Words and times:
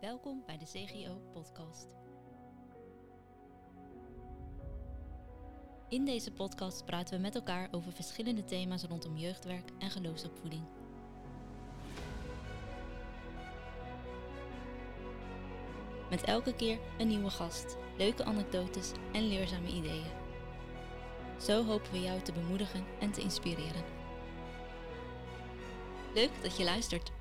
Welkom 0.00 0.42
bij 0.46 0.58
de 0.58 0.64
CGO 0.64 1.20
Podcast. 1.32 1.86
In 5.88 6.04
deze 6.04 6.32
podcast 6.32 6.84
praten 6.84 7.14
we 7.14 7.20
met 7.20 7.34
elkaar 7.34 7.68
over 7.70 7.92
verschillende 7.92 8.44
thema's 8.44 8.82
rondom 8.82 9.16
jeugdwerk 9.16 9.70
en 9.78 9.90
geloofsopvoeding. 9.90 10.62
Met 16.10 16.22
elke 16.22 16.54
keer 16.54 16.78
een 16.98 17.08
nieuwe 17.08 17.30
gast, 17.30 17.76
leuke 17.98 18.24
anekdotes 18.24 18.92
en 19.12 19.28
leerzame 19.28 19.68
ideeën. 19.68 20.10
Zo 21.40 21.64
hopen 21.64 21.92
we 21.92 22.00
jou 22.00 22.20
te 22.20 22.32
bemoedigen 22.32 22.84
en 23.00 23.12
te 23.12 23.20
inspireren. 23.20 23.84
Leuk 26.14 26.42
dat 26.42 26.56
je 26.56 26.64
luistert. 26.64 27.18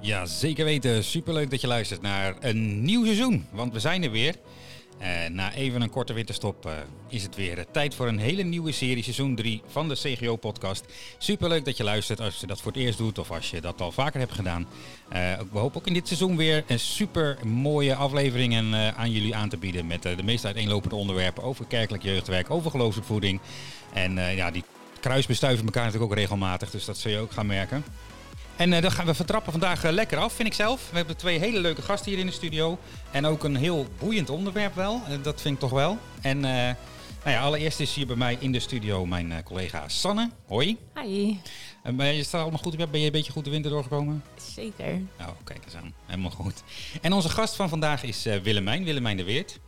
Ja, 0.00 0.26
zeker 0.26 0.64
weten. 0.64 1.04
Superleuk 1.04 1.50
dat 1.50 1.60
je 1.60 1.66
luistert 1.66 2.02
naar 2.02 2.36
een 2.40 2.82
nieuw 2.82 3.04
seizoen. 3.04 3.46
Want 3.50 3.72
we 3.72 3.80
zijn 3.80 4.02
er 4.02 4.10
weer. 4.10 4.34
Uh, 5.00 5.06
na 5.30 5.52
even 5.54 5.82
een 5.82 5.90
korte 5.90 6.12
winterstop 6.12 6.66
uh, 6.66 6.72
is 7.08 7.22
het 7.22 7.36
weer 7.36 7.66
tijd 7.70 7.94
voor 7.94 8.08
een 8.08 8.18
hele 8.18 8.42
nieuwe 8.42 8.72
serie, 8.72 9.02
seizoen 9.02 9.34
3 9.34 9.62
van 9.66 9.88
de 9.88 9.94
CGO-podcast. 9.94 10.84
Superleuk 11.18 11.64
dat 11.64 11.76
je 11.76 11.84
luistert 11.84 12.20
als 12.20 12.40
je 12.40 12.46
dat 12.46 12.60
voor 12.60 12.72
het 12.72 12.80
eerst 12.80 12.98
doet 12.98 13.18
of 13.18 13.30
als 13.30 13.50
je 13.50 13.60
dat 13.60 13.80
al 13.80 13.92
vaker 13.92 14.20
hebt 14.20 14.32
gedaan. 14.32 14.66
We 15.52 15.58
hopen 15.58 15.80
ook 15.80 15.86
in 15.86 15.94
dit 15.94 16.06
seizoen 16.06 16.36
weer 16.36 16.64
een 16.66 16.78
super 16.78 17.38
mooie 17.46 17.94
afleveringen 17.94 18.96
aan 18.96 19.10
jullie 19.10 19.34
aan 19.34 19.48
te 19.48 19.56
bieden. 19.56 19.86
Met 19.86 20.02
de 20.02 20.22
meest 20.24 20.44
uiteenlopende 20.44 20.96
onderwerpen 20.96 21.42
over 21.42 21.64
kerkelijk 21.64 22.02
jeugdwerk, 22.02 22.50
over 22.50 22.70
geloofsopvoeding. 22.70 23.40
En 23.92 24.14
ja, 24.14 24.50
die 24.50 24.64
kruisbestuiven 25.00 25.64
elkaar 25.64 25.84
natuurlijk 25.84 26.12
ook 26.12 26.18
regelmatig, 26.18 26.70
dus 26.70 26.84
dat 26.84 26.98
zul 26.98 27.10
je 27.10 27.18
ook 27.18 27.32
gaan 27.32 27.46
merken. 27.46 27.84
En 28.58 28.72
uh, 28.72 28.80
dan 28.80 28.92
gaan 28.92 29.06
we 29.06 29.14
vertrappen 29.14 29.52
vandaag 29.52 29.84
uh, 29.84 29.90
lekker 29.90 30.18
af, 30.18 30.32
vind 30.32 30.48
ik 30.48 30.54
zelf. 30.54 30.90
We 30.90 30.96
hebben 30.96 31.16
twee 31.16 31.38
hele 31.38 31.60
leuke 31.60 31.82
gasten 31.82 32.10
hier 32.10 32.20
in 32.20 32.26
de 32.26 32.32
studio. 32.32 32.78
En 33.10 33.26
ook 33.26 33.44
een 33.44 33.56
heel 33.56 33.86
boeiend 33.98 34.30
onderwerp 34.30 34.74
wel. 34.74 35.02
Uh, 35.08 35.22
dat 35.22 35.40
vind 35.40 35.54
ik 35.54 35.60
toch 35.60 35.70
wel. 35.70 35.98
En 36.20 36.40
nou 36.40 37.36
ja, 37.36 37.40
allereerst 37.40 37.80
is 37.80 37.94
hier 37.94 38.06
bij 38.06 38.16
mij 38.16 38.36
in 38.40 38.52
de 38.52 38.60
studio 38.60 39.06
mijn 39.06 39.42
collega 39.42 39.88
Sanne. 39.88 40.30
Hoi. 40.46 40.76
Hi. 41.02 41.36
ben 41.82 42.14
je 42.14 42.22
staat 42.22 42.40
allemaal 42.40 42.58
goed? 42.58 42.76
Ben 42.76 43.00
je 43.00 43.06
een 43.06 43.12
beetje 43.12 43.32
goed 43.32 43.44
de 43.44 43.50
winter 43.50 43.70
doorgekomen? 43.70 44.24
Zeker. 44.54 45.00
Nou, 45.18 45.32
kijk 45.44 45.64
eens 45.64 45.74
aan. 45.74 45.92
Helemaal 46.06 46.30
goed. 46.30 46.62
En 47.00 47.12
onze 47.12 47.28
gast 47.28 47.56
van 47.56 47.68
vandaag 47.68 48.02
is 48.02 48.22
Willemijn, 48.42 48.84
Willemijn 48.84 49.16
de 49.16 49.24
Weert. 49.24 49.58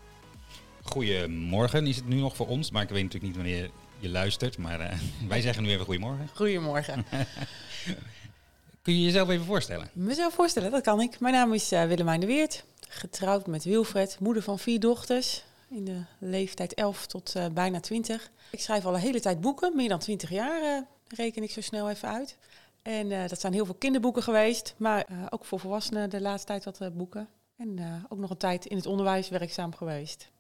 Goedemorgen 0.83 1.87
is 1.87 1.97
het 1.97 2.09
nu 2.09 2.17
nog 2.17 2.37
voor 2.37 2.47
ons, 2.47 2.71
maar 2.71 2.83
ik 2.83 2.89
weet 2.89 3.03
natuurlijk 3.03 3.33
niet 3.33 3.43
wanneer 3.43 3.71
je 3.99 4.09
luistert. 4.09 4.59
Maar 4.59 5.01
wij 5.29 5.41
zeggen 5.41 5.63
nu 5.63 5.71
even 5.71 5.85
goedemorgen. 5.85 6.29
Goedemorgen. 6.35 7.05
Kun 8.83 8.95
je 8.95 9.05
jezelf 9.05 9.29
even 9.29 9.47
voorstellen? 9.47 9.91
Mezelf 9.93 10.35
voorstellen, 10.35 10.71
dat 10.71 10.83
kan 10.83 11.01
ik. 11.01 11.21
Mijn 11.21 11.35
naam 11.35 11.53
is 11.53 11.73
uh, 11.73 11.85
Willemijn 11.85 12.21
de 12.21 12.27
Weert. 12.27 12.65
Getrouwd 12.89 13.47
met 13.47 13.65
Wilfred, 13.65 14.17
moeder 14.21 14.43
van 14.43 14.59
vier 14.59 14.81
dochters. 14.81 15.45
In 15.69 15.85
de 15.85 16.03
leeftijd 16.19 16.75
11 16.75 17.07
tot 17.07 17.35
uh, 17.37 17.47
bijna 17.53 17.81
20. 17.81 18.31
Ik 18.51 18.61
schrijf 18.61 18.85
al 18.85 18.95
een 18.95 19.01
hele 19.01 19.21
tijd 19.21 19.41
boeken, 19.41 19.77
meer 19.77 19.89
dan 19.89 19.99
20 19.99 20.31
jaar 20.31 20.63
uh, 20.63 20.83
reken 21.09 21.43
ik 21.43 21.51
zo 21.51 21.61
snel 21.61 21.91
even 21.91 22.09
uit. 22.09 22.37
En 22.83 23.29
dat 23.29 23.41
zijn 23.41 23.53
heel 23.53 23.65
veel 23.65 23.75
kinderboeken 23.75 24.23
geweest, 24.23 24.75
maar 24.77 25.07
ook 25.31 25.45
voor 25.45 25.61
volwassenen 25.61 26.11
de 26.11 26.21
laatste 26.21 26.47
tijd 26.47 26.65
wat 26.65 26.97
boeken. 26.97 27.29
En 27.57 28.05
ook 28.09 28.19
nog 28.19 28.31
een 28.31 28.37
tijd 28.37 28.67
in 28.67 28.77
het 28.77 28.87
onderwijs 28.87 29.29
werkzaam 29.29 29.75
geweest. 29.75 30.31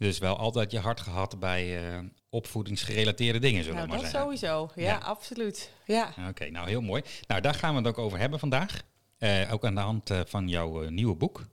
Dus 0.00 0.18
wel 0.18 0.36
altijd 0.36 0.70
je 0.70 0.78
hart 0.78 1.00
gehad 1.00 1.38
bij 1.38 1.92
uh, 1.92 1.98
opvoedingsgerelateerde 2.30 3.38
dingen, 3.38 3.64
zullen 3.64 3.76
nou, 3.76 3.88
we 3.88 3.94
maar 3.94 4.02
dat 4.02 4.10
zeggen. 4.10 4.38
sowieso. 4.38 4.70
Ja, 4.74 4.96
absoluut. 4.96 5.70
Ja. 5.84 6.14
Oké, 6.28 6.50
nou 6.50 6.68
heel 6.68 6.80
mooi. 6.80 7.02
Nou, 7.26 7.40
daar 7.40 7.54
gaan 7.54 7.70
we 7.72 7.78
het 7.78 7.88
ook 7.88 7.98
over 7.98 8.18
hebben 8.18 8.38
vandaag. 8.38 8.82
Uh, 9.18 9.52
ook 9.52 9.64
aan 9.64 9.74
de 9.74 9.80
hand 9.80 10.10
uh, 10.10 10.20
van 10.26 10.48
jouw 10.48 10.88
nieuwe 10.88 11.14
boek, 11.14 11.46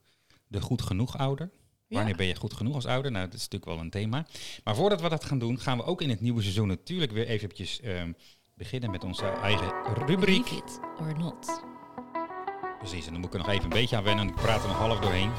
De 0.48 0.62
Goed 0.62 0.82
Genoeg 0.82 1.18
Ouder. 1.18 1.52
Wanneer 1.88 2.16
ben 2.16 2.26
je 2.26 2.36
goed 2.36 2.54
genoeg 2.54 2.76
als 2.76 2.86
ouder? 2.86 3.12
Nou, 3.12 3.26
dat 3.26 3.34
is 3.34 3.42
natuurlijk 3.42 3.72
wel 3.72 3.80
een 3.80 3.90
thema. 3.90 4.26
Maar 4.64 4.76
voordat 4.76 5.02
we 5.02 5.10
dat 5.10 5.26
gaan 5.26 5.40
doen, 5.40 5.60
gaan 5.60 5.78
we 5.78 5.84
ook 5.84 6.02
in 6.02 6.10
het 6.10 6.22
nieuwe 6.22 6.42
seizoen 6.42 6.68
natuurlijk 6.68 7.12
weer 7.12 7.28
eventjes 7.28 7.82
ehm, 7.82 8.12
beginnen 8.54 8.92
met 8.92 9.04
onze 9.04 9.26
eigen 9.26 9.72
rubriek. 9.94 10.20
Believe 10.20 10.56
it 10.56 10.80
or 11.00 11.18
not. 11.18 11.64
Precies, 12.78 13.06
en 13.06 13.12
dan 13.12 13.22
moet 13.22 13.34
ik 13.34 13.40
er 13.40 13.46
nog 13.46 13.56
even 13.56 13.64
een 13.64 13.70
beetje 13.70 13.96
aan 13.96 14.04
wennen. 14.04 14.28
Ik 14.28 14.36
praat 14.36 14.62
er 14.62 14.68
nog 14.68 14.78
half 14.78 15.00
doorheen. 15.00 15.32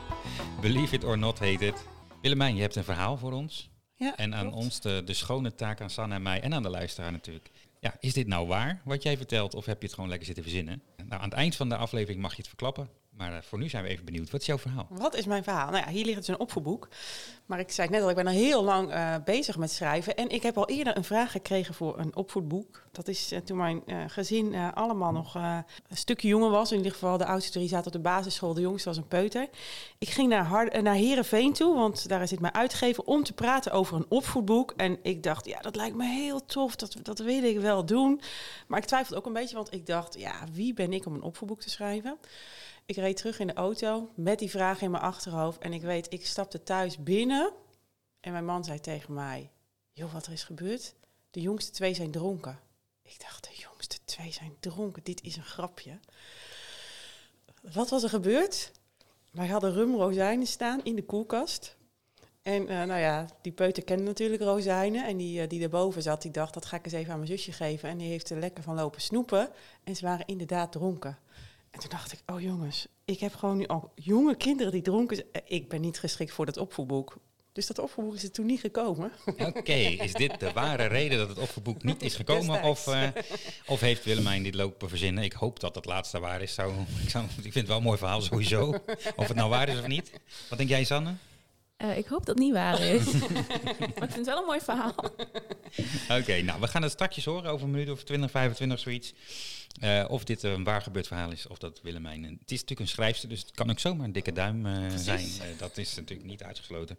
Believe 0.60 0.94
it 0.94 1.04
or 1.04 1.18
not 1.18 1.38
heet 1.38 1.60
het. 1.60 1.92
Willemijn, 2.24 2.54
je 2.54 2.60
hebt 2.60 2.76
een 2.76 2.84
verhaal 2.84 3.16
voor 3.16 3.32
ons. 3.32 3.70
Ja, 3.94 4.16
en 4.16 4.34
aan 4.34 4.52
ons 4.52 4.80
de, 4.80 5.02
de 5.04 5.12
schone 5.12 5.54
taak 5.54 5.80
aan 5.80 5.90
Sanne 5.90 6.14
en 6.14 6.22
mij 6.22 6.40
en 6.40 6.54
aan 6.54 6.62
de 6.62 6.68
luisteraar 6.68 7.12
natuurlijk. 7.12 7.50
Ja, 7.80 7.96
is 8.00 8.12
dit 8.12 8.26
nou 8.26 8.46
waar 8.46 8.80
wat 8.84 9.02
jij 9.02 9.16
vertelt 9.16 9.54
of 9.54 9.66
heb 9.66 9.78
je 9.80 9.84
het 9.84 9.94
gewoon 9.94 10.08
lekker 10.08 10.26
zitten 10.26 10.44
verzinnen? 10.44 10.82
Nou, 10.96 11.22
aan 11.22 11.28
het 11.28 11.38
eind 11.38 11.56
van 11.56 11.68
de 11.68 11.76
aflevering 11.76 12.20
mag 12.20 12.30
je 12.30 12.36
het 12.36 12.48
verklappen. 12.48 12.88
Maar 13.16 13.32
uh, 13.32 13.38
voor 13.40 13.58
nu 13.58 13.68
zijn 13.68 13.82
we 13.82 13.88
even 13.88 14.04
benieuwd. 14.04 14.30
Wat 14.30 14.40
is 14.40 14.46
jouw 14.46 14.58
verhaal? 14.58 14.86
Wat 14.90 15.14
is 15.14 15.26
mijn 15.26 15.44
verhaal? 15.44 15.70
Nou 15.70 15.84
ja, 15.84 15.90
hier 15.90 16.04
ligt 16.04 16.16
het 16.16 16.28
een 16.28 16.38
opvoedboek. 16.38 16.88
Maar 17.46 17.58
ik 17.58 17.70
zei 17.70 17.88
net 17.88 18.02
al, 18.02 18.08
ik 18.10 18.16
ben 18.16 18.26
al 18.26 18.32
heel 18.32 18.64
lang 18.64 18.92
uh, 18.92 19.14
bezig 19.24 19.56
met 19.56 19.70
schrijven. 19.70 20.16
En 20.16 20.28
ik 20.28 20.42
heb 20.42 20.58
al 20.58 20.68
eerder 20.68 20.96
een 20.96 21.04
vraag 21.04 21.30
gekregen 21.30 21.74
voor 21.74 21.98
een 21.98 22.16
opvoedboek. 22.16 22.86
Dat 22.92 23.08
is 23.08 23.32
uh, 23.32 23.38
toen 23.38 23.56
mijn 23.56 23.82
gezin 24.06 24.54
allemaal 24.54 25.12
nog 25.12 25.34
een 25.34 25.64
stukje 25.96 26.28
jonger 26.28 26.50
was. 26.50 26.70
In 26.70 26.76
ieder 26.76 26.92
geval 26.92 27.18
de 27.18 27.26
oudste 27.26 27.52
drie 27.52 27.68
zaten 27.68 27.86
op 27.86 27.92
de 27.92 27.98
basisschool. 27.98 28.54
De 28.54 28.60
jongste 28.60 28.88
was 28.88 28.98
een 28.98 29.08
peuter. 29.08 29.48
Ik 29.98 30.08
ging 30.08 30.28
naar, 30.28 30.44
Hard 30.44 30.82
naar 30.82 30.94
Heerenveen 30.94 31.52
toe, 31.52 31.74
want 31.74 32.08
daar 32.08 32.28
zit 32.28 32.40
mijn 32.40 32.54
uitgever... 32.54 33.04
om 33.04 33.22
te 33.22 33.32
praten 33.32 33.72
over 33.72 33.96
een 33.96 34.06
opvoedboek. 34.08 34.72
En 34.76 34.98
ik 35.02 35.22
dacht, 35.22 35.46
ja, 35.46 35.60
dat 35.60 35.76
lijkt 35.76 35.96
me 35.96 36.04
heel 36.04 36.44
tof. 36.44 36.76
Dat, 36.76 36.96
dat 37.02 37.18
wil 37.18 37.42
ik 37.42 37.60
wel 37.60 37.84
doen. 37.84 38.20
Maar 38.66 38.78
ik 38.78 38.84
twijfelde 38.84 39.18
ook 39.18 39.26
een 39.26 39.32
beetje, 39.32 39.56
want 39.56 39.72
ik 39.72 39.86
dacht... 39.86 40.18
ja, 40.18 40.34
wie 40.52 40.74
ben 40.74 40.92
ik 40.92 41.06
om 41.06 41.14
een 41.14 41.22
opvoedboek 41.22 41.60
te 41.60 41.70
schrijven? 41.70 42.18
Ik 42.86 42.96
reed 42.96 43.16
terug 43.16 43.38
in 43.38 43.46
de 43.46 43.52
auto 43.52 44.10
met 44.14 44.38
die 44.38 44.50
vraag 44.50 44.80
in 44.80 44.90
mijn 44.90 45.02
achterhoofd. 45.02 45.58
En 45.58 45.72
ik 45.72 45.82
weet, 45.82 46.12
ik 46.12 46.26
stapte 46.26 46.62
thuis 46.62 46.98
binnen. 46.98 47.52
En 48.20 48.32
mijn 48.32 48.44
man 48.44 48.64
zei 48.64 48.80
tegen 48.80 49.14
mij: 49.14 49.50
Joh, 49.92 50.12
wat 50.12 50.26
er 50.26 50.32
is 50.32 50.44
gebeurd? 50.44 50.94
De 51.30 51.40
jongste 51.40 51.70
twee 51.70 51.94
zijn 51.94 52.10
dronken. 52.10 52.58
Ik 53.02 53.20
dacht, 53.20 53.44
de 53.44 53.56
jongste 53.56 53.98
twee 54.04 54.32
zijn 54.32 54.56
dronken. 54.60 55.02
Dit 55.04 55.22
is 55.22 55.36
een 55.36 55.44
grapje. 55.44 55.98
Wat 57.72 57.90
was 57.90 58.02
er 58.02 58.08
gebeurd? 58.08 58.72
Wij 59.30 59.46
hadden 59.46 59.72
rumrozijnen 59.72 60.46
staan 60.46 60.84
in 60.84 60.94
de 60.96 61.04
koelkast. 61.04 61.76
En 62.42 62.62
uh, 62.62 62.68
nou 62.68 63.00
ja, 63.00 63.26
die 63.40 63.52
peuter 63.52 63.84
kende 63.84 64.02
natuurlijk 64.02 64.42
rozijnen. 64.42 65.06
En 65.06 65.16
die, 65.16 65.42
uh, 65.42 65.48
die 65.48 65.60
daarboven 65.60 66.02
zat, 66.02 66.22
die 66.22 66.30
dacht, 66.30 66.54
dat 66.54 66.64
ga 66.64 66.76
ik 66.76 66.84
eens 66.84 66.94
even 66.94 67.12
aan 67.12 67.18
mijn 67.18 67.30
zusje 67.30 67.52
geven. 67.52 67.88
En 67.88 67.98
die 67.98 68.08
heeft 68.08 68.30
er 68.30 68.38
lekker 68.38 68.62
van 68.62 68.74
lopen 68.74 69.00
snoepen. 69.00 69.50
En 69.84 69.96
ze 69.96 70.04
waren 70.04 70.26
inderdaad 70.26 70.72
dronken. 70.72 71.18
En 71.74 71.80
toen 71.80 71.90
dacht 71.90 72.12
ik, 72.12 72.22
oh 72.26 72.40
jongens, 72.40 72.86
ik 73.04 73.20
heb 73.20 73.34
gewoon 73.34 73.56
nu 73.56 73.66
al 73.66 73.92
jonge 73.94 74.36
kinderen 74.36 74.72
die 74.72 74.82
dronken 74.82 75.16
zijn. 75.16 75.44
Ik 75.46 75.68
ben 75.68 75.80
niet 75.80 75.98
geschikt 75.98 76.32
voor 76.32 76.46
dat 76.46 76.56
opvoedboek. 76.56 77.16
Dus 77.52 77.66
dat 77.66 77.78
opvoedboek 77.78 78.14
is 78.14 78.22
er 78.22 78.30
toen 78.30 78.46
niet 78.46 78.60
gekomen. 78.60 79.12
Oké, 79.38 79.72
is 79.72 80.12
dit 80.12 80.40
de 80.40 80.52
ware 80.52 80.84
reden 80.84 81.18
dat 81.18 81.28
het 81.28 81.38
opvoedboek 81.38 81.82
niet 81.82 82.02
is 82.02 82.14
gekomen? 82.14 82.62
Of, 82.62 82.86
uh, 82.86 83.08
of 83.66 83.80
heeft 83.80 84.04
Willemijn 84.04 84.42
dit 84.42 84.54
lopen 84.54 84.88
verzinnen? 84.88 85.24
Ik 85.24 85.32
hoop 85.32 85.60
dat 85.60 85.74
het 85.74 85.84
laatste 85.84 86.20
waar 86.20 86.42
is. 86.42 86.54
Zou, 86.54 86.72
ik, 87.02 87.10
zou, 87.10 87.24
ik 87.24 87.42
vind 87.42 87.54
het 87.54 87.66
wel 87.66 87.76
een 87.76 87.82
mooi 87.82 87.98
verhaal 87.98 88.20
sowieso. 88.20 88.74
Of 89.16 89.28
het 89.28 89.36
nou 89.36 89.50
waar 89.50 89.68
is 89.68 89.78
of 89.78 89.86
niet. 89.86 90.12
Wat 90.48 90.58
denk 90.58 90.70
jij, 90.70 90.84
Sanne? 90.84 91.14
Uh, 91.84 91.96
ik 91.96 92.06
hoop 92.06 92.26
dat 92.26 92.34
het 92.34 92.44
niet 92.44 92.52
waar 92.52 92.80
is. 92.80 93.12
maar 93.94 94.02
ik 94.02 94.12
vind 94.12 94.14
het 94.14 94.26
wel 94.26 94.38
een 94.38 94.46
mooi 94.46 94.60
verhaal. 94.60 94.94
Oké, 94.96 96.20
okay, 96.20 96.40
nou, 96.40 96.60
we 96.60 96.66
gaan 96.66 96.82
het 96.82 96.92
straks 96.92 97.24
horen 97.24 97.50
over 97.50 97.64
een 97.64 97.70
minuut 97.70 97.90
of 97.90 98.02
20, 98.02 98.30
25, 98.30 98.78
zoiets. 98.78 99.14
Uh, 99.82 100.04
of 100.08 100.24
dit 100.24 100.42
een 100.42 100.64
waar 100.64 100.82
gebeurd 100.82 101.06
verhaal 101.06 101.30
is, 101.30 101.46
of 101.46 101.58
dat 101.58 101.80
Willemijn... 101.82 102.22
Het 102.22 102.50
is 102.50 102.60
natuurlijk 102.60 102.80
een 102.80 102.88
schrijfster, 102.88 103.28
dus 103.28 103.40
het 103.40 103.50
kan 103.50 103.70
ook 103.70 103.78
zomaar 103.78 104.04
een 104.06 104.12
dikke 104.12 104.32
duim 104.32 104.66
uh, 104.66 104.96
zijn. 104.96 105.28
Dat 105.58 105.78
is 105.78 105.94
natuurlijk 105.94 106.28
niet 106.28 106.42
uitgesloten. 106.42 106.98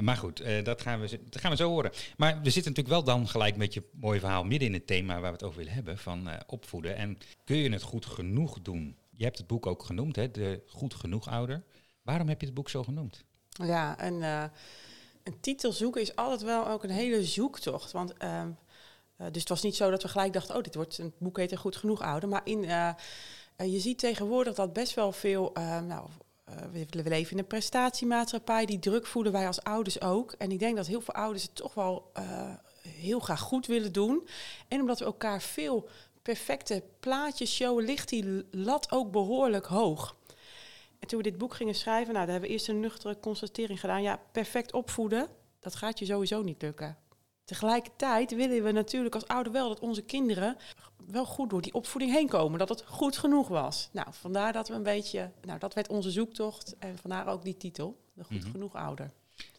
maar 0.00 0.16
goed, 0.16 0.42
dat, 0.64 0.82
gaan 0.82 1.00
we, 1.00 1.20
dat 1.30 1.40
gaan 1.40 1.50
we 1.50 1.56
zo 1.56 1.68
horen. 1.68 1.90
Maar 2.16 2.40
we 2.42 2.50
zitten 2.50 2.72
natuurlijk 2.72 2.88
wel 2.88 3.14
dan 3.16 3.28
gelijk 3.28 3.56
met 3.56 3.74
je 3.74 3.82
mooie 3.92 4.20
verhaal... 4.20 4.44
midden 4.44 4.68
in 4.68 4.74
het 4.74 4.86
thema 4.86 5.12
waar 5.12 5.30
we 5.30 5.36
het 5.36 5.42
over 5.42 5.58
willen 5.58 5.72
hebben, 5.72 5.98
van 5.98 6.28
opvoeden. 6.46 6.96
En 6.96 7.18
kun 7.44 7.56
je 7.56 7.72
het 7.72 7.82
goed 7.82 8.06
genoeg 8.06 8.58
doen? 8.62 8.96
Je 9.10 9.24
hebt 9.24 9.38
het 9.38 9.46
boek 9.46 9.66
ook 9.66 9.82
genoemd, 9.82 10.16
hè, 10.16 10.30
de 10.30 10.62
Goed 10.66 10.94
Genoeg 10.94 11.28
Ouder. 11.28 11.62
Waarom 12.02 12.28
heb 12.28 12.40
je 12.40 12.46
het 12.46 12.54
boek 12.54 12.68
zo 12.68 12.82
genoemd? 12.82 13.24
Ja, 13.50 14.04
een, 14.04 14.22
een 15.22 15.40
titel 15.40 15.72
zoeken 15.72 16.00
is 16.00 16.16
altijd 16.16 16.42
wel 16.42 16.68
ook 16.68 16.84
een 16.84 16.90
hele 16.90 17.24
zoektocht. 17.24 17.92
Want... 17.92 18.14
Uh, 19.20 19.26
dus 19.26 19.40
het 19.40 19.48
was 19.48 19.62
niet 19.62 19.76
zo 19.76 19.90
dat 19.90 20.02
we 20.02 20.08
gelijk 20.08 20.32
dachten, 20.32 20.56
oh, 20.56 20.62
dit 20.62 20.74
wordt 20.74 20.98
een 20.98 21.12
boek 21.18 21.36
heet 21.36 21.52
er 21.52 21.58
goed 21.58 21.76
genoeg 21.76 22.00
ouder. 22.00 22.28
Maar 22.28 22.40
in, 22.44 22.62
uh, 22.62 22.92
je 23.56 23.78
ziet 23.78 23.98
tegenwoordig 23.98 24.54
dat 24.54 24.72
best 24.72 24.94
wel 24.94 25.12
veel, 25.12 25.52
uh, 25.58 25.80
nou, 25.80 26.08
we, 26.72 26.86
we 26.90 27.08
leven 27.08 27.32
in 27.32 27.38
een 27.38 27.46
prestatiemaatschappij, 27.46 28.66
die 28.66 28.78
druk 28.78 29.06
voelen 29.06 29.32
wij 29.32 29.46
als 29.46 29.62
ouders 29.62 30.00
ook. 30.00 30.32
En 30.32 30.50
ik 30.50 30.58
denk 30.58 30.76
dat 30.76 30.86
heel 30.86 31.00
veel 31.00 31.14
ouders 31.14 31.42
het 31.42 31.54
toch 31.54 31.74
wel 31.74 32.12
heel 32.88 33.20
graag 33.20 33.40
goed 33.40 33.66
willen 33.66 33.92
doen. 33.92 34.28
En 34.68 34.80
omdat 34.80 34.98
we 34.98 35.04
elkaar 35.04 35.42
veel 35.42 35.88
perfecte 36.22 36.82
plaatjes 37.00 37.54
showen, 37.54 37.84
ligt 37.84 38.08
die 38.08 38.46
lat 38.50 38.92
ook 38.92 39.10
behoorlijk 39.10 39.66
hoog. 39.66 40.16
En 41.00 41.08
toen 41.08 41.18
we 41.22 41.30
dit 41.30 41.38
boek 41.38 41.54
gingen 41.54 41.74
schrijven, 41.74 42.12
nou, 42.12 42.24
daar 42.24 42.32
hebben 42.32 42.48
we 42.48 42.54
eerst 42.54 42.68
een 42.68 42.80
nuchtere 42.80 43.20
constatering 43.20 43.80
gedaan. 43.80 44.02
Ja, 44.02 44.20
perfect 44.32 44.72
opvoeden, 44.72 45.28
dat 45.60 45.74
gaat 45.74 45.98
je 45.98 46.04
sowieso 46.04 46.42
niet 46.42 46.62
lukken. 46.62 46.96
Tegelijkertijd 47.44 48.34
willen 48.34 48.62
we 48.64 48.72
natuurlijk 48.72 49.14
als 49.14 49.26
ouder 49.26 49.52
wel 49.52 49.68
dat 49.68 49.80
onze 49.80 50.02
kinderen 50.02 50.56
wel 51.06 51.24
goed 51.26 51.50
door 51.50 51.60
die 51.62 51.74
opvoeding 51.74 52.12
heen 52.12 52.28
komen. 52.28 52.58
Dat 52.58 52.68
het 52.68 52.84
goed 52.86 53.16
genoeg 53.18 53.48
was. 53.48 53.88
Nou, 53.92 54.06
vandaar 54.10 54.52
dat 54.52 54.68
we 54.68 54.74
een 54.74 54.82
beetje... 54.82 55.30
Nou, 55.42 55.58
dat 55.58 55.74
werd 55.74 55.88
onze 55.88 56.10
zoektocht. 56.10 56.76
En 56.78 56.98
vandaar 56.98 57.26
ook 57.26 57.44
die 57.44 57.56
titel. 57.56 58.00
De 58.14 58.24
goed 58.24 58.40
Mhm. 58.40 58.50
genoeg 58.50 58.74
ouder. 58.74 59.10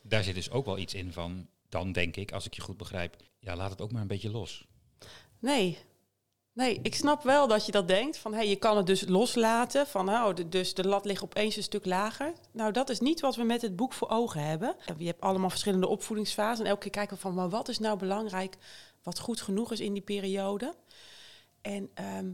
Daar 0.02 0.24
zit 0.24 0.36
dus 0.36 0.52
ook 0.52 0.66
wel 0.66 0.78
iets 0.78 0.94
in 0.94 1.14
van, 1.14 1.48
dan 1.70 1.92
denk 1.92 2.16
ik, 2.16 2.32
als 2.32 2.46
ik 2.46 2.54
je 2.54 2.62
goed 2.62 2.78
begrijp, 2.78 3.16
ja, 3.40 3.56
laat 3.56 3.70
het 3.72 3.82
ook 3.82 3.92
maar 3.92 4.02
een 4.02 4.08
beetje 4.08 4.32
los. 4.32 4.68
Nee. 5.40 5.78
Nee, 6.54 6.80
ik 6.84 6.96
snap 6.96 7.24
wel 7.24 7.48
dat 7.48 7.66
je 7.66 7.72
dat 7.72 7.88
denkt. 7.88 8.18
Van, 8.18 8.34
hey, 8.34 8.48
je 8.50 8.56
kan 8.56 8.78
het 8.78 8.86
dus 8.86 9.08
loslaten. 9.08 9.88
Van, 9.88 10.10
oh, 10.10 10.36
de- 10.36 10.50
dus 10.50 10.74
de 10.74 10.88
lat 10.88 11.06
ligt 11.06 11.24
opeens 11.24 11.56
een 11.56 11.64
stuk 11.64 11.86
lager. 11.86 12.34
Nou, 12.52 12.72
dat 12.72 12.90
is 12.90 13.00
niet 13.00 13.20
wat 13.20 13.36
we 13.36 13.44
met 13.44 13.62
het 13.62 13.76
boek 13.76 13.94
voor 13.94 14.10
ogen 14.10 14.44
hebben. 14.44 14.76
En 14.86 14.96
Je 14.98 15.06
hebt 15.06 15.22
allemaal 15.22 15.50
verschillende 15.50 15.88
opvoedingsfasen. 15.88 16.64
En 16.64 16.70
elke 16.70 16.82
keer 16.82 16.92
kijken 16.92 17.16
we 17.16 17.22
van, 17.22 17.34
maar 17.34 17.50
wat 17.50 17.68
is 17.70 17.80
nou 17.80 17.98
belangrijk? 17.98 18.56
Wat 19.04 19.20
goed 19.20 19.42
genoeg 19.42 19.72
is 19.72 19.80
in 19.80 19.94
die 19.94 20.02
periode? 20.02 20.76
En 21.62 21.90
ehm, 21.94 22.32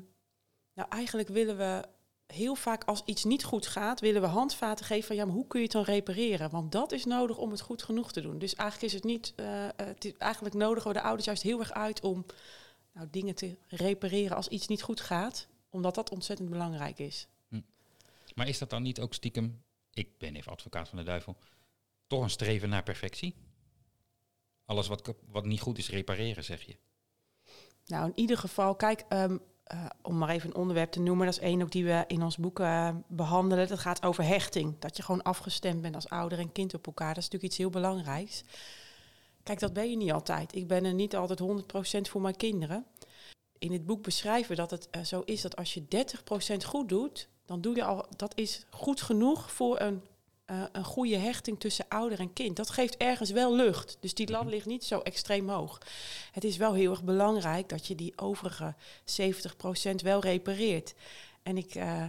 nou, 0.74 0.90
eigenlijk 0.90 1.28
willen 1.30 1.58
we 1.58 1.84
heel 2.28 2.56
vaak 2.56 2.84
als 2.84 3.02
iets 3.06 3.24
niet 3.24 3.44
goed 3.44 3.68
gaat, 3.68 4.00
willen 4.00 4.22
we 4.22 4.28
handvaten 4.28 4.86
geven 4.86 5.08
van 5.08 5.16
ja, 5.16 5.26
maar 5.26 5.34
hoe 5.36 5.48
kun 5.48 5.60
je 5.60 5.66
het 5.66 5.74
dan 5.76 5.84
repareren? 5.84 6.50
Want 6.50 6.72
dat 6.72 6.92
is 6.92 7.06
nodig 7.06 7.38
om 7.38 7.52
het 7.52 7.62
goed 7.62 7.84
genoeg 7.84 8.12
te 8.12 8.22
doen. 8.22 8.40
Dus 8.40 8.56
eigenlijk 8.56 8.92
is 8.94 8.98
het 9.00 9.08
niet, 9.08 9.34
eh, 9.36 9.66
eh, 9.66 9.72
het 9.76 10.06
is 10.06 10.14
eigenlijk 10.18 10.56
nodigen 10.56 10.88
we 10.88 10.94
de 10.98 11.02
ouders 11.04 11.26
juist 11.26 11.42
heel 11.44 11.60
erg 11.60 11.72
uit 11.72 12.02
om 12.02 12.26
nou, 12.98 13.10
dingen 13.12 13.36
te 13.36 13.58
repareren 13.68 14.36
als 14.36 14.48
iets 14.48 14.68
niet 14.68 14.82
goed 14.82 15.02
gaat, 15.02 15.48
omdat 15.70 15.96
dat 15.96 16.10
ontzettend 16.10 16.50
belangrijk 16.50 17.00
is. 17.00 17.28
Maar 18.36 18.48
is 18.48 18.58
dat 18.58 18.70
dan 18.70 18.82
niet 18.82 19.00
ook 19.00 19.14
stiekem, 19.14 19.64
ik 19.94 20.18
ben 20.18 20.36
even 20.36 20.52
advocaat 20.52 20.90
van 20.90 20.98
de 20.98 21.04
duivel, 21.04 21.38
toch 22.08 22.24
een 22.24 22.30
streven 22.30 22.70
naar 22.70 22.84
perfectie? 22.84 23.36
Alles 24.66 24.88
wat, 24.88 25.14
wat 25.26 25.46
niet 25.46 25.62
goed 25.62 25.78
is, 25.78 25.90
repareren, 25.90 26.44
zeg 26.44 26.62
je. 26.62 26.76
Nou, 27.86 28.06
in 28.06 28.12
ieder 28.16 28.38
geval, 28.38 28.76
kijk, 28.76 29.06
ehm, 29.10 29.38
eh, 29.64 29.86
om 30.02 30.18
maar 30.18 30.30
even 30.30 30.50
een 30.50 30.56
onderwerp 30.56 30.92
te 30.92 31.00
noemen, 31.00 31.26
dat 31.26 31.36
is 31.36 31.42
één 31.42 31.62
ook 31.62 31.72
die 31.72 31.86
we 31.86 32.04
in 32.08 32.24
ons 32.24 32.38
boek 32.38 32.60
eh, 32.60 32.96
behandelen. 33.08 33.68
Dat 33.68 33.80
gaat 33.80 34.06
over 34.06 34.24
hechting. 34.24 34.80
Dat 34.80 34.98
je 34.98 35.04
gewoon 35.04 35.24
afgestemd 35.24 35.82
bent 35.82 35.96
als 35.96 36.10
ouder 36.10 36.40
en 36.40 36.52
kind 36.52 36.74
op 36.74 36.88
elkaar. 36.88 37.14
Dat 37.14 37.18
is 37.18 37.24
natuurlijk 37.24 37.52
iets 37.52 37.58
heel 37.58 37.70
belangrijks. 37.70 38.44
Kijk, 39.48 39.60
dat 39.60 39.74
ben 39.74 39.90
je 39.90 39.98
niet 39.98 40.12
altijd. 40.12 40.56
Ik 40.56 40.68
ben 40.68 40.86
er 40.86 40.94
niet 40.94 41.16
altijd 41.16 41.40
100% 41.40 42.10
voor 42.10 42.22
mijn 42.22 42.36
kinderen. 42.36 42.86
In 43.58 43.72
het 43.72 43.86
boek 43.86 44.04
beschrijven 44.04 44.50
we 44.50 44.56
dat 44.56 44.72
het 44.72 44.88
eh, 44.90 45.04
zo 45.04 45.22
is 45.26 45.42
dat 45.42 45.56
als 45.56 45.74
je 45.74 45.84
30% 45.88 46.66
goed 46.66 46.90
doet, 46.90 47.28
dan 47.46 47.62
doe 47.62 47.76
je 47.76 47.84
al, 47.84 48.06
dat 48.16 48.32
is 48.36 48.66
goed 48.70 49.02
genoeg 49.02 49.52
voor 49.52 49.80
een, 49.80 50.02
eh, 50.46 50.64
een 50.72 50.84
goede 50.84 51.18
hechting 51.18 51.60
tussen 51.60 51.86
ouder 51.88 52.20
en 52.20 52.34
kind. 52.34 52.56
Dat 52.56 52.70
geeft 52.70 52.98
ergens 52.98 53.32
wel 53.32 53.56
lucht. 53.56 53.98
Dus 54.00 54.14
die 54.14 54.32
lat 54.32 54.42
Mhm. 54.42 54.50
ligt 54.50 54.66
niet 54.66 54.84
zo 54.84 55.00
extreem 55.00 55.50
hoog. 55.50 55.78
Het 56.32 56.44
is 56.44 56.58
wel 56.58 56.74
heel 56.74 56.92
erg 56.92 57.04
belangrijk 57.04 57.70
dat 57.70 57.88
je 57.88 57.96
die 57.96 58.14
overige 58.16 58.76
70% 59.06 60.02
wel 60.02 60.20
repareert. 60.20 60.94
En 61.44 61.58
ik, 61.58 61.76
eh, 61.76 62.04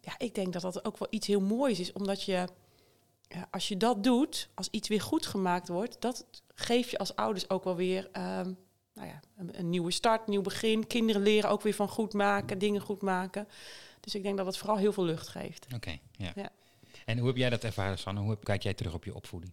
ja, 0.00 0.18
ik 0.18 0.34
denk 0.34 0.52
dat 0.52 0.62
dat 0.62 0.84
ook 0.84 0.98
wel 0.98 1.08
iets 1.10 1.26
heel 1.26 1.40
moois 1.40 1.80
is, 1.80 1.92
omdat 1.92 2.22
je, 2.22 2.46
ja, 3.28 3.48
als 3.50 3.68
je 3.68 3.76
dat 3.76 4.04
doet, 4.04 4.48
als 4.54 4.68
iets 4.70 4.88
weer 4.88 5.00
goed 5.00 5.26
gemaakt 5.26 5.68
wordt, 5.68 5.96
dat 6.00 6.26
geeft 6.54 6.90
je 6.90 6.98
als 6.98 7.16
ouders 7.16 7.50
ook 7.50 7.64
wel 7.64 7.76
weer 7.76 8.08
ehm, 8.12 8.52
nou 8.94 9.08
ja, 9.08 9.20
een, 9.36 9.58
een 9.58 9.70
nieuwe 9.70 9.90
start, 9.90 10.26
nieuw 10.26 10.42
begin. 10.42 10.86
Kinderen 10.86 11.22
leren 11.22 11.50
ook 11.50 11.62
weer 11.62 11.74
van 11.74 11.88
goed 11.88 12.12
maken, 12.12 12.58
dingen 12.58 12.80
goed 12.80 13.02
maken. 13.02 13.48
Dus 14.00 14.14
ik 14.14 14.22
denk 14.22 14.36
dat 14.36 14.46
het 14.46 14.56
vooral 14.56 14.76
heel 14.76 14.92
veel 14.92 15.04
lucht 15.04 15.28
geeft. 15.28 15.66
Oké, 15.74 15.98
ja. 16.12 16.32
Ja. 16.34 16.48
En 17.04 17.18
hoe 17.18 17.26
heb 17.26 17.36
jij 17.36 17.50
dat 17.50 17.64
ervaren, 17.64 17.98
Sanne? 17.98 18.20
Hoe 18.20 18.30
heb- 18.30 18.44
kijk 18.44 18.62
jij 18.62 18.74
terug 18.74 18.94
op 18.94 19.04
je 19.04 19.14
opvoeding? 19.14 19.52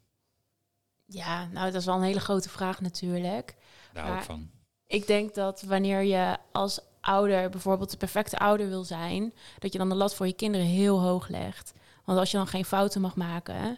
Ja, 1.06 1.46
nou, 1.48 1.66
dat 1.72 1.80
is 1.82 1.86
wel 1.86 1.96
een 1.96 2.02
hele 2.04 2.20
grote 2.20 2.50
vraag 2.50 2.82
natuurlijk. 2.82 3.56
Daar 3.94 4.04
hou 4.04 4.18
ik 4.20 4.28
Maar- 4.28 4.36
van. 4.38 4.50
Ik 4.88 5.08
denk 5.08 5.36
dat 5.36 5.62
wanneer 5.62 6.02
je 6.04 6.38
als 6.52 6.80
ouder 7.02 7.50
bijvoorbeeld 7.50 7.92
de 7.92 7.98
perfecte 7.98 8.38
ouder 8.38 8.68
wil 8.70 8.84
zijn, 8.84 9.34
dat 9.60 9.72
je 9.72 9.78
dan 9.78 9.90
de 9.90 9.96
lat 9.96 10.16
voor 10.16 10.28
je 10.28 10.34
kinderen 10.34 10.68
heel 10.68 11.02
hoog 11.02 11.28
legt. 11.28 11.74
Want 12.06 12.20
als 12.20 12.32
je 12.32 12.38
dan 12.38 12.48
geen 12.48 12.66
fouten 12.66 13.02
mag 13.02 13.16
maken, 13.16 13.78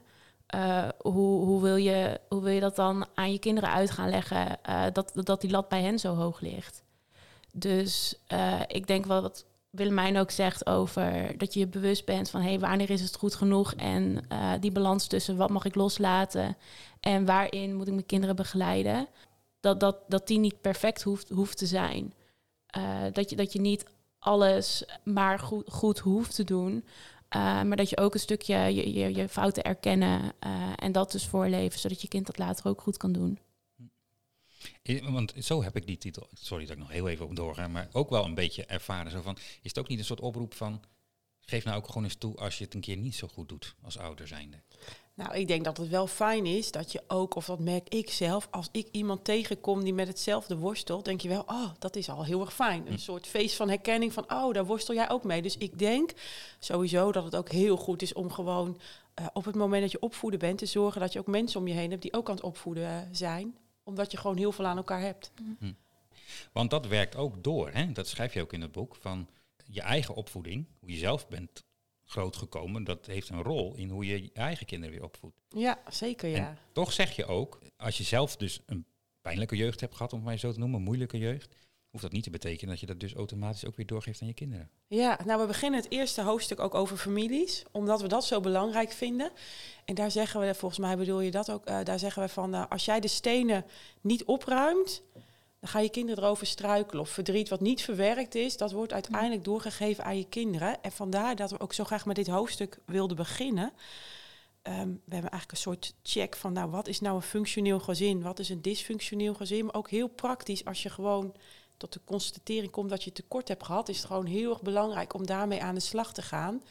eh, 0.52 0.88
hoe, 1.02 1.46
hoe, 1.46 1.62
wil 1.62 1.76
je, 1.76 2.20
hoe 2.30 2.42
wil 2.42 2.54
je 2.54 2.60
dat 2.60 2.76
dan 2.76 3.06
aan 3.14 3.32
je 3.32 3.40
kinderen 3.40 3.70
uit 3.70 3.92
gaan 3.92 4.10
leggen 4.10 4.64
eh, 4.64 4.84
dat, 4.94 5.12
dat 5.14 5.42
die 5.42 5.50
lat 5.50 5.70
bij 5.70 5.82
hen 5.82 6.00
zo 6.00 6.16
hoog 6.16 6.40
ligt? 6.40 6.84
Dus 7.54 8.16
eh, 8.28 8.60
ik 8.68 8.88
denk 8.88 9.06
wel 9.06 9.22
wat 9.22 9.46
Willemijn 9.70 10.18
ook 10.18 10.32
zegt 10.32 10.66
over 10.66 11.38
dat 11.38 11.54
je 11.54 11.60
je 11.60 11.68
bewust 11.68 12.06
bent 12.06 12.30
van 12.30 12.42
hey, 12.42 12.60
wanneer 12.60 12.90
is 12.90 13.02
het 13.02 13.16
goed 13.16 13.36
genoeg 13.36 13.74
en 13.74 14.26
die 14.60 14.72
balans 14.72 15.08
tussen 15.08 15.38
wat 15.38 15.50
mag 15.50 15.66
ik 15.66 15.76
loslaten 15.76 16.58
en 17.00 17.26
waarin 17.26 17.76
moet 17.76 17.88
ik 17.88 17.94
mijn 17.94 18.06
kinderen 18.06 18.36
begeleiden 18.36 19.08
dat, 19.60 19.80
dat, 19.80 19.98
dat 20.08 20.28
die 20.28 20.40
niet 20.40 20.62
perfect 20.62 21.04
hoeft, 21.04 21.30
hoeft 21.30 21.58
te 21.58 21.66
zijn. 21.66 22.14
Dat, 23.12 23.30
je, 23.30 23.36
dat 23.36 23.54
je 23.54 23.62
niet 23.62 23.86
alles 24.20 24.86
maar 25.04 25.40
goed, 25.40 25.70
goed 25.70 26.00
hoeft 26.00 26.36
te 26.36 26.44
doen. 26.44 26.86
Eh, 27.32 27.62
maar 27.62 27.78
dat 27.78 27.90
je 27.90 27.98
ook 27.98 28.14
een 28.14 28.20
stukje 28.20 28.56
je, 28.56 28.94
je, 28.94 29.16
je 29.16 29.30
fouten 29.30 29.64
erkennen 29.64 30.34
eh, 30.40 30.74
en 30.76 30.92
dat 30.92 31.12
dus 31.12 31.26
voorleven, 31.26 31.80
zodat 31.80 32.02
je 32.02 32.08
kind 32.08 32.26
dat 32.26 32.38
later 32.38 32.68
ook 32.68 32.82
goed 32.82 32.98
kan 32.98 33.12
doen. 33.12 33.40
Want 35.02 35.34
zo 35.40 35.64
heb 35.64 35.76
ik 35.76 35.88
die 35.88 35.98
titel, 35.98 36.28
sorry 36.34 36.64
dat 36.66 36.74
ik 36.74 36.82
nog 36.82 36.92
heel 36.92 37.08
even 37.08 37.26
op 37.26 37.36
doorga, 37.36 37.68
maar 37.68 37.88
ook 37.92 38.10
wel 38.10 38.26
een 38.26 38.36
beetje 38.36 38.66
ervaren. 38.66 39.12
Zo 39.12 39.22
van, 39.22 39.36
is 39.36 39.60
het 39.62 39.80
ook 39.80 39.88
niet 39.88 40.00
een 40.00 40.06
soort 40.06 40.20
oproep 40.20 40.54
van, 40.54 40.84
geef 41.42 41.64
nou 41.64 41.78
ook 41.78 41.88
gewoon 41.88 42.04
eens 42.04 42.16
toe 42.16 42.36
als 42.36 42.58
je 42.58 42.64
het 42.64 42.74
een 42.74 42.82
keer 42.82 42.98
niet 42.98 43.16
zo 43.16 43.28
goed 43.28 43.50
doet 43.50 43.76
als 43.82 43.98
ouder 43.98 44.28
zijnde? 44.28 44.58
Nou, 45.14 45.36
ik 45.36 45.48
denk 45.48 45.64
dat 45.64 45.78
het 45.78 45.90
wel 45.90 46.08
fijn 46.08 46.46
is 46.46 46.72
dat 46.72 46.92
je 46.92 47.02
ook, 47.08 47.36
of 47.36 47.46
dat 47.46 47.60
merk 47.60 47.90
ik 47.90 48.10
zelf, 48.10 48.48
als 48.52 48.70
ik 48.72 48.88
iemand 48.92 49.24
tegenkom 49.24 49.84
die 49.84 49.94
met 49.94 50.08
hetzelfde 50.08 50.58
worstelt, 50.58 51.06
denk 51.06 51.22
je 51.22 51.28
wel, 51.30 51.44
oh, 51.48 51.70
dat 51.80 51.96
is 51.96 52.10
al 52.10 52.26
heel 52.26 52.42
erg 52.42 52.54
fijn. 52.54 52.88
Een 52.88 52.94
Hm. 52.94 53.00
soort 53.00 53.28
feest 53.28 53.56
van 53.56 53.70
herkenning 53.70 54.14
van, 54.14 54.32
oh, 54.34 54.54
daar 54.54 54.66
worstel 54.66 54.96
jij 54.96 55.10
ook 55.10 55.24
mee. 55.24 55.42
Dus 55.42 55.58
ik 55.58 55.80
denk 55.80 56.12
sowieso 56.60 57.12
dat 57.12 57.24
het 57.24 57.36
ook 57.36 57.50
heel 57.50 57.78
goed 57.78 58.02
is 58.02 58.14
om 58.14 58.32
gewoon 58.32 58.80
eh, 59.14 59.26
op 59.34 59.46
het 59.46 59.56
moment 59.56 59.82
dat 59.82 59.92
je 59.92 60.00
opvoeden 60.02 60.40
bent, 60.40 60.58
te 60.58 60.66
zorgen 60.66 61.02
dat 61.02 61.14
je 61.14 61.20
ook 61.20 61.28
mensen 61.28 61.60
om 61.60 61.68
je 61.68 61.74
heen 61.74 61.90
hebt 61.90 62.02
die 62.02 62.14
ook 62.14 62.30
aan 62.30 62.36
het 62.36 62.44
opvoeden 62.44 62.88
eh, 62.88 62.98
zijn. 63.12 63.58
Omdat 63.84 64.12
je 64.12 64.18
gewoon 64.18 64.38
heel 64.38 64.52
veel 64.52 64.66
aan 64.66 64.78
elkaar 64.78 65.02
hebt. 65.02 65.32
Want 66.52 66.70
dat 66.70 66.88
werkt 66.88 67.16
ook 67.16 67.44
door, 67.44 67.70
hè? 67.72 67.92
dat 67.92 68.08
schrijf 68.08 68.34
je 68.34 68.42
ook 68.42 68.54
in 68.54 68.62
het 68.62 68.72
boek, 68.72 68.96
van 68.96 69.28
je 69.66 69.82
eigen 69.82 70.16
opvoeding, 70.16 70.66
hoe 70.80 70.92
je 70.92 70.98
zelf 70.98 71.28
bent 71.28 71.64
grootgekomen, 72.12 72.84
dat 72.84 73.06
heeft 73.06 73.30
een 73.30 73.44
rol 73.44 73.76
in 73.76 73.90
hoe 73.90 74.06
je 74.06 74.24
je 74.24 74.30
eigen 74.34 74.66
kinderen 74.66 74.96
weer 74.96 75.04
opvoedt. 75.04 75.42
Ja, 75.50 75.80
zeker 75.90 76.30
ja. 76.30 76.48
En 76.48 76.58
toch 76.72 76.94
zeg 76.94 77.16
je 77.16 77.26
ook, 77.26 77.60
als 77.78 77.98
je 77.98 78.04
zelf 78.04 78.38
dus 78.38 78.62
een 78.66 78.86
pijnlijke 79.22 79.56
jeugd 79.56 79.80
hebt 79.80 79.96
gehad, 79.96 80.14
om 80.14 80.20
het 80.20 80.28
maar 80.28 80.38
zo 80.38 80.52
te 80.52 80.60
noemen, 80.60 80.78
een 80.78 80.86
moeilijke 80.86 81.18
jeugd, 81.18 81.56
hoeft 81.92 82.04
dat 82.04 82.12
niet 82.12 82.24
te 82.24 82.30
betekenen 82.30 82.70
dat 82.70 82.80
je 82.80 82.86
dat 82.86 83.00
dus 83.00 83.14
automatisch 83.14 83.66
ook 83.66 83.76
weer 83.76 83.86
doorgeeft 83.86 84.22
aan 84.22 84.28
je 84.28 84.34
kinderen. 84.34 84.70
Ja, 84.88 85.20
nou 85.26 85.42
we 85.42 85.48
beginnen 85.48 85.80
het 85.80 85.92
eerste 85.92 86.22
hoofdstuk 86.22 86.60
ook 86.60 86.76
over 86.76 86.98
families, 86.98 87.64
omdat 87.72 88.02
we 88.02 88.08
dat 88.08 88.26
zo 88.26 88.40
belangrijk 88.40 88.92
vinden. 88.92 89.32
En 89.86 89.96
daar 89.96 90.12
zeggen 90.12 90.40
we, 90.40 90.56
volgens 90.56 90.80
mij 90.80 90.98
bedoel 90.98 91.22
je 91.22 91.32
dat 91.32 91.52
ook, 91.52 91.66
eh, 91.66 91.84
daar 91.84 92.00
zeggen 92.00 92.24
we 92.24 92.30
van, 92.30 92.54
eh, 92.54 92.64
als 92.70 92.86
jij 92.86 93.00
de 93.00 93.08
stenen 93.08 93.66
niet 94.02 94.24
opruimt, 94.24 95.04
dan 95.62 95.70
gaan 95.70 95.84
je 95.84 95.90
kinderen 95.90 96.24
erover 96.24 96.48
struikelen. 96.48 97.02
Of 97.02 97.10
verdriet 97.10 97.50
wat 97.50 97.60
niet 97.60 97.82
verwerkt 97.82 98.36
is, 98.36 98.58
dat 98.58 98.72
wordt 98.72 98.94
uiteindelijk 98.94 99.44
doorgegeven 99.44 100.04
aan 100.04 100.18
je 100.18 100.30
kinderen. 100.30 100.84
En 100.84 100.92
vandaar 100.92 101.36
dat 101.36 101.52
we 101.52 101.60
ook 101.60 101.74
zo 101.74 101.84
graag 101.84 102.06
met 102.06 102.16
dit 102.16 102.28
hoofdstuk 102.28 102.80
wilden 102.86 103.18
beginnen. 103.18 103.74
Ehm, 104.62 104.88
we 104.88 105.14
hebben 105.14 105.32
eigenlijk 105.32 105.52
een 105.52 105.58
soort 105.58 105.94
check 106.04 106.36
van, 106.36 106.54
nou 106.54 106.70
wat 106.70 106.88
is 106.88 107.00
nou 107.00 107.16
een 107.16 107.22
functioneel 107.22 107.80
gezin, 107.80 108.22
wat 108.22 108.40
is 108.40 108.50
een 108.50 108.62
dysfunctioneel 108.62 109.34
gezin. 109.34 109.66
Maar 109.66 109.76
ook 109.76 109.90
heel 109.90 110.08
praktisch, 110.08 110.66
als 110.66 110.84
je 110.84 110.90
gewoon 110.90 111.36
tot 111.78 111.94
de 111.94 112.02
constatering 112.06 112.72
komt 112.72 112.90
dat 112.90 113.04
je 113.04 113.12
tekort 113.12 113.48
hebt 113.48 113.64
gehad, 113.64 113.90
is 113.90 113.98
het 113.98 114.06
gewoon 114.06 114.26
heel 114.26 114.50
erg 114.50 114.62
belangrijk 114.62 115.14
om 115.14 115.26
daarmee 115.26 115.62
aan 115.62 115.76
de 115.76 115.82
slag 115.82 116.14
te 116.14 116.22
gaan. 116.22 116.64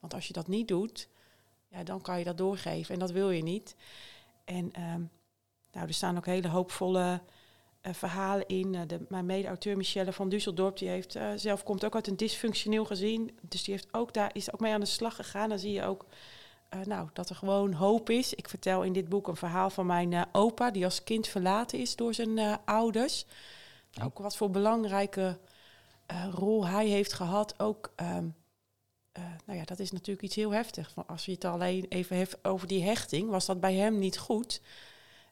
Want 0.00 0.14
als 0.14 0.26
je 0.26 0.32
dat 0.32 0.48
niet 0.48 0.68
doet, 0.68 1.08
ja, 1.68 1.82
dan 1.82 2.00
kan 2.00 2.18
je 2.18 2.24
dat 2.24 2.38
doorgeven 2.38 2.94
en 2.94 3.00
dat 3.00 3.10
wil 3.10 3.30
je 3.30 3.42
niet. 3.42 3.76
En 4.44 4.72
ehm, 4.72 5.02
nou, 5.72 5.86
er 5.86 5.94
staan 5.94 6.16
ook 6.16 6.26
hele 6.26 6.48
hoopvolle 6.48 7.20
verhalen 7.92 8.46
in. 8.46 8.74
Eh, 8.74 8.80
de, 8.86 9.06
mijn 9.08 9.26
mede-auteur 9.26 9.76
Michelle 9.76 10.12
van 10.12 10.32
Düsseldorp, 10.34 10.74
die 10.74 10.88
heeft 10.88 11.14
eh, 11.14 11.28
zelf 11.36 11.62
komt 11.62 11.84
ook 11.84 11.94
uit 11.94 12.06
een 12.06 12.16
dysfunctioneel 12.16 12.84
gezin. 12.84 13.38
Dus 13.40 13.64
die 13.64 13.74
heeft 13.74 13.88
ook 13.92 14.12
daar, 14.12 14.30
is 14.32 14.52
ook 14.52 14.60
mee 14.60 14.72
aan 14.72 14.80
de 14.80 14.86
slag 14.86 15.16
gegaan. 15.16 15.48
Dan 15.48 15.58
zie 15.58 15.72
je 15.72 15.84
ook 15.84 16.06
eh, 16.68 16.80
nou, 16.80 17.08
dat 17.12 17.28
er 17.28 17.36
gewoon 17.36 17.72
hoop 17.72 18.10
is. 18.10 18.34
Ik 18.34 18.48
vertel 18.48 18.82
in 18.82 18.92
dit 18.92 19.08
boek 19.08 19.28
een 19.28 19.36
verhaal 19.36 19.70
van 19.70 19.86
mijn 19.86 20.12
eh, 20.12 20.22
opa, 20.32 20.70
die 20.70 20.84
als 20.84 21.04
kind 21.04 21.28
verlaten 21.28 21.78
is 21.78 21.96
door 21.96 22.14
zijn 22.14 22.38
eh, 22.38 22.56
ouders. 22.64 23.26
Oh. 23.98 24.04
Ook 24.04 24.18
wat 24.18 24.36
voor 24.36 24.50
belangrijke 24.50 25.38
eh, 26.06 26.28
rol 26.32 26.66
hij 26.66 26.86
heeft 26.86 27.12
gehad. 27.12 27.54
Ook, 27.58 27.92
ehm, 27.96 28.28
eh, 29.12 29.24
nou 29.46 29.58
ja, 29.58 29.64
dat 29.64 29.78
is 29.78 29.92
natuurlijk 29.92 30.26
iets 30.26 30.36
heel 30.36 30.50
heftig. 30.50 30.90
Van 30.90 31.06
Als 31.06 31.24
je 31.24 31.32
het 31.32 31.44
alleen 31.44 31.86
even 31.88 32.16
heeft 32.16 32.44
over 32.44 32.66
die 32.68 32.82
hechting, 32.82 33.30
was 33.30 33.46
dat 33.46 33.60
bij 33.60 33.74
hem 33.74 33.98
niet 33.98 34.18
goed. 34.18 34.60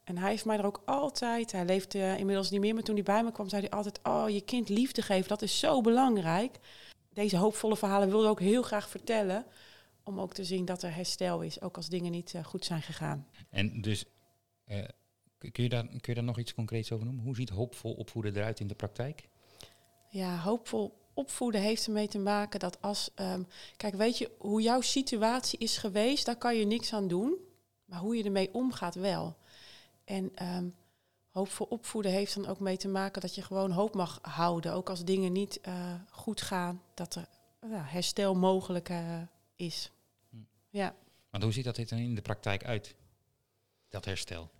En 0.04 0.18
hij 0.18 0.30
heeft 0.30 0.44
mij 0.44 0.58
er 0.58 0.66
ook 0.66 0.82
altijd, 0.84 1.52
hij 1.52 1.64
leeft 1.64 1.94
inmiddels 1.94 2.50
niet 2.50 2.60
meer, 2.60 2.74
maar 2.74 2.82
toen 2.82 2.94
hij 2.94 3.04
bij 3.04 3.24
me 3.24 3.32
kwam, 3.32 3.48
zei 3.48 3.62
hij 3.62 3.70
altijd: 3.70 4.00
Oh, 4.02 4.28
je 4.28 4.40
kind 4.40 4.68
liefde 4.68 5.02
geven, 5.02 5.28
dat 5.28 5.42
is 5.42 5.58
zo 5.58 5.80
belangrijk. 5.80 6.58
Deze 7.12 7.36
hoopvolle 7.36 7.76
verhalen 7.76 8.08
wilde 8.08 8.24
ik 8.24 8.30
ook 8.30 8.40
heel 8.40 8.62
graag 8.62 8.88
vertellen. 8.88 9.46
Om 10.04 10.20
ook 10.20 10.34
te 10.34 10.44
zien 10.44 10.64
dat 10.64 10.82
er 10.82 10.94
herstel 10.94 11.40
is, 11.40 11.60
ook 11.60 11.76
als 11.76 11.88
dingen 11.88 12.12
niet 12.12 12.34
eh, 12.34 12.44
goed 12.44 12.64
zijn 12.64 12.82
gegaan. 12.82 13.26
En 13.50 13.80
dus, 13.80 14.04
eh, 14.64 14.84
kun, 15.38 15.62
je 15.62 15.68
daar, 15.68 15.86
kun 15.86 16.00
je 16.00 16.14
daar 16.14 16.24
nog 16.24 16.38
iets 16.38 16.54
concreets 16.54 16.92
over 16.92 17.04
noemen? 17.04 17.24
Hoe 17.24 17.36
ziet 17.36 17.50
hoopvol 17.50 17.92
opvoeden 17.92 18.36
eruit 18.36 18.60
in 18.60 18.66
de 18.66 18.74
praktijk? 18.74 19.28
Ja, 20.08 20.38
hoopvol 20.38 21.00
opvoeden 21.14 21.60
heeft 21.60 21.86
ermee 21.86 22.08
te 22.08 22.18
maken 22.18 22.60
dat 22.60 22.80
als... 22.80 23.10
ehm, 23.14 23.42
kijk, 23.76 23.94
weet 23.94 24.18
je, 24.18 24.30
hoe 24.38 24.62
jouw 24.62 24.80
situatie 24.80 25.58
is 25.58 25.76
geweest, 25.76 26.26
daar 26.26 26.36
kan 26.36 26.56
je 26.56 26.66
niks 26.66 26.92
aan 26.92 27.08
doen. 27.08 27.36
Maar 27.84 28.00
hoe 28.00 28.16
je 28.16 28.24
ermee 28.24 28.54
omgaat 28.54 28.94
wel. 28.94 29.36
En 30.12 30.30
ehm 30.34 30.68
hoopvol 31.32 31.66
opvoeden 31.66 32.12
heeft 32.12 32.34
dan 32.34 32.46
ook 32.46 32.60
mee 32.60 32.76
te 32.76 32.88
maken 32.88 33.20
dat 33.20 33.34
je 33.34 33.42
gewoon 33.42 33.70
hoop 33.70 33.94
mag 33.94 34.18
houden. 34.22 34.72
Ook 34.72 34.88
als 34.88 35.04
dingen 35.04 35.32
niet 35.32 35.60
eh, 35.60 35.94
goed 36.10 36.42
gaan, 36.42 36.82
dat 36.94 37.14
er 37.14 37.28
herstel 37.70 38.34
mogelijk 38.34 38.88
eh, 38.88 39.20
is. 39.56 39.90
Hm. 40.30 40.36
Ja. 40.70 40.94
Want 41.30 41.42
hoe 41.42 41.52
ziet 41.52 41.64
dat 41.64 41.76
dit 41.76 41.88
dan 41.88 41.98
in 41.98 42.14
de 42.14 42.22
praktijk 42.22 42.64
uit? 42.64 42.94
Dat 43.88 44.04
herstel. 44.04 44.50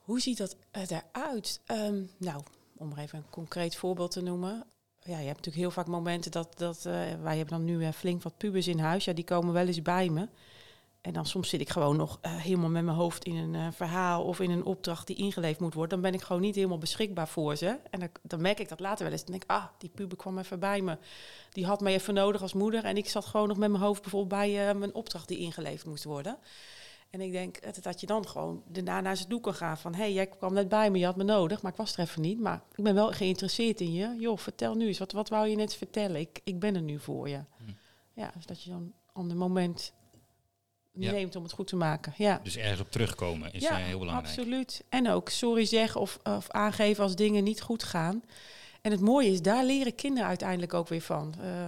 Hoe 0.00 0.20
ziet 0.20 0.38
dat 0.38 0.56
eh, 0.70 0.82
eruit? 0.90 1.60
Ehm, 1.66 2.02
nou, 2.18 2.42
om 2.76 2.98
even 2.98 3.18
een 3.18 3.30
concreet 3.30 3.76
voorbeeld 3.76 4.10
te 4.10 4.22
noemen. 4.22 4.66
Ja, 5.02 5.18
je 5.18 5.26
hebt 5.26 5.36
natuurlijk 5.36 5.56
heel 5.56 5.70
vaak 5.70 5.86
momenten 5.86 6.30
dat, 6.30 6.58
dat 6.58 6.82
wij 6.82 7.36
hebben 7.36 7.46
dan 7.46 7.64
nu 7.64 7.92
flink 7.92 8.22
wat 8.22 8.36
pubers 8.36 8.68
in 8.68 8.78
huis. 8.78 9.04
Ja, 9.04 9.12
die 9.12 9.24
komen 9.24 9.52
wel 9.52 9.66
eens 9.66 9.82
bij 9.82 10.08
me. 10.08 10.28
En 11.06 11.12
dan 11.12 11.26
soms 11.26 11.48
zit 11.48 11.60
ik 11.60 11.68
gewoon 11.68 11.96
nog 11.96 12.18
eh, 12.20 12.36
helemaal 12.36 12.70
met 12.70 12.84
mijn 12.84 12.96
hoofd 12.96 13.24
in 13.24 13.36
een 13.36 13.54
eh, 13.54 13.66
verhaal 13.72 14.24
of 14.24 14.40
in 14.40 14.50
een 14.50 14.64
opdracht 14.64 15.06
die 15.06 15.16
ingeleefd 15.16 15.60
moet 15.60 15.74
worden. 15.74 16.00
Dan 16.00 16.10
ben 16.10 16.20
ik 16.20 16.26
gewoon 16.26 16.42
niet 16.42 16.54
helemaal 16.54 16.78
beschikbaar 16.78 17.28
voor 17.28 17.56
ze. 17.56 17.78
En 17.90 18.00
dan, 18.00 18.08
dan 18.22 18.40
merk 18.40 18.60
ik 18.60 18.68
dat 18.68 18.80
later 18.80 19.04
wel 19.04 19.12
eens. 19.12 19.22
Dan 19.24 19.30
denk 19.30 19.42
ik, 19.42 19.50
ah, 19.50 19.64
die 19.78 19.90
puber 19.94 20.16
kwam 20.16 20.38
even 20.38 20.58
bij 20.58 20.80
me. 20.80 20.98
Die 21.50 21.66
had 21.66 21.80
mij 21.80 21.92
even 21.92 22.14
nodig 22.14 22.42
als 22.42 22.52
moeder. 22.52 22.84
En 22.84 22.96
ik 22.96 23.08
zat 23.08 23.24
gewoon 23.24 23.48
nog 23.48 23.56
met 23.56 23.70
mijn 23.70 23.82
hoofd 23.82 24.02
bijvoorbeeld 24.02 24.40
bij 24.40 24.68
eh, 24.68 24.74
mijn 24.74 24.94
opdracht 24.94 25.28
die 25.28 25.38
ingeleverd 25.38 25.86
moest 25.86 26.04
worden. 26.04 26.38
En 27.10 27.20
ik 27.20 27.32
denk 27.32 27.82
dat 27.82 28.00
je 28.00 28.06
dan 28.06 28.28
gewoon 28.28 28.62
daarna 28.68 29.00
naar 29.00 29.16
ze 29.16 29.26
toe 29.26 29.40
kan 29.40 29.54
gaan 29.54 29.78
van... 29.78 29.94
hé, 29.94 30.00
hey, 30.00 30.12
jij 30.12 30.26
kwam 30.26 30.52
net 30.52 30.68
bij 30.68 30.90
me, 30.90 30.98
je 30.98 31.04
had 31.04 31.16
me 31.16 31.24
nodig, 31.24 31.62
maar 31.62 31.72
ik 31.72 31.78
was 31.78 31.92
er 31.96 32.00
even 32.00 32.22
niet. 32.22 32.40
Maar 32.40 32.62
ik 32.74 32.84
ben 32.84 32.94
wel 32.94 33.12
geïnteresseerd 33.12 33.80
in 33.80 33.92
je. 33.92 34.16
Joh, 34.18 34.38
vertel 34.38 34.74
nu 34.74 34.86
eens, 34.86 34.98
wat, 34.98 35.12
wat 35.12 35.28
wou 35.28 35.46
je 35.48 35.56
net 35.56 35.74
vertellen? 35.74 36.20
Ik, 36.20 36.40
ik 36.44 36.58
ben 36.58 36.74
er 36.74 36.82
nu 36.82 36.98
voor 36.98 37.28
je. 37.28 37.40
Hm. 37.56 37.72
Ja, 38.12 38.30
dus 38.34 38.46
dat 38.46 38.62
je 38.62 38.70
zo'n 38.70 38.94
ander 39.12 39.36
moment 39.36 39.92
Ja. 40.98 41.12
neemt 41.12 41.36
om 41.36 41.42
het 41.42 41.52
goed 41.52 41.66
te 41.66 41.76
maken. 41.76 42.14
Ja, 42.16 42.40
Dus 42.42 42.56
ergens 42.56 42.80
op 42.80 42.90
terugkomen 42.90 43.52
is 43.52 43.62
ja 43.62 43.78
eh, 43.78 43.84
heel 43.84 43.98
belangrijk. 43.98 44.28
absoluut. 44.28 44.84
En 44.88 45.10
ook 45.10 45.28
sorry 45.28 45.64
zeggen 45.64 46.00
of, 46.00 46.18
of 46.24 46.50
aangeven 46.50 47.02
als 47.02 47.14
dingen 47.14 47.44
niet 47.44 47.60
goed 47.60 47.82
gaan. 47.82 48.22
En 48.80 48.90
het 48.90 49.00
mooie 49.00 49.30
is, 49.30 49.42
daar 49.42 49.64
leren 49.64 49.94
kinderen 49.94 50.28
uiteindelijk 50.28 50.74
ook 50.74 50.88
weer 50.88 51.00
van. 51.00 51.34
Eh, 51.40 51.66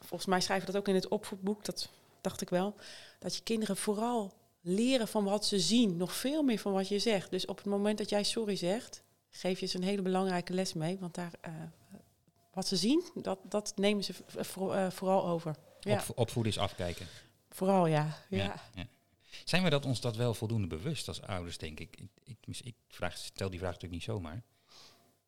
volgens 0.00 0.26
mij 0.26 0.40
schrijven 0.40 0.66
we 0.66 0.72
dat 0.72 0.80
ook 0.80 0.88
in 0.88 0.94
het 0.94 1.08
opvoedboek, 1.08 1.64
dat 1.64 1.88
dacht 2.20 2.40
ik 2.40 2.48
wel. 2.48 2.74
Dat 3.18 3.36
je 3.36 3.42
kinderen 3.42 3.76
vooral 3.76 4.32
leren 4.60 5.08
van 5.08 5.24
wat 5.24 5.46
ze 5.46 5.60
zien, 5.60 5.96
nog 5.96 6.12
veel 6.12 6.42
meer 6.42 6.58
van 6.58 6.72
wat 6.72 6.88
je 6.88 6.98
zegt. 6.98 7.30
Dus 7.30 7.46
op 7.46 7.56
het 7.56 7.66
moment 7.66 7.98
dat 7.98 8.08
jij 8.08 8.22
sorry 8.22 8.56
zegt, 8.56 9.02
geef 9.30 9.60
je 9.60 9.66
ze 9.66 9.76
een 9.76 9.82
hele 9.82 10.02
belangrijke 10.02 10.52
les 10.52 10.72
mee. 10.72 10.96
Want 11.00 11.14
daar, 11.14 11.32
eh, 11.40 11.52
wat 12.52 12.66
ze 12.66 12.76
zien, 12.76 13.02
dat, 13.14 13.38
dat 13.48 13.72
nemen 13.76 14.04
ze 14.04 14.14
vooral 14.90 15.26
over. 15.26 15.54
Ja, 15.80 16.04
opvoeden 16.14 16.52
is 16.52 16.58
afkijken. 16.58 17.06
Vooral 17.54 17.86
ja. 17.86 18.18
ja. 18.28 18.54
Zijn 19.44 19.62
we 19.62 19.70
dat 19.70 19.86
ons 19.86 20.00
dat 20.00 20.16
wel 20.16 20.34
voldoende 20.34 20.66
bewust 20.66 21.08
als 21.08 21.22
ouders, 21.22 21.58
denk 21.58 21.80
ik? 21.80 21.96
Ik, 21.96 22.36
ik, 22.44 22.60
ik 22.62 22.74
vraag, 22.88 23.16
stel 23.16 23.50
die 23.50 23.58
vraag 23.58 23.72
natuurlijk 23.72 24.00
niet 24.00 24.16
zomaar. 24.16 24.42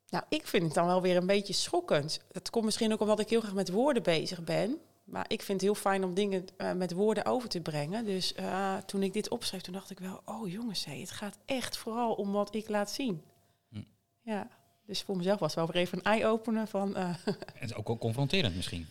Nou, 0.09 0.25
ik 0.29 0.47
vind 0.47 0.63
het 0.63 0.75
dan 0.75 0.87
wel 0.87 1.03
weer 1.03 1.17
een 1.17 1.27
beetje 1.27 1.53
schokkend. 1.53 2.21
Dat 2.33 2.51
komt 2.51 2.65
misschien 2.65 2.93
ook 2.93 3.01
omdat 3.01 3.21
ik 3.21 3.29
heel 3.29 3.41
graag 3.41 3.55
met 3.55 3.71
woorden 3.71 4.03
bezig 4.03 4.45
ben. 4.45 4.81
Maar 5.05 5.25
ik 5.29 5.43
vind 5.43 5.61
het 5.61 5.71
heel 5.71 5.81
fijn 5.81 6.05
om 6.05 6.15
dingen 6.15 6.45
eh, 6.57 6.73
met 6.73 6.93
woorden 6.93 7.25
over 7.25 7.49
te 7.49 7.61
brengen. 7.61 8.05
Dus 8.05 8.35
eh, 8.35 8.77
toen 8.77 9.03
ik 9.03 9.13
dit 9.13 9.29
opschreef, 9.29 9.61
toen 9.61 9.73
dacht 9.73 9.91
ik 9.91 9.99
wel... 9.99 10.21
oh 10.25 10.51
jongens, 10.51 10.85
het 10.85 11.11
gaat 11.11 11.39
echt 11.45 11.77
vooral 11.77 12.15
om 12.15 12.33
wat 12.33 12.55
ik 12.55 12.69
laat 12.69 12.91
zien. 12.91 13.23
Hm. 13.69 13.83
Ja, 14.21 14.49
dus 14.87 15.03
voor 15.03 15.17
mezelf 15.17 15.39
was 15.39 15.55
wel 15.55 15.67
weer 15.67 15.77
even 15.77 15.99
een 15.99 16.05
eye-opener 16.05 16.67
van... 16.67 16.97
eh, 16.97 17.15
Het 17.25 17.71
is 17.71 17.75
ook 17.75 17.87
wel 17.87 17.99
confronterend 17.99 18.57
misschien. 18.57 18.87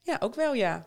ja, 0.00 0.16
ook 0.20 0.34
wel 0.34 0.54
ja. 0.54 0.86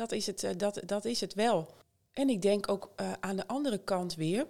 Dat 0.00 0.12
is 0.12 0.26
het, 0.26 0.44
eh, 0.44 0.50
dat, 0.56 0.80
dat 0.86 1.04
is 1.04 1.20
het 1.20 1.34
wel. 1.34 1.74
En 2.12 2.28
ik 2.28 2.42
denk 2.42 2.68
ook 2.68 2.90
eh, 2.96 3.12
aan 3.20 3.36
de 3.36 3.46
andere 3.46 3.78
kant 3.78 4.14
weer... 4.14 4.46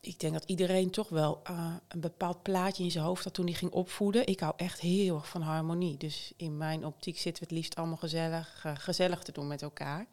Ik 0.00 0.20
denk 0.20 0.32
dat 0.32 0.44
iedereen 0.44 0.90
toch 0.90 1.08
wel 1.08 1.40
eh, 1.42 1.74
een 1.88 2.00
bepaald 2.00 2.42
plaatje 2.42 2.84
in 2.84 2.90
zijn 2.90 3.04
hoofd 3.04 3.24
had 3.24 3.34
toen 3.34 3.46
hij 3.46 3.54
ging 3.54 3.72
opvoeden. 3.72 4.26
Ik 4.26 4.40
hou 4.40 4.52
echt 4.56 4.80
heel 4.80 5.14
erg 5.14 5.28
van 5.28 5.42
harmonie. 5.42 5.96
Dus 5.96 6.32
in 6.36 6.56
mijn 6.56 6.84
optiek 6.84 7.18
zitten 7.18 7.42
we 7.42 7.48
het 7.48 7.58
liefst 7.58 7.74
allemaal 7.74 7.96
gezellig, 7.96 8.64
gezellig 8.74 9.22
te 9.22 9.32
doen 9.32 9.46
met 9.46 9.62
elkaar. 9.62 10.06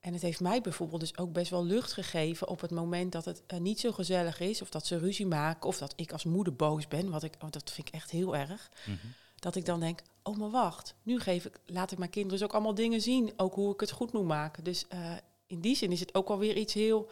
En 0.00 0.12
het 0.12 0.22
heeft 0.22 0.40
mij 0.40 0.60
bijvoorbeeld 0.60 1.00
dus 1.00 1.18
ook 1.18 1.32
best 1.32 1.50
wel 1.50 1.64
lucht 1.64 1.92
gegeven 1.92 2.48
op 2.48 2.60
het 2.60 2.70
moment 2.70 3.12
dat 3.12 3.24
het 3.24 3.42
niet 3.58 3.80
zo 3.80 3.92
gezellig 3.92 4.40
is. 4.40 4.62
Of 4.62 4.70
dat 4.70 4.86
ze 4.86 4.98
ruzie 4.98 5.26
maken. 5.26 5.68
Of 5.68 5.78
dat 5.78 5.92
ik 5.96 6.12
als 6.12 6.24
moeder 6.24 6.54
boos 6.54 6.88
ben. 6.88 7.10
Wat 7.10 7.22
ik, 7.22 7.34
oh, 7.40 7.50
dat 7.50 7.70
vind 7.72 7.88
ik 7.88 7.94
echt 7.94 8.10
heel 8.10 8.36
erg. 8.36 8.70
Mhm. 8.86 8.96
Dat 9.34 9.56
ik 9.56 9.64
dan 9.64 9.80
denk, 9.80 10.00
oh 10.28 10.36
maar 10.36 10.50
wacht. 10.50 10.94
Nu 11.02 11.20
geef 11.20 11.44
ik, 11.44 11.60
laat 11.66 11.92
ik 11.92 11.98
mijn 11.98 12.10
kinderen 12.10 12.38
dus 12.38 12.46
ook 12.48 12.54
allemaal 12.54 12.74
dingen 12.74 13.00
zien. 13.00 13.32
Ook 13.36 13.54
hoe 13.54 13.72
ik 13.72 13.80
het 13.80 13.90
goed 13.90 14.12
moet 14.12 14.24
maken. 14.24 14.64
Dus 14.64 14.88
eh, 14.88 15.12
in 15.46 15.60
die 15.60 15.76
zin 15.76 15.92
is 15.92 16.00
het 16.00 16.14
ook 16.14 16.28
alweer 16.28 16.56
iets 16.56 16.74
heel 16.74 17.08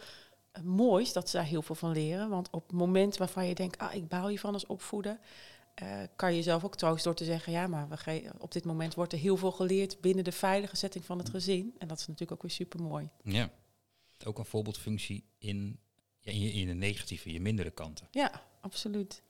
eh, 0.51 0.61
moois. 0.63 1.13
Dat 1.13 1.29
ze 1.29 1.37
daar 1.37 1.45
heel 1.45 1.61
veel 1.61 1.75
van 1.75 1.91
leren. 1.91 2.29
Want 2.29 2.49
op 2.51 2.67
het 2.67 2.77
moment 2.77 3.17
waarvan 3.17 3.45
je 3.47 3.55
denkt, 3.55 3.77
ah 3.77 3.93
ik 3.93 4.07
baal 4.07 4.27
hiervan 4.27 4.53
als 4.53 4.65
opvoeden. 4.65 5.19
eh, 5.73 6.01
kan 6.15 6.33
je 6.33 6.41
zelf 6.41 6.63
ook 6.63 6.75
troost 6.75 7.03
door 7.03 7.13
te 7.15 7.23
zeggen, 7.25 7.51
ja 7.53 7.67
maar 7.67 7.89
we 7.89 7.97
ge- 7.97 8.31
op 8.37 8.51
dit 8.51 8.65
moment 8.65 8.93
wordt 8.93 9.13
er 9.13 9.19
heel 9.19 9.37
veel 9.37 9.51
geleerd 9.51 10.01
binnen 10.01 10.23
de 10.23 10.31
veilige 10.31 10.75
setting 10.75 11.05
van 11.05 11.17
het 11.17 11.29
gezin. 11.29 11.75
En 11.77 11.87
dat 11.87 11.99
is 11.99 12.07
natuurlijk 12.07 12.31
ook 12.31 12.41
weer 12.41 12.51
super 12.51 12.81
mooi. 12.81 13.09
Ja. 13.23 13.49
Ook 14.25 14.37
een 14.37 14.45
voorbeeldfunctie 14.45 15.23
in, 15.37 15.79
in, 16.21 16.39
je, 16.39 16.51
in 16.51 16.67
de 16.67 16.73
negatieve, 16.73 17.31
je 17.33 17.41
mindere 17.41 17.71
kanten. 17.71 18.07
Ja, 18.11 18.31
absoluut. 18.61 19.21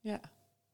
Ja. 0.00 0.20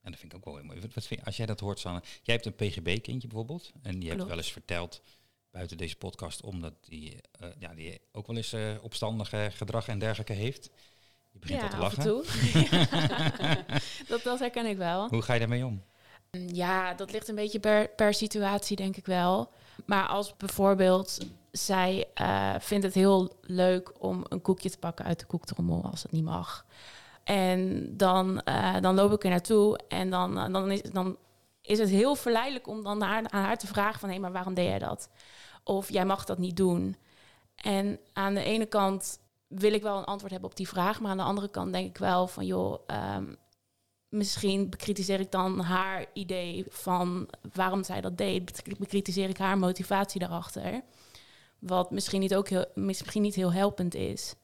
En 0.05 0.11
dat 0.11 0.21
vind 0.21 0.33
ik 0.33 0.39
ook 0.39 0.45
wel 0.45 0.57
heel 0.57 0.65
mooi. 0.65 0.81
Wat, 0.81 0.95
wat 0.95 1.07
vind, 1.07 1.25
als 1.25 1.37
jij 1.37 1.47
dat 1.47 1.61
hoort, 1.61 1.79
Sanne. 1.79 2.03
Jij 2.23 2.35
hebt 2.35 2.47
een 2.47 2.55
PGB-kindje 2.55 3.29
bijvoorbeeld. 3.29 3.73
En 3.83 3.93
die 3.93 4.03
hebt 4.03 4.15
Klopt. 4.15 4.29
wel 4.29 4.39
eens 4.39 4.53
verteld 4.53 5.03
buiten 5.51 5.77
deze 5.77 5.97
podcast, 5.97 6.43
omdat 6.43 6.73
die, 6.81 7.21
eh, 7.41 7.49
ja, 7.59 7.75
die 7.75 8.01
ook 8.13 8.27
wel 8.27 8.37
eens 8.37 8.53
eh, 8.53 8.71
opstandige 8.83 9.51
gedrag 9.53 9.89
en 9.89 9.99
dergelijke 9.99 10.33
heeft. 10.33 10.71
Je 11.31 11.39
begint 11.39 11.63
al 11.63 11.69
te 11.69 11.77
af 11.77 11.83
lachen. 11.83 11.99
en 11.99 12.09
toe. 12.09 12.25
dat, 14.09 14.23
dat 14.23 14.39
herken 14.39 14.67
ik 14.67 14.77
wel. 14.77 15.09
Hoe 15.09 15.23
ga 15.23 15.33
je 15.33 15.39
daarmee 15.39 15.67
om? 15.67 15.83
Ja, 16.53 16.95
dat 16.95 17.13
ligt 17.13 17.29
een 17.29 17.35
beetje 17.35 17.61
per, 17.61 17.89
per 17.89 18.15
situatie, 18.15 18.77
denk 18.77 18.97
ik 18.97 19.07
wel. 19.07 19.53
Maar 19.87 20.07
als 20.07 20.37
bijvoorbeeld 20.37 21.19
zij 21.51 22.07
eh, 22.15 22.55
vindt 22.59 22.85
het 22.85 22.95
heel 22.95 23.39
leuk 23.41 23.93
om 23.99 24.25
een 24.29 24.43
koekje 24.43 24.71
te 24.71 24.79
pakken 24.79 25.05
uit 25.05 25.19
de 25.19 25.27
koektrommel 25.27 25.83
als 25.91 26.03
het 26.03 26.13
niet 26.13 26.25
mag. 26.25 26.67
En 27.25 27.91
dan, 27.97 28.41
eh, 28.41 28.81
dan 28.81 28.95
loop 28.95 29.13
ik 29.13 29.25
er 29.25 29.31
naartoe 29.31 29.81
en 29.89 30.11
dan, 30.11 30.39
eh, 30.39 30.53
dan, 30.53 30.71
is, 30.71 30.83
dan 30.83 31.17
is 31.63 31.79
het 31.79 31.89
heel 31.89 32.15
verleidelijk 32.15 32.67
om 32.67 32.83
dan 32.83 33.03
haar, 33.03 33.31
aan 33.31 33.45
haar 33.45 33.59
te 33.59 33.67
vragen 33.67 34.01
van... 34.01 34.11
hé, 34.11 34.19
maar 34.19 34.33
waarom 34.33 34.55
deed 34.55 34.69
jij 34.69 34.79
dat? 34.79 35.09
Of 35.65 35.91
jij 35.91 36.05
mag 36.05 36.25
dat 36.25 36.39
niet 36.39 36.57
doen. 36.57 36.97
En 37.55 37.99
aan 38.13 38.35
de 38.35 38.45
ene 38.45 38.67
kant 38.67 39.19
wil 39.47 39.73
ik 39.73 39.83
wel 39.83 39.99
een 39.99 40.05
antwoord 40.05 40.33
hebben 40.33 40.51
op 40.51 40.57
die 40.57 40.69
vraag... 40.69 41.01
maar 41.01 41.11
aan 41.11 41.17
de 41.17 41.23
andere 41.23 41.49
kant 41.49 41.73
denk 41.73 41.89
ik 41.89 41.99
wel 41.99 42.27
van, 42.27 42.47
joh... 42.47 42.81
ehm, 42.87 43.25
misschien 44.09 44.71
bekritiseer 44.71 45.21
ik 45.21 45.31
dan 45.31 45.61
haar 45.61 46.07
idee 46.13 46.65
van 46.69 47.29
waarom 47.53 47.85
zij 47.85 48.01
dat 48.01 48.19
deed. 48.19 48.63
Bekritiseer 48.79 49.29
ik 49.29 49.39
haar 49.39 49.59
motivatie 49.59 50.21
daarachter. 50.21 50.83
Wat 51.59 51.91
misschien 51.91 52.21
niet, 52.21 52.35
ook 52.35 52.49
heel, 52.49 52.67
misschien 52.75 53.23
niet 53.23 53.35
heel 53.35 53.53
helpend 53.53 53.95
is. 53.95 54.35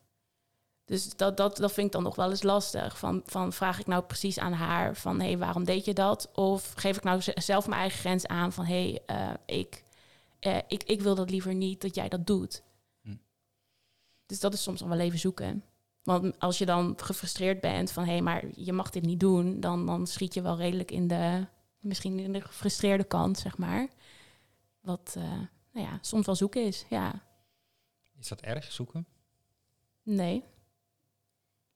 Dus 0.91 1.17
dat, 1.17 1.37
dat, 1.37 1.57
dat 1.57 1.73
vind 1.73 1.87
ik 1.87 1.93
dan 1.93 2.03
nog 2.03 2.17
wel 2.17 2.31
eens 2.31 2.43
lastig. 2.43 2.99
Van, 2.99 3.23
van 3.25 3.53
vraag 3.53 3.79
ik 3.81 3.87
nou 3.87 4.03
precies 4.03 4.39
aan 4.39 4.53
haar 4.53 4.97
van 4.97 5.21
hé, 5.21 5.27
hey, 5.27 5.39
waarom 5.39 5.65
deed 5.65 5.85
je 5.85 5.93
dat? 5.93 6.31
Of 6.35 6.73
geef 6.77 6.97
ik 6.97 7.03
nou 7.03 7.23
zelf 7.35 7.67
mijn 7.67 7.81
eigen 7.81 7.99
grens 7.99 8.27
aan 8.27 8.53
van 8.53 8.65
hé, 8.65 8.91
hey, 8.91 9.03
eh, 9.07 9.59
ik, 9.59 9.83
eh, 10.39 10.59
ik, 10.69 10.83
ik 10.83 11.01
wil 11.01 11.15
dat 11.15 11.31
liever 11.31 11.55
niet 11.55 11.81
dat 11.81 11.95
jij 11.95 12.09
dat 12.09 12.27
doet. 12.27 12.63
Hm. 13.03 13.17
Dus 14.27 14.41
dat 14.41 14.55
is 14.55 14.63
soms 14.63 14.81
nog 14.81 14.89
wel 14.89 14.99
even 14.99 15.19
zoeken. 15.19 15.65
Want 16.03 16.39
als 16.39 16.59
je 16.59 16.67
dan 16.67 16.95
gefrustreerd 16.97 17.61
bent 17.61 17.93
van 17.93 18.05
hé, 18.05 18.13
hey, 18.13 18.23
maar 18.23 18.45
je 18.55 18.73
mag 18.73 18.91
dit 18.91 19.03
niet 19.03 19.21
doen, 19.21 19.61
dan, 19.61 19.87
dan 19.87 20.07
schiet 20.07 20.35
je 20.35 20.43
wel 20.43 20.57
redelijk 20.57 20.91
in 20.91 21.09
de, 21.09 21.47
misschien 21.79 22.19
in 22.19 22.33
de 22.33 22.41
gefrustreerde 22.41 23.05
kant, 23.05 23.39
zeg 23.39 23.59
maar. 23.59 23.89
Wat 24.81 25.15
eh, 25.17 25.23
nou 25.73 25.87
ja, 25.87 25.99
soms 26.01 26.27
wel 26.27 26.35
zoeken 26.35 26.67
is. 26.67 26.85
Ja, 26.89 27.23
Is 28.19 28.29
dat 28.29 28.41
erg, 28.41 28.73
zoeken? 28.73 29.07
nee. 30.03 30.45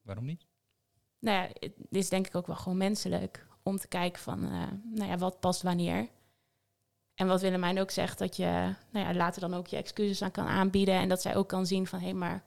Waarom 0.04 0.24
niet? 0.24 0.46
Nou 1.18 1.42
ja, 1.42 1.48
het 1.60 1.72
is 1.90 2.08
denk 2.08 2.26
ik 2.26 2.34
ook 2.34 2.46
wel 2.46 2.56
gewoon 2.56 2.78
menselijk 2.78 3.46
om 3.62 3.76
te 3.76 3.88
kijken 3.88 4.22
van, 4.22 4.44
eh, 4.44 4.68
nou 4.84 5.10
ja, 5.10 5.18
wat 5.18 5.40
past 5.40 5.62
wanneer. 5.62 6.08
En 7.14 7.26
wat 7.26 7.40
Willemijn 7.40 7.80
ook 7.80 7.90
zegt, 7.90 8.18
dat 8.18 8.36
je 8.36 8.74
nou 8.90 9.06
ja, 9.06 9.14
later 9.14 9.40
dan 9.40 9.54
ook 9.54 9.66
je 9.66 9.76
excuses 9.76 10.22
aan 10.22 10.30
kan 10.30 10.46
aanbieden. 10.46 10.94
En 10.94 11.08
dat 11.08 11.22
zij 11.22 11.36
ook 11.36 11.48
kan 11.48 11.66
zien 11.66 11.86
van, 11.86 12.00
hé, 12.00 12.12
maar 12.12 12.44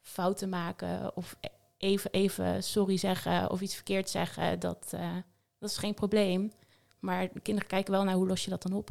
fouten 0.00 0.48
maken 0.48 1.16
of 1.16 1.36
e- 1.40 1.48
even, 1.76 2.10
even 2.10 2.62
sorry 2.62 2.96
zeggen 2.96 3.50
of 3.50 3.60
iets 3.60 3.74
verkeerd 3.74 4.10
zeggen, 4.10 4.60
dat, 4.60 4.92
eh, 4.92 5.16
dat 5.58 5.70
is 5.70 5.76
geen 5.76 5.94
probleem. 5.94 6.52
Maar 6.98 7.32
de 7.32 7.40
kinderen 7.40 7.68
kijken 7.68 7.92
wel 7.92 8.04
naar 8.04 8.14
hoe 8.14 8.26
los 8.26 8.44
je 8.44 8.50
dat 8.50 8.62
dan 8.62 8.72
op. 8.72 8.90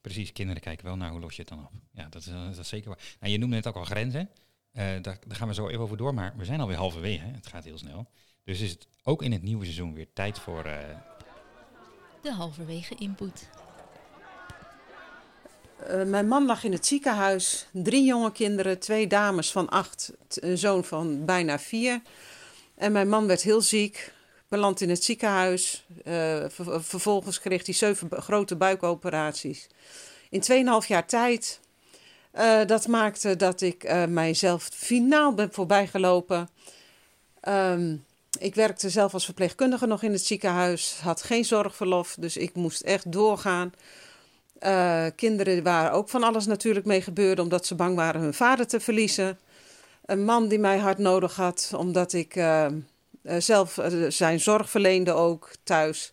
Precies, 0.00 0.32
kinderen 0.32 0.62
kijken 0.62 0.84
wel 0.84 0.96
naar 0.96 1.10
hoe 1.10 1.20
los 1.20 1.36
je 1.36 1.40
het 1.40 1.50
dan 1.50 1.64
op. 1.64 1.72
Ja, 1.92 2.08
dat 2.08 2.22
is, 2.22 2.28
eh, 2.28 2.44
dat 2.44 2.58
is 2.58 2.68
zeker 2.68 2.88
waar. 2.88 3.16
Nou, 3.20 3.32
je 3.32 3.38
noemde 3.38 3.56
net 3.56 3.66
ook 3.66 3.76
al 3.76 3.84
grenzen. 3.84 4.30
Eh, 4.72 4.84
daar, 4.84 5.18
daar 5.26 5.36
gaan 5.36 5.48
we 5.48 5.54
zo 5.54 5.68
even 5.68 5.80
over 5.80 5.96
door, 5.96 6.14
maar 6.14 6.34
we 6.36 6.44
zijn 6.44 6.60
alweer 6.60 6.76
halverwege. 6.76 7.24
hè. 7.24 7.30
Het 7.30 7.46
gaat 7.46 7.64
heel 7.64 7.78
snel. 7.78 8.06
Dus 8.44 8.60
is 8.60 8.70
het 8.70 8.86
ook 9.02 9.22
in 9.22 9.32
het 9.32 9.42
nieuwe 9.42 9.64
seizoen 9.64 9.94
weer 9.94 10.06
tijd 10.12 10.38
voor, 10.38 10.64
eh, 10.64 10.78
de 12.22 12.32
halverwege 12.32 12.94
input. 12.94 13.48
Uh, 15.90 16.02
mijn 16.04 16.28
man 16.28 16.46
lag 16.46 16.64
in 16.64 16.72
het 16.72 16.86
ziekenhuis. 16.86 17.66
Drie 17.72 18.04
jonge 18.04 18.32
kinderen, 18.32 18.78
twee 18.78 19.06
dames 19.06 19.52
van 19.52 19.68
acht, 19.68 20.12
een 20.28 20.58
zoon 20.58 20.84
van 20.84 21.24
bijna 21.24 21.58
vier. 21.58 22.02
En 22.74 22.92
mijn 22.92 23.08
man 23.08 23.26
werd 23.26 23.42
heel 23.42 23.60
ziek, 23.60 24.12
beland 24.48 24.80
in 24.80 24.88
het 24.88 25.04
ziekenhuis. 25.04 25.86
Uh, 26.04 26.44
ver 26.48 26.84
vervolgens 26.84 27.40
kreeg 27.40 27.66
hij 27.66 27.74
zeven 27.74 28.08
grote 28.22 28.56
buikoperaties. 28.56 29.68
In 30.30 30.42
2,5 30.82 30.86
jaar 30.88 31.06
tijd. 31.06 31.60
Uh, 32.34 32.64
dat 32.66 32.86
maakte 32.86 33.36
dat 33.36 33.60
ik 33.60 34.06
mijzelf 34.08 34.68
finaal 34.72 35.34
ben 35.34 35.52
voorbijgelopen. 35.52 36.48
Um, 37.48 38.04
ik 38.38 38.54
werkte 38.54 38.90
zelf 38.90 39.14
als 39.14 39.24
verpleegkundige 39.24 39.86
nog 39.86 40.02
in 40.02 40.12
het 40.12 40.26
ziekenhuis, 40.26 40.98
had 41.02 41.22
geen 41.22 41.44
zorgverlof, 41.44 42.16
dus 42.18 42.36
ik 42.36 42.54
moest 42.54 42.80
echt 42.80 43.12
doorgaan. 43.12 43.72
Uh, 44.60 45.06
kinderen 45.16 45.62
waar 45.62 45.92
ook 45.92 46.08
van 46.08 46.22
alles 46.22 46.46
natuurlijk 46.46 46.86
mee 46.86 47.02
gebeurde, 47.02 47.42
omdat 47.42 47.66
ze 47.66 47.74
bang 47.74 47.96
waren 47.96 48.20
hun 48.20 48.34
vader 48.34 48.66
te 48.66 48.80
verliezen. 48.80 49.38
Een 50.04 50.24
man 50.24 50.48
die 50.48 50.58
mij 50.58 50.78
hard 50.78 50.98
nodig 50.98 51.36
had, 51.36 51.72
omdat 51.76 52.12
ik 52.12 52.36
uh, 52.36 52.66
zelf 53.38 53.78
zijn 54.08 54.40
zorg 54.40 54.70
verleende 54.70 55.12
ook 55.12 55.50
thuis. 55.64 56.12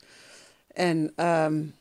En 0.73 0.97
um, 0.97 1.75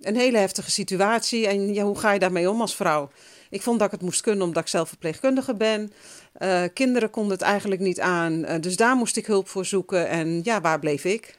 een 0.00 0.16
hele 0.16 0.38
heftige 0.38 0.70
situatie. 0.70 1.46
En 1.46 1.74
ja, 1.74 1.84
hoe 1.84 1.98
ga 1.98 2.12
je 2.12 2.18
daarmee 2.18 2.50
om 2.50 2.60
als 2.60 2.76
vrouw? 2.76 3.10
Ik 3.54 3.62
vond 3.62 3.78
dat 3.78 3.86
ik 3.86 3.92
het 3.92 4.02
moest 4.02 4.20
kunnen 4.20 4.46
omdat 4.46 4.62
ik 4.62 4.68
zelf 4.68 4.88
verpleegkundige 4.88 5.54
ben. 5.54 5.92
Uh, 6.38 6.64
kinderen 6.72 7.10
konden 7.10 7.32
het 7.32 7.42
eigenlijk 7.42 7.80
niet 7.80 8.00
aan, 8.00 8.32
uh, 8.32 8.60
dus 8.60 8.76
daar 8.76 8.96
moest 8.96 9.16
ik 9.16 9.26
hulp 9.26 9.48
voor 9.48 9.64
zoeken. 9.64 10.08
En 10.08 10.40
ja, 10.42 10.60
waar 10.60 10.78
bleef 10.78 11.04
ik? 11.04 11.38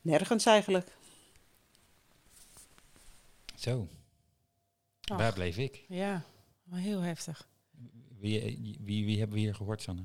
Nergens 0.00 0.46
eigenlijk. 0.46 0.88
Zo. 3.54 3.88
Ach, 5.00 5.18
waar 5.18 5.32
bleef 5.32 5.56
ik? 5.56 5.84
Ja, 5.88 6.22
heel 6.70 7.00
heftig. 7.00 7.48
Wie, 8.18 8.76
wie, 8.80 9.04
wie 9.04 9.18
hebben 9.18 9.36
we 9.36 9.42
hier 9.42 9.54
gehoord, 9.54 9.82
Sanne? 9.82 10.04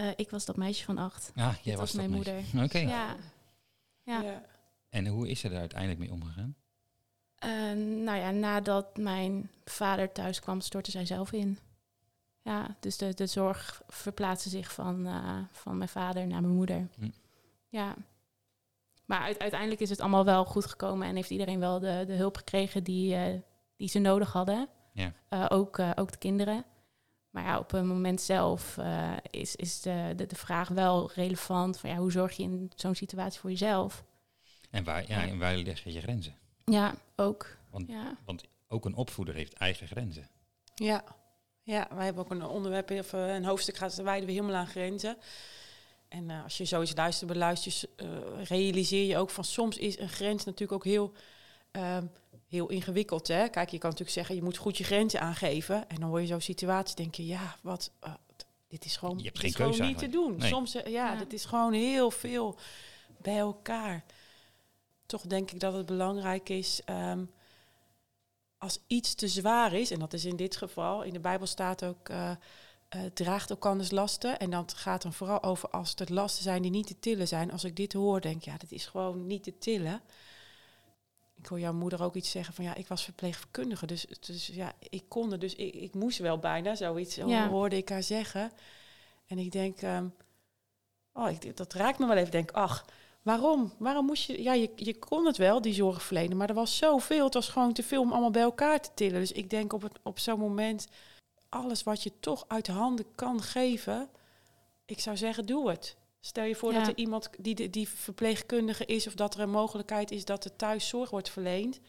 Uh, 0.00 0.10
ik 0.16 0.30
was 0.30 0.44
dat 0.44 0.56
meisje 0.56 0.84
van 0.84 0.98
acht. 0.98 1.32
Ah, 1.34 1.54
jij 1.54 1.54
Dit 1.62 1.74
was, 1.74 1.78
was 1.78 1.92
mijn 1.92 2.10
moeder. 2.10 2.38
Oké. 2.54 2.64
Okay. 2.64 2.86
Ja. 2.86 3.16
Ja. 4.02 4.22
ja. 4.22 4.42
En 4.88 5.06
hoe 5.06 5.28
is 5.28 5.40
ze 5.40 5.48
er 5.48 5.58
uiteindelijk 5.58 6.00
mee 6.00 6.12
omgegaan? 6.12 6.56
Uh, 7.44 8.04
nou 8.04 8.18
ja, 8.18 8.30
nadat 8.30 8.96
mijn 8.96 9.50
vader 9.64 10.12
thuis 10.12 10.40
kwam, 10.40 10.60
stortte 10.60 10.90
zij 10.90 11.06
zelf 11.06 11.32
in. 11.32 11.58
Ja, 12.42 12.76
dus 12.80 12.96
de, 12.96 13.14
de 13.14 13.26
zorg 13.26 13.82
verplaatste 13.88 14.48
zich 14.48 14.72
van, 14.72 15.06
uh, 15.06 15.38
van 15.52 15.76
mijn 15.76 15.88
vader 15.88 16.26
naar 16.26 16.40
mijn 16.40 16.54
moeder. 16.54 16.88
Hm. 16.98 17.08
Ja. 17.68 17.94
Maar 19.04 19.20
uit, 19.20 19.38
uiteindelijk 19.38 19.80
is 19.80 19.90
het 19.90 20.00
allemaal 20.00 20.24
wel 20.24 20.44
goed 20.44 20.66
gekomen 20.66 21.08
en 21.08 21.14
heeft 21.14 21.30
iedereen 21.30 21.60
wel 21.60 21.78
de, 21.78 22.04
de 22.06 22.12
hulp 22.12 22.36
gekregen 22.36 22.84
die, 22.84 23.14
uh, 23.14 23.40
die 23.76 23.88
ze 23.88 23.98
nodig 23.98 24.32
hadden. 24.32 24.68
Ja. 24.92 25.12
Uh, 25.30 25.46
ook, 25.48 25.78
ook 25.94 26.12
de 26.12 26.18
kinderen. 26.18 26.64
Maar 27.30 27.44
ja, 27.44 27.58
op 27.58 27.72
een 27.72 27.86
moment 27.86 28.20
zelf 28.20 28.78
is, 29.30 29.56
is 29.56 29.80
de, 29.80 30.12
de, 30.16 30.26
de, 30.26 30.36
vraag 30.36 30.68
wel 30.68 31.10
relevant 31.14 31.78
van 31.78 31.90
ja, 31.90 31.96
hoe 31.96 32.12
zorg 32.12 32.36
je 32.36 32.42
in 32.42 32.72
zo'n 32.74 32.94
situatie 32.94 33.40
voor 33.40 33.50
jezelf? 33.50 34.04
En 34.70 34.84
waar, 34.84 35.08
ja, 35.08 35.26
en 35.26 35.38
waar 35.38 35.56
leg 35.56 35.84
je 35.84 35.92
je 35.92 36.00
grenzen? 36.00 36.34
Ja, 36.64 36.94
ook. 37.16 37.56
Want, 37.70 37.88
ja. 37.88 38.16
want 38.24 38.44
ook 38.68 38.84
een 38.84 38.94
opvoeder 38.94 39.34
heeft 39.34 39.52
eigen 39.52 39.86
grenzen. 39.86 40.28
Ja. 40.74 41.04
Ja, 41.62 41.88
wij 41.94 42.04
hebben 42.04 42.24
ook 42.24 42.30
een 42.30 42.46
onderwerp, 42.46 42.90
of 42.90 43.12
een 43.12 43.44
hoofdstuk 43.44 43.76
gaat 43.76 43.94
wijden 43.94 44.26
we 44.26 44.32
helemaal 44.32 44.54
aan 44.54 44.66
grenzen. 44.66 45.16
En 46.08 46.28
uh, 46.28 46.42
als 46.42 46.56
je 46.56 46.64
zoiets 46.64 46.96
luistert, 46.96 47.32
beluistert, 47.32 47.88
uh, 48.02 48.08
realiseer 48.44 49.06
je 49.06 49.16
ook 49.16 49.30
van 49.30 49.44
soms 49.44 49.76
is 49.78 49.98
een 49.98 50.08
grens 50.08 50.44
natuurlijk 50.44 50.72
ook 50.72 50.84
heel, 50.84 51.12
uh, 51.72 51.98
heel 52.48 52.68
ingewikkeld. 52.68 53.28
Hè? 53.28 53.48
Kijk, 53.48 53.68
je 53.68 53.78
kan 53.78 53.90
natuurlijk 53.90 54.16
zeggen, 54.16 54.34
je 54.34 54.42
moet 54.42 54.56
goed 54.56 54.76
je 54.76 54.84
grenzen 54.84 55.20
aangeven. 55.20 55.88
En 55.88 55.96
dan 56.00 56.08
hoor 56.08 56.20
je 56.20 56.26
zo'n 56.26 56.40
situatie, 56.40 56.96
denk 56.96 57.14
je, 57.14 57.26
ja, 57.26 57.56
wat, 57.62 57.90
uh, 58.04 58.14
dit 58.68 58.84
is 58.84 58.96
gewoon, 58.96 59.18
je 59.18 59.24
hebt 59.24 59.40
dit 59.40 59.42
geen 59.42 59.50
is 59.50 59.56
gewoon 59.56 59.70
keuze 59.70 59.88
niet 59.88 59.98
te 59.98 60.08
doen. 60.08 60.36
Nee. 60.36 60.48
Soms, 60.48 60.74
uh, 60.74 60.82
ja, 60.82 61.12
Ja. 61.12 61.18
het 61.18 61.32
is 61.32 61.44
gewoon 61.44 61.72
heel 61.72 62.10
veel 62.10 62.58
bij 63.22 63.38
elkaar. 63.38 64.04
Toch 65.06 65.22
denk 65.22 65.50
ik 65.50 65.60
dat 65.60 65.74
het 65.74 65.86
belangrijk 65.86 66.48
is. 66.48 66.80
Um, 66.86 67.30
als 68.58 68.78
iets 68.86 69.14
te 69.14 69.28
zwaar 69.28 69.72
is, 69.72 69.90
en 69.90 69.98
dat 69.98 70.12
is 70.12 70.24
in 70.24 70.36
dit 70.36 70.56
geval, 70.56 71.02
in 71.02 71.12
de 71.12 71.20
Bijbel 71.20 71.46
staat 71.46 71.84
ook, 71.84 72.08
uh, 72.08 72.30
uh, 72.96 73.02
draagt 73.14 73.50
elkanders 73.50 73.90
lasten. 73.90 74.38
En 74.38 74.50
dat 74.50 74.74
gaat 74.74 75.02
dan 75.02 75.12
vooral 75.12 75.42
over 75.42 75.68
als 75.70 75.94
het 75.96 76.08
lasten 76.08 76.42
zijn 76.42 76.62
die 76.62 76.70
niet 76.70 76.86
te 76.86 76.98
tillen 76.98 77.28
zijn. 77.28 77.52
Als 77.52 77.64
ik 77.64 77.76
dit 77.76 77.92
hoor, 77.92 78.20
denk 78.20 78.36
ik, 78.36 78.44
ja, 78.44 78.56
dit 78.56 78.72
is 78.72 78.86
gewoon 78.86 79.26
niet 79.26 79.42
te 79.42 79.58
tillen. 79.58 80.00
Ik 81.34 81.46
hoor 81.46 81.60
jouw 81.60 81.72
moeder 81.72 82.02
ook 82.02 82.14
iets 82.14 82.30
zeggen 82.30 82.54
van, 82.54 82.64
ja, 82.64 82.74
ik 82.74 82.88
was 82.88 83.04
verpleegkundige, 83.04 83.86
dus, 83.86 84.06
dus 84.20 84.46
ja, 84.46 84.72
ik 84.78 85.04
kon 85.08 85.30
dus 85.30 85.54
ik, 85.54 85.74
ik 85.74 85.94
moest 85.94 86.18
wel 86.18 86.38
bijna, 86.38 86.74
zoiets 86.74 87.14
Ja. 87.14 87.48
hoorde 87.48 87.76
ik 87.76 87.88
haar 87.88 88.02
zeggen. 88.02 88.52
En 89.26 89.38
ik 89.38 89.52
denk, 89.52 89.82
um, 89.82 90.14
oh, 91.12 91.30
ik, 91.30 91.56
dat 91.56 91.72
raakt 91.72 91.98
me 91.98 92.06
wel 92.06 92.16
even, 92.16 92.30
denk, 92.30 92.50
ach, 92.50 92.84
Waarom? 93.24 93.72
Waarom 93.78 94.06
moest 94.06 94.24
je... 94.24 94.42
Ja, 94.42 94.52
je, 94.52 94.70
je 94.76 94.98
kon 94.98 95.26
het 95.26 95.36
wel, 95.36 95.60
die 95.60 95.74
zorg 95.74 96.02
verlenen, 96.02 96.36
maar 96.36 96.48
er 96.48 96.54
was 96.54 96.76
zoveel. 96.76 97.24
Het 97.24 97.34
was 97.34 97.48
gewoon 97.48 97.72
te 97.72 97.82
veel 97.82 98.00
om 98.00 98.12
allemaal 98.12 98.30
bij 98.30 98.42
elkaar 98.42 98.80
te 98.80 98.90
tillen. 98.94 99.20
Dus 99.20 99.32
ik 99.32 99.50
denk 99.50 99.72
op, 99.72 99.82
het, 99.82 99.98
op 100.02 100.18
zo'n 100.18 100.38
moment, 100.38 100.86
alles 101.48 101.82
wat 101.82 102.02
je 102.02 102.12
toch 102.20 102.44
uit 102.48 102.66
handen 102.66 103.06
kan 103.14 103.42
geven, 103.42 104.08
ik 104.84 105.00
zou 105.00 105.16
zeggen, 105.16 105.46
doe 105.46 105.70
het. 105.70 105.96
Stel 106.20 106.44
je 106.44 106.54
voor 106.54 106.72
Ja. 106.72 106.78
dat 106.78 106.88
er 106.88 106.96
iemand 106.96 107.30
die, 107.38 107.70
die 107.70 107.88
verpleegkundige 107.88 108.84
is, 108.84 109.06
of 109.06 109.14
dat 109.14 109.34
er 109.34 109.40
een 109.40 109.50
mogelijkheid 109.50 110.10
is 110.10 110.24
dat 110.24 110.44
er 110.44 110.56
thuis 110.56 110.88
zorg 110.88 111.10
wordt 111.10 111.30
verleend. 111.30 111.80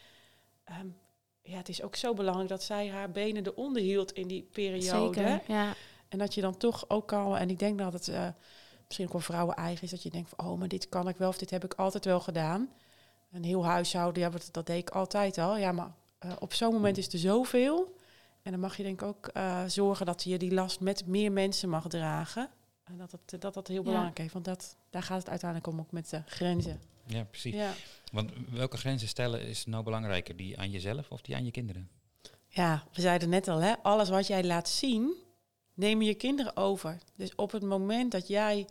Um, 0.80 0.96
ja, 1.42 1.56
het 1.56 1.68
is 1.68 1.82
ook 1.82 1.96
zo 1.96 2.14
belangrijk 2.14 2.48
dat 2.48 2.62
zij 2.62 2.88
haar 2.88 3.10
benen 3.10 3.46
eronder 3.46 3.82
hield 3.82 4.12
in 4.12 4.28
die 4.28 4.48
periode. 4.52 5.14
Zeker, 5.14 5.42
ja. 5.46 5.74
En 6.08 6.18
dat 6.18 6.34
je 6.34 6.40
dan 6.40 6.56
toch 6.56 6.84
ook 6.88 7.12
al, 7.12 7.38
en 7.38 7.50
ik 7.50 7.58
denk 7.58 7.78
dat 7.78 7.92
het 7.92 8.08
uh, 8.08 8.28
misschien 8.86 9.06
ook 9.06 9.12
wel 9.12 9.20
vrouwen 9.20 9.56
eigen 9.56 9.84
is, 9.84 9.90
dat 9.90 10.02
je 10.02 10.10
denkt 10.10 10.32
van, 10.36 10.46
oh, 10.46 10.58
maar 10.58 10.68
dit 10.68 10.88
kan 10.88 11.08
ik 11.08 11.16
wel 11.16 11.28
of 11.28 11.38
dit 11.38 11.50
heb 11.50 11.64
ik 11.64 11.74
altijd 11.74 12.04
wel 12.04 12.20
gedaan. 12.20 12.68
Een 13.32 13.44
heel 13.44 13.64
huishouden, 13.64 14.22
ja, 14.22 14.30
dat, 14.30 14.48
dat 14.52 14.66
deed 14.66 14.78
ik 14.78 14.90
altijd 14.90 15.38
al. 15.38 15.56
Ja, 15.56 15.72
maar 15.72 15.92
uh, 16.24 16.32
op 16.38 16.54
zo'n 16.54 16.72
moment 16.72 16.98
is 16.98 17.12
er 17.12 17.18
zoveel. 17.18 17.94
En 18.42 18.50
dan 18.50 18.60
mag 18.60 18.76
je 18.76 18.82
denk 18.82 19.00
ik 19.00 19.06
ook 19.06 19.30
uh, 19.36 19.64
zorgen 19.66 20.06
dat 20.06 20.22
je 20.22 20.38
die 20.38 20.54
last 20.54 20.80
met 20.80 21.06
meer 21.06 21.32
mensen 21.32 21.68
mag 21.68 21.88
dragen. 21.88 22.50
En 22.84 22.96
dat 22.96 23.12
het, 23.12 23.40
dat, 23.40 23.54
dat 23.54 23.68
heel 23.68 23.82
belangrijk 23.82 24.18
ja. 24.18 24.24
is, 24.24 24.32
want 24.32 24.44
dat, 24.44 24.76
daar 24.90 25.02
gaat 25.02 25.18
het 25.18 25.28
uiteindelijk 25.28 25.70
om, 25.70 25.80
ook 25.80 25.92
met 25.92 26.10
de 26.10 26.22
grenzen. 26.26 26.80
Ja, 27.06 27.24
precies. 27.24 27.54
Ja. 27.54 27.72
Want 28.12 28.30
welke 28.50 28.76
grenzen 28.76 29.08
stellen 29.08 29.40
is 29.40 29.66
nou 29.66 29.84
belangrijker? 29.84 30.36
Die 30.36 30.58
aan 30.58 30.70
jezelf 30.70 31.10
of 31.10 31.20
die 31.20 31.34
aan 31.34 31.44
je 31.44 31.50
kinderen? 31.50 31.88
Ja, 32.48 32.84
we 32.92 33.00
zeiden 33.00 33.28
net 33.28 33.48
al, 33.48 33.58
hè, 33.58 33.74
alles 33.82 34.08
wat 34.08 34.26
jij 34.26 34.44
laat 34.44 34.68
zien, 34.68 35.14
nemen 35.76 36.06
je 36.06 36.14
kinderen 36.14 36.56
over. 36.56 36.98
Dus 37.16 37.34
op 37.34 37.52
het 37.52 37.62
moment 37.62 38.12
dat 38.12 38.28
jij 38.28 38.66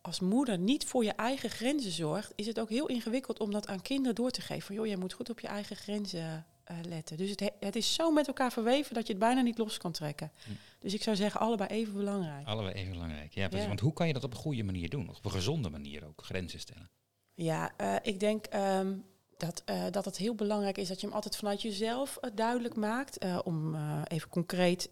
als 0.00 0.20
moeder 0.20 0.58
niet 0.58 0.84
voor 0.84 1.04
je 1.04 1.12
eigen 1.12 1.50
grenzen 1.50 1.90
zorgt, 1.90 2.32
is 2.34 2.46
het 2.46 2.60
ook 2.60 2.68
heel 2.68 2.86
ingewikkeld 2.86 3.40
om 3.40 3.52
dat 3.52 3.66
aan 3.66 3.82
kinderen 3.82 4.14
door 4.14 4.30
te 4.30 4.40
geven. 4.40 4.62
Van 4.62 4.74
joh, 4.74 4.86
jij 4.86 4.96
moet 4.96 5.12
goed 5.12 5.30
op 5.30 5.40
je 5.40 5.46
eigen 5.46 5.76
grenzen 5.76 6.46
uh, 6.70 6.76
letten. 6.88 7.16
Dus 7.16 7.30
het, 7.30 7.50
het, 7.60 7.76
is 7.76 7.94
zo 7.94 8.10
met 8.10 8.26
elkaar 8.26 8.52
verweven 8.52 8.94
dat 8.94 9.06
je 9.06 9.12
het 9.12 9.22
bijna 9.22 9.40
niet 9.40 9.58
los 9.58 9.78
kan 9.78 9.92
trekken. 9.92 10.32
Hm. 10.44 10.50
Dus 10.78 10.94
ik 10.94 11.02
zou 11.02 11.16
zeggen, 11.16 11.40
allebei 11.40 11.70
even 11.70 11.94
belangrijk. 11.94 12.46
Allebei 12.46 12.74
even 12.74 12.92
belangrijk, 12.92 13.34
ja, 13.34 13.44
precies. 13.46 13.60
Ja. 13.62 13.68
Want 13.68 13.80
hoe 13.80 13.92
kan 13.92 14.06
je 14.06 14.12
dat 14.12 14.24
op 14.24 14.30
een 14.30 14.38
goede 14.38 14.62
manier 14.62 14.88
doen? 14.88 15.08
Op 15.08 15.24
een 15.24 15.30
gezonde 15.30 15.70
manier 15.70 16.06
ook, 16.06 16.24
grenzen 16.24 16.60
stellen? 16.60 16.90
Ja, 17.34 17.72
uh, 17.80 17.96
ik 18.02 18.20
denk 18.20 18.46
um, 18.54 19.04
dat, 19.36 19.62
uh, 19.70 19.84
dat 19.90 20.04
het 20.04 20.16
heel 20.16 20.34
belangrijk 20.34 20.78
is 20.78 20.88
dat 20.88 21.00
je 21.00 21.06
hem 21.06 21.14
altijd 21.14 21.36
vanuit 21.36 21.62
jezelf 21.62 22.18
uh, 22.20 22.30
duidelijk 22.34 22.76
maakt. 22.76 23.24
Uh, 23.24 23.38
om 23.44 23.76
even 24.04 24.28
concreet, 24.28 24.88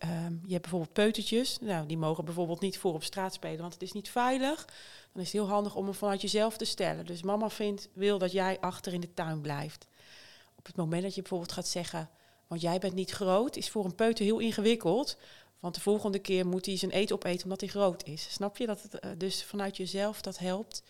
je 0.46 0.52
hebt 0.52 0.62
bijvoorbeeld 0.62 0.92
peutertjes. 0.92 1.58
Nou, 1.60 1.86
die 1.86 1.98
mogen 1.98 2.24
bijvoorbeeld 2.24 2.60
niet 2.60 2.78
voor 2.78 2.94
op 2.94 3.04
straat 3.04 3.34
spelen, 3.34 3.60
want 3.60 3.72
het 3.72 3.82
is 3.82 3.92
niet 3.92 4.10
veilig. 4.10 4.64
Dan 5.12 5.22
is 5.22 5.32
het 5.32 5.40
heel 5.40 5.48
handig 5.48 5.74
om 5.74 5.84
hem 5.84 5.94
vanuit 5.94 6.20
jezelf 6.20 6.56
te 6.56 6.64
stellen. 6.64 7.06
Dus 7.06 7.22
mama 7.22 7.50
vindt, 7.50 7.88
wil 7.92 8.18
dat 8.18 8.32
jij 8.32 8.60
achter 8.60 8.92
in 8.92 9.00
de 9.00 9.14
tuin 9.14 9.40
blijft. 9.40 9.86
Op 10.56 10.66
het 10.66 10.76
moment 10.76 11.02
dat 11.02 11.14
je 11.14 11.20
bijvoorbeeld 11.20 11.52
gaat 11.52 11.68
zeggen, 11.68 12.10
want 12.46 12.60
jij 12.60 12.78
bent 12.78 12.94
niet 12.94 13.10
groot, 13.10 13.56
is 13.56 13.70
voor 13.70 13.84
een 13.84 13.94
peuter 13.94 14.24
heel 14.24 14.38
ingewikkeld. 14.38 15.16
Want 15.60 15.74
de 15.74 15.80
volgende 15.80 16.18
keer 16.18 16.46
moet 16.46 16.66
hij 16.66 16.76
zijn 16.76 16.90
eten 16.90 17.14
opeten 17.14 17.42
omdat 17.42 17.60
hij 17.60 17.68
groot 17.68 18.04
is. 18.06 18.32
Snap 18.32 18.56
je? 18.56 18.66
Dat 18.66 18.82
het 18.82 19.20
dus 19.20 19.44
vanuit 19.44 19.76
jezelf 19.76 20.20
dat 20.20 20.38
helpt. 20.38 20.82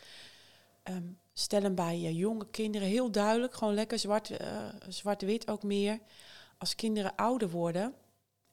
Um, 0.85 1.19
stel 1.33 1.63
hem 1.63 1.75
bij 1.75 1.99
uh, 1.99 2.19
jonge 2.19 2.47
kinderen 2.51 2.89
heel 2.89 3.11
duidelijk, 3.11 3.55
gewoon 3.55 3.75
lekker 3.75 3.99
zwart-wit 3.99 4.41
uh, 4.41 4.89
zwart 4.89 5.49
ook 5.49 5.63
meer. 5.63 5.99
Als 6.59 6.75
kinderen 6.75 7.17
ouder 7.17 7.51
worden, 7.51 7.95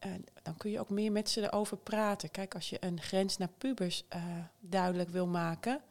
uh, 0.05 0.11
dan 0.41 0.57
kun 0.57 0.71
je 0.71 0.79
ook 0.79 0.89
meer 0.89 1.11
met 1.11 1.29
ze 1.29 1.41
erover 1.41 1.77
praten. 1.77 2.31
Kijk, 2.31 2.55
als 2.55 2.69
je 2.69 2.77
een 2.79 3.01
grens 3.01 3.37
naar 3.37 3.51
pubers 3.57 4.05
duidelijk 4.59 5.09
wil 5.09 5.27
maken, 5.27 5.81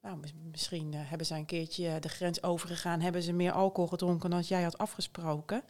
nou, 0.00 0.20
mis- 0.20 0.34
misschien 0.50 0.94
eh, 0.94 1.00
hebben 1.02 1.26
ze 1.26 1.34
een 1.34 1.44
keertje 1.44 2.00
de 2.00 2.08
grens 2.08 2.42
overgegaan, 2.42 3.00
hebben 3.00 3.22
ze 3.22 3.32
meer 3.32 3.52
alcohol 3.52 3.88
gedronken 3.88 4.30
dan 4.30 4.40
jij 4.40 4.62
had 4.62 4.78
afgesproken. 4.78 5.62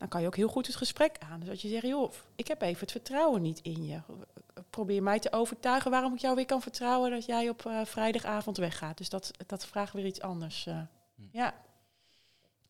Dan 0.00 0.08
kan 0.08 0.20
je 0.20 0.26
ook 0.26 0.36
heel 0.36 0.48
goed 0.48 0.66
het 0.66 0.76
gesprek 0.76 1.16
aan. 1.18 1.40
Dus 1.40 1.48
als 1.48 1.62
je 1.62 1.68
zegt, 1.68 1.86
joh, 1.86 2.12
ik 2.36 2.48
heb 2.48 2.62
even 2.62 2.80
het 2.80 2.90
vertrouwen 2.90 3.42
niet 3.42 3.58
in 3.62 3.84
je. 3.84 4.00
Probeer 4.70 5.02
mij 5.02 5.18
te 5.18 5.32
overtuigen 5.32 5.90
waarom 5.90 6.14
ik 6.14 6.20
jou 6.20 6.34
weer 6.34 6.46
kan 6.46 6.62
vertrouwen 6.62 7.10
dat 7.10 7.24
jij 7.24 7.48
op 7.48 7.66
eh, 7.66 7.84
vrijdagavond 7.84 8.56
weggaat. 8.56 8.98
Dus 8.98 9.08
dat, 9.08 9.30
dat 9.46 9.66
vraagt 9.66 9.92
weer 9.92 10.06
iets 10.06 10.20
anders. 10.20 10.66
eh. 10.66 10.80
Hm. 11.14 11.22
Ja. 11.32 11.54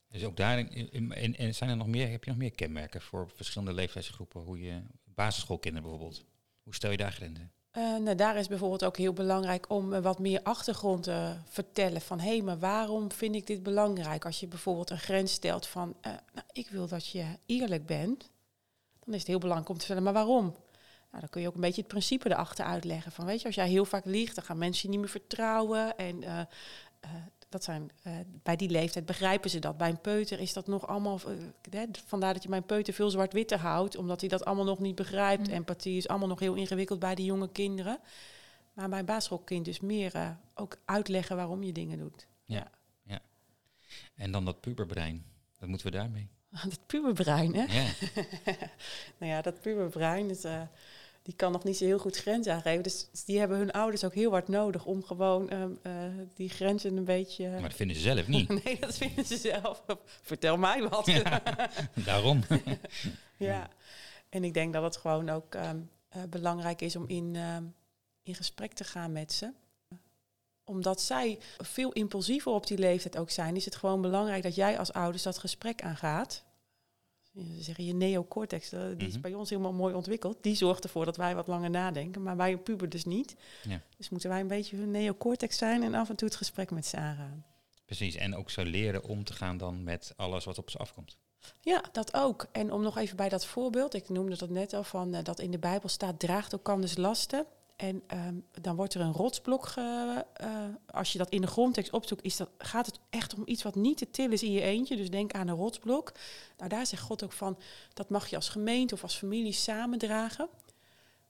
Dus 0.08 0.24
ook 0.24 0.36
daar, 0.36 0.58
en, 0.58 1.36
en 1.36 1.54
zijn 1.54 1.70
er 1.70 1.76
nog 1.76 1.86
meer, 1.86 2.10
heb 2.10 2.24
je 2.24 2.30
nog 2.30 2.38
meer 2.38 2.50
kenmerken 2.54 3.00
voor 3.00 3.30
verschillende 3.34 3.72
leeftijdsgroepen? 3.74 4.40
Hoe 4.40 4.60
je, 4.60 4.82
basisschoolkinderen 5.04 5.88
bijvoorbeeld, 5.88 6.24
hoe 6.62 6.74
stel 6.74 6.90
je 6.90 6.96
daar 6.96 7.12
grenzen? 7.12 7.52
Eh, 7.70 7.96
nou, 7.96 8.14
daar 8.16 8.36
is 8.36 8.48
bijvoorbeeld 8.48 8.84
ook 8.84 8.96
heel 8.96 9.12
belangrijk 9.12 9.70
om 9.70 9.92
eh, 9.92 10.02
wat 10.02 10.18
meer 10.18 10.40
achtergrond 10.42 11.02
te 11.02 11.34
vertellen. 11.48 12.00
Van 12.00 12.20
hé, 12.20 12.42
maar 12.42 12.58
waarom 12.58 13.12
vind 13.12 13.34
ik 13.34 13.46
dit 13.46 13.62
belangrijk? 13.62 14.24
Als 14.24 14.40
je 14.40 14.46
bijvoorbeeld 14.46 14.90
een 14.90 14.98
grens 14.98 15.32
stelt 15.32 15.66
van 15.66 15.94
eh, 16.00 16.12
nou, 16.32 16.46
ik 16.52 16.68
wil 16.68 16.88
dat 16.88 17.06
je 17.06 17.24
eerlijk 17.46 17.86
bent, 17.86 18.30
dan 19.04 19.14
is 19.14 19.20
het 19.20 19.28
heel 19.28 19.38
belangrijk 19.38 19.70
om 19.70 19.78
te 19.78 19.86
vertellen, 19.86 20.12
maar 20.12 20.24
waarom? 20.26 20.54
Nou, 21.10 21.22
dan 21.22 21.30
kun 21.30 21.40
je 21.40 21.48
ook 21.48 21.54
een 21.54 21.60
beetje 21.60 21.80
het 21.80 21.90
principe 21.90 22.30
erachter 22.30 22.64
uitleggen. 22.64 23.12
Van 23.12 23.24
weet 23.24 23.40
je, 23.40 23.46
als 23.46 23.54
jij 23.54 23.68
heel 23.68 23.84
vaak 23.84 24.04
liegt, 24.04 24.34
dan 24.34 24.44
gaan 24.44 24.58
mensen 24.58 24.82
je 24.82 24.88
niet 24.88 25.00
meer 25.00 25.08
vertrouwen. 25.08 25.96
En 25.96 26.22
eh, 26.22 26.40
eh, 27.00 27.10
dat 27.50 27.64
zijn, 27.64 27.90
eh, 28.02 28.12
bij 28.42 28.56
die 28.56 28.70
leeftijd 28.70 29.06
begrijpen 29.06 29.50
ze 29.50 29.58
dat. 29.58 29.76
Bij 29.76 29.88
een 29.88 30.00
peuter 30.00 30.40
is 30.40 30.52
dat 30.52 30.66
nog 30.66 30.86
allemaal. 30.86 31.20
eh, 31.26 31.34
hè, 31.70 31.84
vandaar 32.06 32.32
dat 32.32 32.42
je 32.42 32.48
mijn 32.48 32.66
peuter 32.66 32.94
veel 32.94 33.10
zwart-witter 33.10 33.58
houdt, 33.58 33.96
omdat 33.96 34.20
hij 34.20 34.28
dat 34.28 34.44
allemaal 34.44 34.64
nog 34.64 34.78
niet 34.78 34.94
begrijpt. 34.94 35.48
Mm. 35.48 35.54
Empathie 35.54 35.96
is 35.96 36.08
allemaal 36.08 36.28
nog 36.28 36.40
heel 36.40 36.54
ingewikkeld 36.54 36.98
bij 36.98 37.14
die 37.14 37.24
jonge 37.24 37.50
kinderen. 37.52 37.98
Maar 38.72 38.88
bij 38.88 38.98
een 38.98 39.04
basisschoolkind 39.04 39.64
dus 39.64 39.80
meer 39.80 40.14
eh, 40.14 40.30
ook 40.54 40.76
uitleggen 40.84 41.36
waarom 41.36 41.62
je 41.62 41.72
dingen 41.72 41.98
doet. 41.98 42.26
En 44.14 44.32
dan 44.32 44.44
dat 44.44 44.60
puberbrein, 44.60 45.24
wat 45.58 45.68
moeten 45.68 45.86
we 45.86 45.92
daarmee? 45.92 46.28
Dat 46.68 46.86
puberbrein, 46.86 47.54
hè? 47.54 47.62
Ja, 47.62 47.90
Nou 49.18 49.32
ja, 49.32 49.42
dat 49.42 49.60
puberbrein, 49.60 50.28
dus, 50.28 50.44
eh, 50.44 50.62
die 51.30 51.38
kan 51.38 51.52
nog 51.52 51.64
niet 51.64 51.76
zo 51.76 51.84
heel 51.84 51.98
goed 51.98 52.16
grenzen 52.16 52.52
aangeven. 52.54 52.82
Dus 52.82 53.08
die 53.24 53.38
hebben 53.38 53.58
hun 53.58 53.70
ouders 53.70 54.04
ook 54.04 54.14
heel 54.14 54.30
hard 54.30 54.48
nodig 54.48 54.84
om 54.84 55.04
gewoon 55.04 55.50
ehm, 55.50 55.70
eh, 55.82 55.92
die 56.34 56.48
grenzen 56.48 56.96
een 56.96 57.04
beetje... 57.04 57.48
maar 57.48 57.62
dat 57.62 57.74
vinden 57.74 57.96
ze 57.96 58.02
zelf 58.02 58.26
niet. 58.28 58.48
Nee, 58.64 58.78
dat 58.80 58.96
vinden 58.96 59.24
ze 59.24 59.36
zelf. 59.36 59.82
Vertel 60.22 60.56
mij 60.56 60.88
wat. 60.88 61.06
Ja, 61.06 61.42
daarom. 62.04 62.42
Ja, 63.36 63.68
en 64.28 64.44
ik 64.44 64.54
denk 64.54 64.72
dat 64.72 64.82
het 64.82 64.96
gewoon 64.96 65.28
ook 65.28 65.54
ehm, 65.54 65.78
eh, 66.08 66.22
belangrijk 66.28 66.80
is 66.80 66.96
om 66.96 67.04
in, 67.08 67.36
ehm, 67.36 67.64
in 68.22 68.34
gesprek 68.34 68.72
te 68.72 68.84
gaan 68.84 69.12
met 69.12 69.32
ze. 69.32 69.52
Omdat 70.64 71.00
zij 71.00 71.38
veel 71.58 71.92
impulsiever 71.92 72.52
op 72.52 72.66
die 72.66 72.78
leeftijd 72.78 73.16
ook 73.18 73.30
zijn, 73.30 73.56
is 73.56 73.64
het 73.64 73.76
gewoon 73.76 74.00
belangrijk 74.00 74.42
dat 74.42 74.54
jij 74.54 74.78
als 74.78 74.92
ouders 74.92 75.22
dat 75.22 75.38
gesprek 75.38 75.82
aangaat. 75.82 76.44
Ze 77.34 77.62
zeggen 77.62 77.84
je 77.84 77.94
neocortex, 77.94 78.72
eh, 78.72 78.80
die 78.96 79.06
is 79.06 79.12
Mhm. 79.12 79.20
bij 79.22 79.34
ons 79.34 79.50
helemaal 79.50 79.72
mooi 79.72 79.94
ontwikkeld. 79.94 80.42
Die 80.42 80.54
zorgt 80.54 80.84
ervoor 80.84 81.04
dat 81.04 81.16
wij 81.16 81.34
wat 81.34 81.46
langer 81.46 81.70
nadenken, 81.70 82.22
maar 82.22 82.48
een 82.48 82.62
puber 82.62 82.88
dus 82.88 83.04
niet. 83.04 83.36
Ja. 83.68 83.80
Dus 83.96 84.08
moeten 84.08 84.30
wij 84.30 84.40
een 84.40 84.46
beetje 84.48 84.76
hun 84.76 84.90
neocortex 84.90 85.56
zijn 85.58 85.82
en 85.82 85.94
af 85.94 86.08
en 86.08 86.16
toe 86.16 86.28
het 86.28 86.36
gesprek 86.36 86.70
met 86.70 86.86
ze 86.86 86.96
aangaan. 86.96 87.44
Precies, 87.84 88.14
en 88.14 88.36
ook 88.36 88.50
zo 88.50 88.62
leren 88.62 89.04
om 89.04 89.24
te 89.24 89.32
gaan 89.32 89.56
dan 89.56 89.84
met 89.84 90.12
alles 90.16 90.44
wat 90.44 90.58
op 90.58 90.70
ze 90.70 90.78
afkomt. 90.78 91.16
Ja, 91.60 91.82
dat 91.92 92.14
ook. 92.14 92.46
En 92.52 92.72
om 92.72 92.82
nog 92.82 92.98
even 92.98 93.16
bij 93.16 93.28
dat 93.28 93.44
voorbeeld, 93.46 93.94
ik 93.94 94.08
noemde 94.08 94.36
dat 94.36 94.50
net 94.50 94.72
al 94.72 94.84
van 94.84 95.14
eh, 95.14 95.24
dat 95.24 95.40
in 95.40 95.50
de 95.50 95.58
Bijbel 95.58 95.88
staat: 95.88 96.18
draagt 96.18 96.52
elkanders 96.52 96.96
lasten. 96.96 97.46
En 97.80 98.02
ehm, 98.06 98.34
dan 98.60 98.76
wordt 98.76 98.94
er 98.94 99.00
een 99.00 99.12
rotsblok. 99.12 99.72
Eh, 99.76 100.16
als 100.90 101.12
je 101.12 101.18
dat 101.18 101.28
in 101.28 101.40
de 101.40 101.46
grondtekst 101.46 101.92
opzoekt, 101.92 102.22
is 102.22 102.36
dat, 102.36 102.50
gaat 102.58 102.86
het 102.86 102.98
echt 103.10 103.34
om 103.34 103.42
iets 103.46 103.62
wat 103.62 103.74
niet 103.74 103.96
te 103.96 104.10
tillen 104.10 104.32
is 104.32 104.42
in 104.42 104.52
je 104.52 104.60
eentje. 104.60 104.96
Dus 104.96 105.10
denk 105.10 105.32
aan 105.32 105.48
een 105.48 105.56
rotsblok. 105.56 106.12
Nou, 106.56 106.68
daar 106.68 106.86
zegt 106.86 107.02
God 107.02 107.24
ook 107.24 107.32
van: 107.32 107.58
dat 107.94 108.08
mag 108.10 108.28
je 108.28 108.36
als 108.36 108.48
gemeente 108.48 108.94
of 108.94 109.02
als 109.02 109.16
familie 109.16 109.52
samen 109.52 109.98
dragen. 109.98 110.48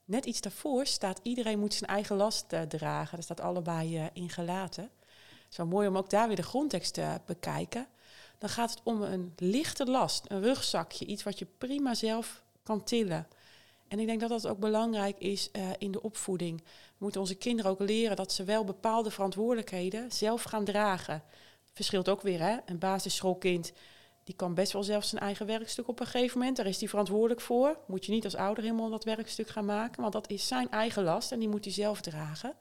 Net 0.05 0.25
iets 0.25 0.41
daarvoor 0.41 0.85
staat: 0.85 1.19
iedereen 1.23 1.59
moet 1.59 1.73
zijn 1.73 1.89
eigen 1.89 2.15
last 2.15 2.53
eh, 2.53 2.61
dragen. 2.61 3.15
Dat 3.15 3.25
staat 3.25 3.41
allebei 3.41 3.97
eh, 3.97 4.05
in 4.13 4.29
gelaten. 4.29 4.83
Het 4.83 5.51
is 5.51 5.57
wel 5.57 5.65
mooi 5.65 5.87
om 5.87 5.97
ook 5.97 6.09
daar 6.09 6.27
weer 6.27 6.35
de 6.35 6.43
grondtekst 6.43 6.93
te 6.93 7.19
bekijken 7.25 7.87
dan 8.41 8.49
gaat 8.49 8.69
het 8.69 8.79
om 8.83 9.01
een 9.01 9.33
lichte 9.37 9.85
last, 9.85 10.25
een 10.27 10.41
rugzakje, 10.41 11.05
iets 11.05 11.23
wat 11.23 11.39
je 11.39 11.47
prima 11.57 11.93
zelf 11.93 12.43
kan 12.63 12.83
tillen. 12.83 13.27
En 13.91 13.99
ik 13.99 14.07
denk 14.07 14.19
dat 14.19 14.29
dat 14.29 14.47
ook 14.47 14.59
belangrijk 14.59 15.17
is 15.17 15.51
eh, 15.51 15.69
in 15.77 15.91
de 15.91 16.01
opvoeding. 16.01 16.61
We 16.61 16.95
moeten 16.97 17.21
onze 17.21 17.35
kinderen 17.35 17.71
ook 17.71 17.79
leren 17.79 18.15
dat 18.15 18.31
ze 18.31 18.43
wel 18.43 18.63
bepaalde 18.63 19.11
verantwoordelijkheden 19.11 20.11
zelf 20.11 20.43
gaan 20.43 20.63
dragen. 20.63 21.23
Verschilt 21.73 22.09
ook 22.09 22.21
weer, 22.21 22.39
hè? 22.39 22.57
Een 22.65 22.79
basisschoolkind 22.79 23.73
die 24.23 24.35
kan 24.35 24.53
best 24.53 24.71
wel 24.71 24.83
zelf 24.83 25.03
zijn 25.03 25.21
eigen 25.21 25.45
werkstuk 25.45 25.87
op 25.87 25.99
een 25.99 26.05
gegeven 26.05 26.37
moment. 26.39 26.57
Daar 26.57 26.65
is 26.65 26.79
hij 26.79 26.87
verantwoordelijk 26.89 27.41
voor. 27.41 27.77
Moet 27.87 28.05
je 28.05 28.11
niet 28.11 28.23
als 28.23 28.35
ouder 28.35 28.63
helemaal 28.63 28.89
dat 28.89 29.03
werkstuk 29.03 29.49
gaan 29.49 29.65
maken, 29.65 30.01
want 30.01 30.13
dat 30.13 30.29
is 30.29 30.47
zijn 30.47 30.69
eigen 30.69 31.03
last 31.03 31.31
en 31.31 31.39
die 31.39 31.49
moet 31.49 31.63
hij 31.63 31.73
zelf 31.73 32.01
dragen. 32.01 32.53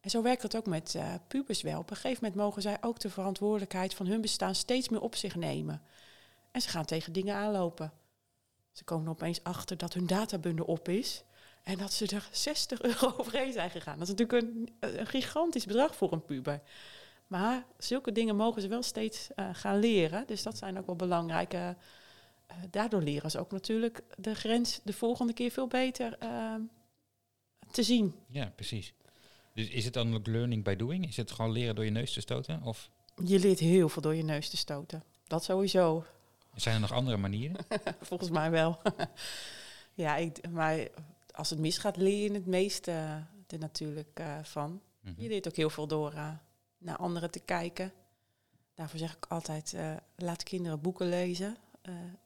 En 0.00 0.10
zo 0.10 0.22
werkt 0.22 0.42
dat 0.42 0.56
ook 0.56 0.66
met 0.66 0.94
eh, 0.94 1.14
pubers 1.28 1.62
wel. 1.62 1.78
Op 1.78 1.90
een 1.90 1.96
gegeven 1.96 2.24
moment 2.24 2.40
mogen 2.40 2.62
zij 2.62 2.76
ook 2.80 3.00
de 3.00 3.10
verantwoordelijkheid 3.10 3.94
van 3.94 4.06
hun 4.06 4.20
bestaan 4.20 4.54
steeds 4.54 4.88
meer 4.88 5.00
op 5.00 5.14
zich 5.14 5.36
nemen. 5.36 5.82
En 6.50 6.60
ze 6.60 6.68
gaan 6.68 6.84
tegen 6.84 7.12
dingen 7.12 7.34
aanlopen. 7.34 8.01
Ze 8.72 8.84
komen 8.84 9.08
opeens 9.08 9.42
achter 9.44 9.76
dat 9.76 9.92
hun 9.94 10.06
databundel 10.06 10.64
op 10.64 10.88
is. 10.88 11.24
En 11.62 11.78
dat 11.78 11.92
ze 11.92 12.06
er 12.06 12.28
60 12.48 12.82
euro 12.82 13.14
overheen 13.16 13.52
zijn 13.52 13.70
gegaan. 13.70 13.98
Dat 13.98 14.08
is 14.08 14.14
natuurlijk 14.14 14.42
een, 14.42 14.68
een 14.98 15.06
gigantisch 15.06 15.64
bedrag 15.66 15.96
voor 15.96 16.12
een 16.12 16.24
puber. 16.24 16.62
Maar 17.26 17.64
zulke 17.78 18.12
dingen 18.12 18.36
mogen 18.36 18.62
ze 18.62 18.68
wel 18.68 18.82
steeds 18.82 19.28
eh, 19.34 19.48
gaan 19.52 19.78
leren. 19.78 20.26
Dus 20.26 20.42
dat 20.42 20.58
zijn 20.58 20.78
ook 20.78 20.86
wel 20.86 20.96
belangrijke. 20.96 21.76
eh, 22.46 22.56
daardoor 22.70 23.02
leren 23.02 23.30
ze 23.30 23.38
ook 23.38 23.50
natuurlijk 23.52 24.02
de 24.16 24.34
grens 24.34 24.80
de 24.84 24.92
volgende 24.92 25.32
keer 25.32 25.50
veel 25.50 25.66
beter 25.66 26.16
eh, 26.18 26.54
te 27.70 27.82
zien. 27.82 28.14
Ja, 28.28 28.52
precies. 28.54 28.94
Dus 29.54 29.68
is 29.68 29.84
het 29.84 29.94
dan 29.94 30.14
ook 30.14 30.26
learning 30.26 30.64
by 30.64 30.76
doing? 30.76 31.06
Is 31.08 31.16
het 31.16 31.30
gewoon 31.30 31.52
leren 31.52 31.74
door 31.74 31.84
je 31.84 31.90
neus 31.90 32.12
te 32.12 32.20
stoten? 32.20 32.62
Of 32.62 32.90
Je 33.24 33.38
leert 33.38 33.58
heel 33.58 33.88
veel 33.88 34.02
door 34.02 34.14
je 34.14 34.22
neus 34.24 34.48
te 34.48 34.56
stoten. 34.56 35.04
Dat 35.26 35.44
sowieso. 35.44 36.04
Zijn 36.54 36.74
er 36.74 36.80
nog 36.80 36.92
andere 36.92 37.16
manieren? 37.16 37.56
Volgens 38.00 38.30
mij 38.30 38.50
wel. 38.50 38.78
ja, 39.94 40.16
ik, 40.16 40.50
maar 40.50 40.88
als 41.34 41.50
het 41.50 41.58
misgaat, 41.58 41.96
leer 41.96 42.22
je 42.22 42.32
het 42.32 42.46
meeste 42.46 42.90
eh, 42.90 43.14
er 43.46 43.58
natuurlijk 43.58 44.10
eh, 44.20 44.38
van. 44.42 44.80
Mhm. 45.00 45.22
Je 45.22 45.28
leert 45.28 45.48
ook 45.48 45.56
heel 45.56 45.70
veel 45.70 45.86
door 45.86 46.12
eh, 46.12 46.28
naar 46.78 46.96
anderen 46.96 47.30
te 47.30 47.40
kijken. 47.40 47.92
Daarvoor 48.74 48.98
zeg 48.98 49.16
ik 49.16 49.26
altijd, 49.28 49.76
laat 50.16 50.42
kinderen 50.42 50.80
boeken 50.80 51.08
lezen. 51.08 51.56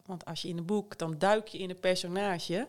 Want 0.05 0.25
als 0.25 0.43
je 0.43 0.49
in 0.49 0.59
een 0.59 0.65
boek, 0.67 0.99
dan 0.99 1.19
duik 1.19 1.49
je 1.49 1.59
in 1.59 1.71
een 1.71 1.81
personage. 1.81 2.69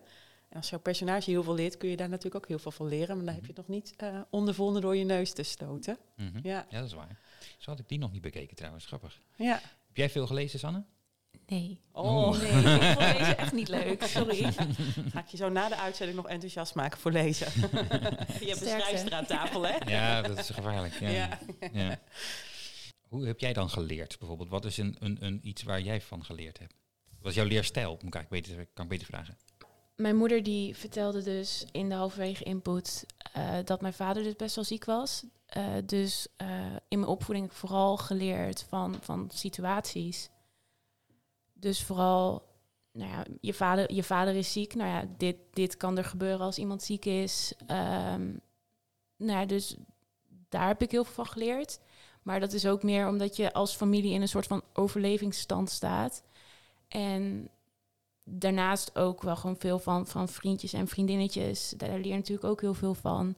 En 0.49 0.57
als 0.57 0.69
jouw 0.69 0.79
personage 0.79 1.29
heel 1.29 1.43
veel 1.43 1.53
leert, 1.55 1.77
kun 1.77 1.89
je 1.89 1.97
daar 1.97 2.09
natuurlijk 2.09 2.35
ook 2.35 2.47
heel 2.47 2.59
veel 2.59 2.71
van 2.71 2.87
leren. 2.87 3.15
Maar 3.15 3.25
dan 3.25 3.33
heb 3.33 3.41
je 3.43 3.47
het 3.47 3.57
nog 3.57 3.67
niet 3.67 3.93
eh, 3.97 4.21
ondervonden 4.29 4.81
door 4.81 4.95
je 4.95 5.03
neus 5.03 5.33
te 5.33 5.43
stoten. 5.43 5.97
Mhm. 6.15 6.39
Ja, 6.43 6.65
Ja, 6.69 6.77
dat 6.79 6.87
is 6.87 6.93
waar. 6.93 7.19
Zo 7.57 7.69
had 7.71 7.79
ik 7.79 7.87
die 7.87 7.99
nog 7.99 8.11
niet 8.11 8.21
bekeken 8.21 8.55
trouwens. 8.55 8.85
Grappig. 8.85 9.21
ja. 9.35 9.53
Heb 9.87 9.97
jij 9.97 10.09
veel 10.09 10.27
gelezen, 10.27 10.59
Sanne? 10.59 10.83
Nee. 11.47 11.79
Oh. 11.91 12.37
Nee, 12.39 12.49
ik 12.49 12.97
vond 12.97 13.17
deze 13.17 13.35
echt 13.43 13.53
niet 13.53 13.67
leuk. 13.67 14.03
Sorry. 14.03 14.51
Ga 15.13 15.19
ik 15.19 15.27
je 15.27 15.37
zo 15.37 15.49
na 15.49 15.69
de 15.69 15.77
uitzending 15.77 16.17
nog 16.17 16.27
enthousiast 16.27 16.75
maken 16.75 16.99
voor 16.99 17.11
lezen. 17.11 17.47
je 17.61 17.67
hebt 17.67 18.39
een 18.39 18.55
Sterkte. 18.55 18.67
schrijfster 18.67 19.13
aan 19.13 19.25
tafel, 19.25 19.65
hè? 19.67 19.75
Ja, 19.91 20.21
dat 20.21 20.37
is 20.37 20.49
gevaarlijk. 20.49 20.99
Ja. 20.99 21.09
Ja. 21.09 21.39
Ja. 21.71 21.99
Hoe 23.01 23.25
heb 23.25 23.39
jij 23.39 23.53
dan 23.53 23.69
geleerd 23.69 24.19
bijvoorbeeld? 24.19 24.49
Wat 24.49 24.65
is 24.65 24.77
een, 24.77 24.95
een, 24.99 25.17
een 25.19 25.39
iets 25.43 25.63
waar 25.63 25.81
jij 25.81 26.01
van 26.01 26.25
geleerd 26.25 26.59
hebt? 26.59 26.73
Wat 27.21 27.31
is 27.31 27.37
jouw 27.37 27.47
leerstijl? 27.47 27.97
Moet 28.01 28.15
ik 28.15 28.29
beter, 28.29 28.67
kan 28.73 28.83
ik 28.83 28.89
beter 28.89 29.07
vragen. 29.07 29.37
Mijn 29.95 30.15
moeder 30.15 30.43
die 30.43 30.75
vertelde 30.75 31.23
dus 31.23 31.65
in 31.71 31.89
de 31.89 31.95
halverwege 31.95 32.43
input 32.43 33.05
eh, 33.33 33.57
dat 33.63 33.81
mijn 33.81 33.93
vader 33.93 34.23
dus 34.23 34.35
best 34.35 34.55
wel 34.55 34.63
ziek 34.63 34.85
was. 34.85 35.23
Eh, 35.45 35.63
dus 35.85 36.27
eh, 36.37 36.47
in 36.87 36.99
mijn 36.99 37.11
opvoeding 37.11 37.45
heb 37.45 37.55
ik 37.55 37.59
vooral 37.59 37.97
geleerd 37.97 38.65
van, 38.69 38.95
van 39.01 39.29
situaties. 39.33 40.29
Dus 41.59 41.83
vooral, 41.83 42.47
nou 42.91 43.11
ja, 43.11 43.25
je 43.41 43.53
vader, 43.53 43.93
je 43.93 44.03
vader 44.03 44.35
is 44.35 44.51
ziek. 44.51 44.75
Nou 44.75 44.89
ja, 44.89 45.05
dit, 45.17 45.35
dit 45.53 45.77
kan 45.77 45.97
er 45.97 46.03
gebeuren 46.03 46.45
als 46.45 46.57
iemand 46.57 46.83
ziek 46.83 47.05
is. 47.05 47.53
Ehm, 47.67 48.25
nou 49.17 49.39
ja, 49.39 49.45
dus 49.45 49.75
daar 50.49 50.67
heb 50.67 50.81
ik 50.81 50.91
heel 50.91 51.03
veel 51.03 51.13
van 51.13 51.27
geleerd. 51.27 51.79
Maar 52.21 52.39
dat 52.39 52.53
is 52.53 52.67
ook 52.67 52.83
meer 52.83 53.07
omdat 53.07 53.35
je 53.35 53.53
als 53.53 53.75
familie 53.75 54.13
in 54.13 54.21
een 54.21 54.27
soort 54.27 54.47
van 54.47 54.63
overlevingsstand 54.73 55.69
staat. 55.69 56.23
En 56.87 57.49
daarnaast 58.23 58.97
ook 58.97 59.21
wel 59.21 59.35
gewoon 59.35 59.57
veel 59.57 59.79
van, 59.79 60.07
van 60.07 60.27
vriendjes 60.27 60.73
en 60.73 60.87
vriendinnetjes. 60.87 61.73
Daar 61.77 61.89
leer 61.89 62.07
je 62.07 62.13
natuurlijk 62.13 62.47
ook 62.47 62.61
heel 62.61 62.73
veel 62.73 62.93
van. 62.93 63.35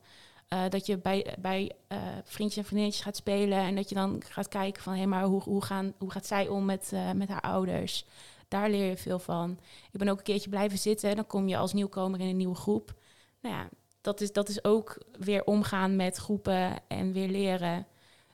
Eh, 0.50 0.70
dat 0.70 0.86
je 0.86 0.98
bij, 0.98 1.36
bij 1.40 1.72
eh, 1.88 2.18
vriendjes 2.24 2.58
en 2.58 2.64
vriendinnetjes 2.64 3.04
gaat 3.04 3.16
spelen 3.16 3.58
en 3.58 3.76
dat 3.76 3.90
je 3.90 3.96
dan 3.96 4.24
gaat 4.26 4.48
kijken 4.48 4.84
van 4.84 4.94
hé, 4.94 5.06
maar 5.06 5.24
hoe, 5.24 5.42
hoe, 5.42 5.64
gaan, 5.64 5.94
hoe 5.98 6.12
gaat 6.12 6.26
zij 6.26 6.48
om 6.48 6.66
met, 6.66 6.94
eh, 6.94 7.12
met 7.12 7.30
haar 7.30 7.42
ouders? 7.42 8.06
Daar 8.48 8.70
leer 8.70 8.90
je 8.90 8.98
veel 8.98 9.20
van. 9.20 9.60
Ik 9.92 10.00
ben 10.00 10.08
ook 10.08 10.18
een 10.18 10.24
keertje 10.24 10.50
blijven 10.50 10.78
zitten 10.78 11.10
en 11.10 11.16
dan 11.16 11.28
kom 11.28 11.48
je 11.48 11.58
als 11.58 11.74
nieuwkomer 11.74 12.20
in 12.20 12.28
een 12.28 12.38
nieuwe 12.38 12.56
groep. 12.56 13.00
Nou 13.42 13.56
ja, 13.56 13.70
dat, 14.02 14.22
is, 14.22 14.32
dat 14.32 14.50
is 14.50 14.64
ook 14.64 15.06
weer 15.20 15.44
omgaan 15.44 15.96
met 15.96 16.18
groepen 16.18 16.88
en 16.88 17.12
weer 17.12 17.30
leren. 17.30 17.88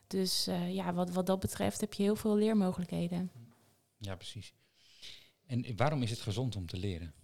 Dus 0.06 0.48
ja, 0.68 0.92
wat, 0.92 1.10
wat 1.10 1.26
dat 1.26 1.40
betreft 1.40 1.80
heb 1.80 1.92
je 1.92 2.02
heel 2.02 2.16
veel 2.16 2.36
leermogelijkheden. 2.36 3.30
Ja, 3.98 4.16
precies. 4.16 4.54
En 5.46 5.76
waarom 5.76 6.02
is 6.02 6.10
het 6.10 6.20
gezond 6.20 6.56
om 6.56 6.66
te 6.66 6.76
leren? 6.76 7.14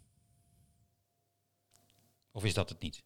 Of 2.30 2.44
is 2.44 2.54
dat 2.54 2.68
het 2.68 2.80
niet? 2.80 3.02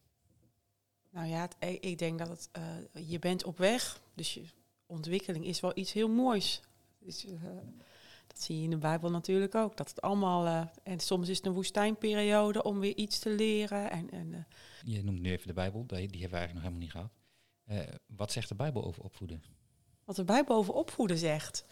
Nou 1.16 1.28
ja, 1.28 1.40
het- 1.40 1.84
ik 1.84 1.98
denk 1.98 2.18
dat 2.18 2.28
het, 2.28 2.48
eh, 2.52 3.08
je 3.10 3.18
bent 3.18 3.44
op 3.44 3.58
weg. 3.58 4.00
Dus 4.14 4.34
je 4.34 4.42
ontwikkeling 4.86 5.44
is 5.46 5.60
wel 5.60 5.72
iets 5.74 5.92
heel 5.92 6.08
moois. 6.08 6.60
Dus, 6.98 7.24
eh, 7.24 7.32
dat 8.26 8.40
zie 8.42 8.56
je 8.56 8.62
in 8.62 8.70
de 8.70 8.76
Bijbel 8.78 9.10
natuurlijk 9.10 9.54
ook. 9.54 9.76
Dat 9.76 9.88
het 9.88 10.00
allemaal, 10.00 10.46
eh, 10.46 10.66
en 10.82 11.00
soms 11.00 11.28
is 11.28 11.36
het 11.36 11.46
een 11.46 11.52
woestijnperiode 11.52 12.62
om 12.62 12.78
weer 12.80 12.96
iets 12.96 13.18
te 13.18 13.30
leren. 13.30 13.90
En, 13.90 14.10
en 14.10 14.46
Je 14.84 15.02
noemt 15.04 15.20
nu 15.20 15.30
even 15.30 15.46
de 15.46 15.52
Bijbel, 15.52 15.86
die 15.86 16.08
die 16.08 16.20
hebben 16.20 16.38
we 16.40 16.46
eigenlijk 16.46 16.52
nog 16.54 16.62
helemaal 16.62 16.80
niet 16.80 16.90
gehad. 16.90 17.10
Eh, 17.64 17.94
wat 18.16 18.32
zegt 18.32 18.48
de 18.48 18.54
Bijbel 18.54 18.84
over 18.84 19.02
opvoeden? 19.02 19.42
wat 20.04 20.16
de 20.16 20.24
Bijbel 20.24 20.56
over 20.56 20.74
opvoeden 20.74 21.18
zegt. 21.18 21.64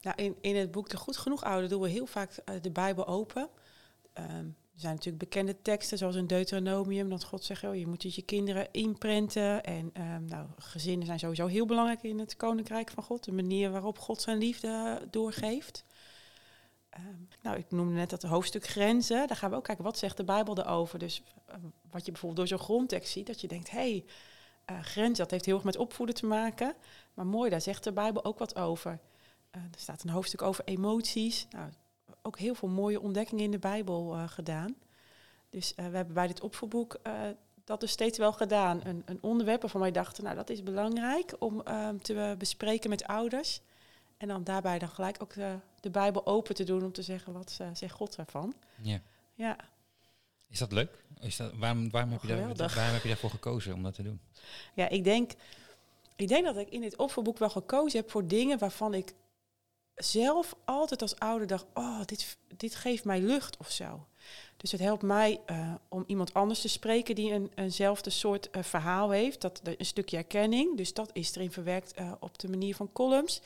Nou, 0.00 0.16
in, 0.22 0.36
in 0.40 0.56
het 0.56 0.70
boek 0.70 0.88
De 0.88 0.96
Goed 0.96 1.16
Genoeg 1.16 1.44
Ouder 1.44 1.68
doen 1.68 1.80
we 1.80 1.88
heel 1.88 2.06
vaak 2.06 2.42
de 2.62 2.70
Bijbel 2.70 3.06
open. 3.06 3.48
Ehm, 4.12 4.46
er 4.74 4.80
zijn 4.80 4.94
natuurlijk 4.94 5.24
bekende 5.24 5.62
teksten, 5.62 5.98
zoals 5.98 6.16
in 6.16 6.26
Deuteronomium, 6.26 7.08
dat 7.08 7.24
God 7.24 7.44
zegt, 7.44 7.64
oh, 7.64 7.74
je 7.74 7.86
moet 7.86 8.02
het 8.02 8.14
je 8.14 8.22
kinderen 8.22 8.68
inprenten. 8.70 9.64
En 9.64 9.90
ehm, 9.92 10.24
nou, 10.24 10.46
gezinnen 10.56 11.06
zijn 11.06 11.18
sowieso 11.18 11.46
heel 11.46 11.66
belangrijk 11.66 12.02
in 12.02 12.18
het 12.18 12.36
Koninkrijk 12.36 12.90
van 12.90 13.02
God. 13.02 13.24
De 13.24 13.32
manier 13.32 13.70
waarop 13.70 13.98
God 13.98 14.22
zijn 14.22 14.38
liefde 14.38 15.00
doorgeeft. 15.10 15.84
Ehm, 16.90 17.04
nou, 17.42 17.56
ik 17.56 17.70
noemde 17.70 17.94
net 17.94 18.10
dat 18.10 18.22
hoofdstuk 18.22 18.66
grenzen. 18.66 19.26
Daar 19.28 19.36
gaan 19.36 19.50
we 19.50 19.56
ook 19.56 19.64
kijken, 19.64 19.84
wat 19.84 19.98
zegt 19.98 20.16
de 20.16 20.24
Bijbel 20.24 20.58
erover? 20.58 20.98
Dus 20.98 21.22
eh, 21.46 21.54
wat 21.90 22.04
je 22.04 22.10
bijvoorbeeld 22.10 22.48
door 22.48 22.58
zo'n 22.58 22.66
grondtekst 22.66 23.12
ziet, 23.12 23.26
dat 23.26 23.40
je 23.40 23.48
denkt, 23.48 23.70
hé, 23.70 23.78
hey, 23.78 24.04
eh, 24.64 24.80
grenzen, 24.80 25.16
dat 25.16 25.30
heeft 25.30 25.44
heel 25.44 25.54
erg 25.54 25.64
met 25.64 25.76
opvoeden 25.76 26.14
te 26.14 26.26
maken. 26.26 26.74
Maar 27.14 27.26
mooi, 27.26 27.50
daar 27.50 27.60
zegt 27.60 27.84
de 27.84 27.92
Bijbel 27.92 28.24
ook 28.24 28.38
wat 28.38 28.56
over. 28.56 29.00
Eh, 29.50 29.62
er 29.62 29.80
staat 29.80 30.02
een 30.02 30.10
hoofdstuk 30.10 30.42
over 30.42 30.64
emoties. 30.64 31.46
Nou, 31.50 31.70
ook 32.22 32.38
heel 32.38 32.54
veel 32.54 32.68
mooie 32.68 33.00
ontdekkingen 33.00 33.44
in 33.44 33.50
de 33.50 33.58
Bijbel 33.58 34.14
eh, 34.14 34.28
gedaan. 34.28 34.74
Dus 35.50 35.74
eh, 35.74 35.86
we 35.86 35.96
hebben 35.96 36.14
bij 36.14 36.26
dit 36.26 36.40
opvoedboek 36.40 36.98
eh, 37.02 37.14
dat 37.64 37.80
dus 37.80 37.90
steeds 37.90 38.18
wel 38.18 38.32
gedaan. 38.32 38.80
Een, 38.84 39.02
een 39.06 39.18
onderwerp 39.20 39.60
waarvan 39.60 39.80
wij 39.80 39.92
dachten, 39.92 40.24
nou 40.24 40.36
dat 40.36 40.50
is 40.50 40.62
belangrijk 40.62 41.34
om 41.38 41.60
ehm, 41.60 41.98
te 41.98 42.34
bespreken 42.38 42.90
met 42.90 43.04
ouders. 43.04 43.60
En 44.16 44.28
dan 44.28 44.44
daarbij 44.44 44.78
dan 44.78 44.88
gelijk 44.88 45.22
ook 45.22 45.34
de 45.80 45.90
Bijbel 45.90 46.26
open 46.26 46.54
te 46.54 46.64
doen 46.64 46.84
om 46.84 46.92
te 46.92 47.02
zeggen, 47.02 47.32
wat 47.32 47.60
zegt 47.72 47.94
God 47.94 48.16
daarvan? 48.16 48.54
Ja. 48.82 49.00
Ja, 49.34 49.56
Is 50.48 50.58
dat 50.58 50.72
leuk? 50.72 51.04
Is 51.20 51.36
dat, 51.36 51.52
waarom, 51.54 51.90
waarom, 51.90 52.12
heb 52.12 52.22
je 52.22 52.28
daar, 52.28 52.74
waarom 52.74 52.92
heb 52.92 53.02
je 53.02 53.08
daarvoor 53.08 53.30
gekozen 53.30 53.74
om 53.74 53.82
dat 53.82 53.94
te 53.94 54.02
doen? 54.02 54.20
Ja, 54.74 54.88
ik 54.88 55.04
denk, 55.04 55.32
ik 56.16 56.28
denk 56.28 56.44
dat 56.44 56.56
ik 56.56 56.68
in 56.68 56.80
dit 56.80 56.96
opvoedboek 56.96 57.38
wel 57.38 57.50
gekozen 57.50 58.00
heb 58.00 58.10
voor 58.10 58.26
dingen 58.26 58.58
waarvan 58.58 58.94
ik 58.94 59.14
zelf 59.94 60.54
altijd 60.64 61.02
als 61.02 61.18
ouder 61.18 61.46
dacht, 61.46 61.66
oh, 61.74 62.00
dit, 62.04 62.36
dit 62.56 62.74
geeft 62.74 63.04
mij 63.04 63.20
lucht 63.20 63.56
of 63.56 63.70
zo. 63.70 64.06
Dus 64.56 64.72
het 64.72 64.80
helpt 64.80 65.02
mij 65.02 65.40
eh, 65.46 65.74
om 65.88 66.04
iemand 66.06 66.34
anders 66.34 66.60
te 66.60 66.68
spreken 66.68 67.14
die 67.14 67.32
een, 67.32 67.50
eenzelfde 67.54 68.10
soort 68.10 68.50
eh, 68.50 68.62
verhaal 68.62 69.10
heeft. 69.10 69.40
Dat, 69.40 69.60
een 69.64 69.86
stukje 69.86 70.16
erkenning. 70.16 70.76
Dus 70.76 70.94
dat 70.94 71.10
is 71.12 71.34
erin 71.34 71.52
verwerkt 71.52 71.92
eh, 71.92 72.12
op 72.20 72.38
de 72.38 72.48
manier 72.48 72.74
van 72.74 72.92
columns. 72.92 73.40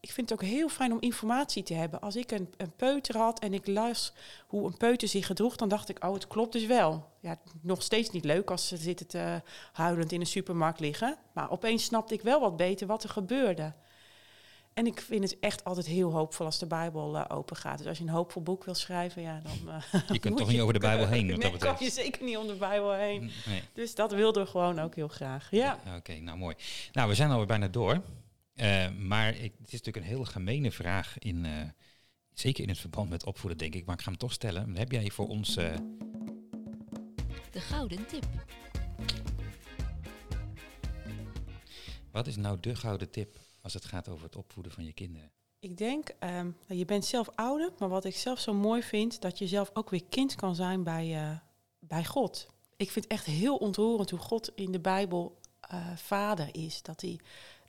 Ik 0.00 0.12
vind 0.12 0.30
het 0.30 0.40
ook 0.40 0.48
heel 0.48 0.68
fijn 0.68 0.92
om 0.92 1.00
informatie 1.00 1.62
te 1.62 1.74
hebben. 1.74 2.00
Als 2.00 2.16
ik 2.16 2.30
een, 2.30 2.54
een 2.56 2.72
peuter 2.76 3.16
had 3.16 3.38
en 3.38 3.54
ik 3.54 3.66
las 3.66 4.12
hoe 4.46 4.66
een 4.66 4.76
peuter 4.76 5.08
zich 5.08 5.26
gedroeg, 5.26 5.56
dan 5.56 5.68
dacht 5.68 5.88
ik, 5.88 6.04
oh, 6.04 6.12
het 6.12 6.26
klopt 6.26 6.52
dus 6.52 6.66
wel. 6.66 7.08
Ja, 7.20 7.38
nog 7.60 7.82
steeds 7.82 8.10
niet 8.10 8.24
leuk 8.24 8.50
als 8.50 8.68
ze 8.68 8.76
zitten 8.76 9.06
te 9.06 9.42
huilend 9.72 10.12
in 10.12 10.20
een 10.20 10.26
supermarkt 10.26 10.80
liggen. 10.80 11.16
Maar 11.32 11.50
opeens 11.50 11.84
snapte 11.84 12.14
ik 12.14 12.22
wel 12.22 12.40
wat 12.40 12.56
beter 12.56 12.86
wat 12.86 13.02
er 13.02 13.08
gebeurde. 13.08 13.72
En 14.74 14.86
ik 14.86 15.00
vind 15.00 15.22
het 15.22 15.38
echt 15.38 15.64
altijd 15.64 15.86
heel 15.86 16.12
hoopvol 16.12 16.46
als 16.46 16.58
de 16.58 16.66
Bijbel 16.66 17.16
eh, 17.18 17.36
open 17.36 17.56
gaat. 17.56 17.78
Dus 17.78 17.86
als 17.86 17.98
je 17.98 18.04
een 18.04 18.10
hoopvol 18.10 18.42
boek 18.42 18.64
wil 18.64 18.74
schrijven, 18.74 19.22
ja, 19.22 19.40
dan... 19.42 19.74
eh, 19.74 19.82
Je 20.12 20.18
kunt 20.18 20.24
moet 20.24 20.36
toch 20.36 20.48
niet 20.50 20.60
over 20.60 20.72
de 20.72 20.78
Bijbel 20.78 21.06
heen, 21.06 21.28
wat 21.30 21.38
Nee, 21.38 21.50
dat 21.50 21.60
kan 21.60 21.76
je 21.84 21.90
zeker 21.90 22.24
niet 22.24 22.36
om 22.36 22.46
de 22.46 22.54
Bijbel 22.54 22.92
heen. 22.92 23.30
Nee. 23.46 23.62
Dus 23.72 23.94
dat 23.94 24.12
wilden 24.12 24.42
we 24.44 24.48
gewoon 24.50 24.78
ook 24.80 24.94
heel 24.94 25.08
graag. 25.08 25.50
Ja. 25.50 25.78
Oké, 25.96 26.14
nou 26.20 26.38
mooi. 26.38 26.54
Nou, 26.92 27.08
we 27.08 27.14
zijn 27.14 27.30
alweer 27.30 27.46
bijna 27.46 27.68
door. 27.68 28.02
Eh, 28.54 28.88
maar 28.90 29.28
ik, 29.28 29.52
het 29.58 29.66
is 29.66 29.72
natuurlijk 29.72 29.96
een 29.96 30.12
hele 30.12 30.24
gemene 30.26 30.70
vraag, 30.70 31.18
in, 31.18 31.44
eh, 31.44 31.52
zeker 32.32 32.62
in 32.62 32.68
het 32.68 32.78
verband 32.78 33.10
met 33.10 33.24
opvoeden, 33.24 33.58
denk 33.58 33.74
ik. 33.74 33.84
Maar 33.86 33.94
ik 33.94 34.02
ga 34.02 34.08
hem 34.10 34.18
toch 34.18 34.32
stellen. 34.32 34.76
Heb 34.76 34.92
jij 34.92 35.10
voor 35.10 35.28
ons... 35.28 35.56
eh, 35.56 35.74
De 37.50 37.60
gouden 37.60 38.06
tip. 38.06 38.24
wat 42.10 42.26
is 42.26 42.36
nou 42.36 42.56
de 42.60 42.74
gouden 42.76 43.10
tip 43.10 43.36
als 43.62 43.74
het 43.74 43.84
gaat 43.84 44.08
over 44.08 44.24
het 44.24 44.36
opvoeden 44.36 44.72
van 44.72 44.84
je 44.84 44.92
kinderen? 44.92 45.30
Ik 45.62 45.76
denk, 45.76 46.14
nou, 46.20 46.54
je 46.66 46.84
bent 46.84 47.04
zelf 47.04 47.28
ouder, 47.34 47.72
maar 47.78 47.88
wat 47.88 48.04
ik 48.04 48.16
zelf 48.16 48.38
zo 48.38 48.54
mooi 48.54 48.82
vind, 48.82 49.20
dat 49.20 49.38
je 49.38 49.46
zelf 49.46 49.70
ook 49.72 49.90
weer 49.90 50.04
kind 50.08 50.34
kan 50.34 50.54
zijn 50.54 50.82
bij, 50.82 51.16
eh, 51.16 51.36
bij 51.78 52.04
God. 52.04 52.46
Ik 52.76 52.90
vind 52.90 53.04
het 53.04 53.12
echt 53.12 53.26
heel 53.26 53.56
ontroerend 53.56 54.10
hoe 54.10 54.18
God 54.18 54.50
in 54.54 54.72
de 54.72 54.80
Bijbel 54.80 55.38
eh, 55.60 55.96
vader 55.96 56.48
is. 56.52 56.82
Dat 56.82 57.00
hij 57.00 57.20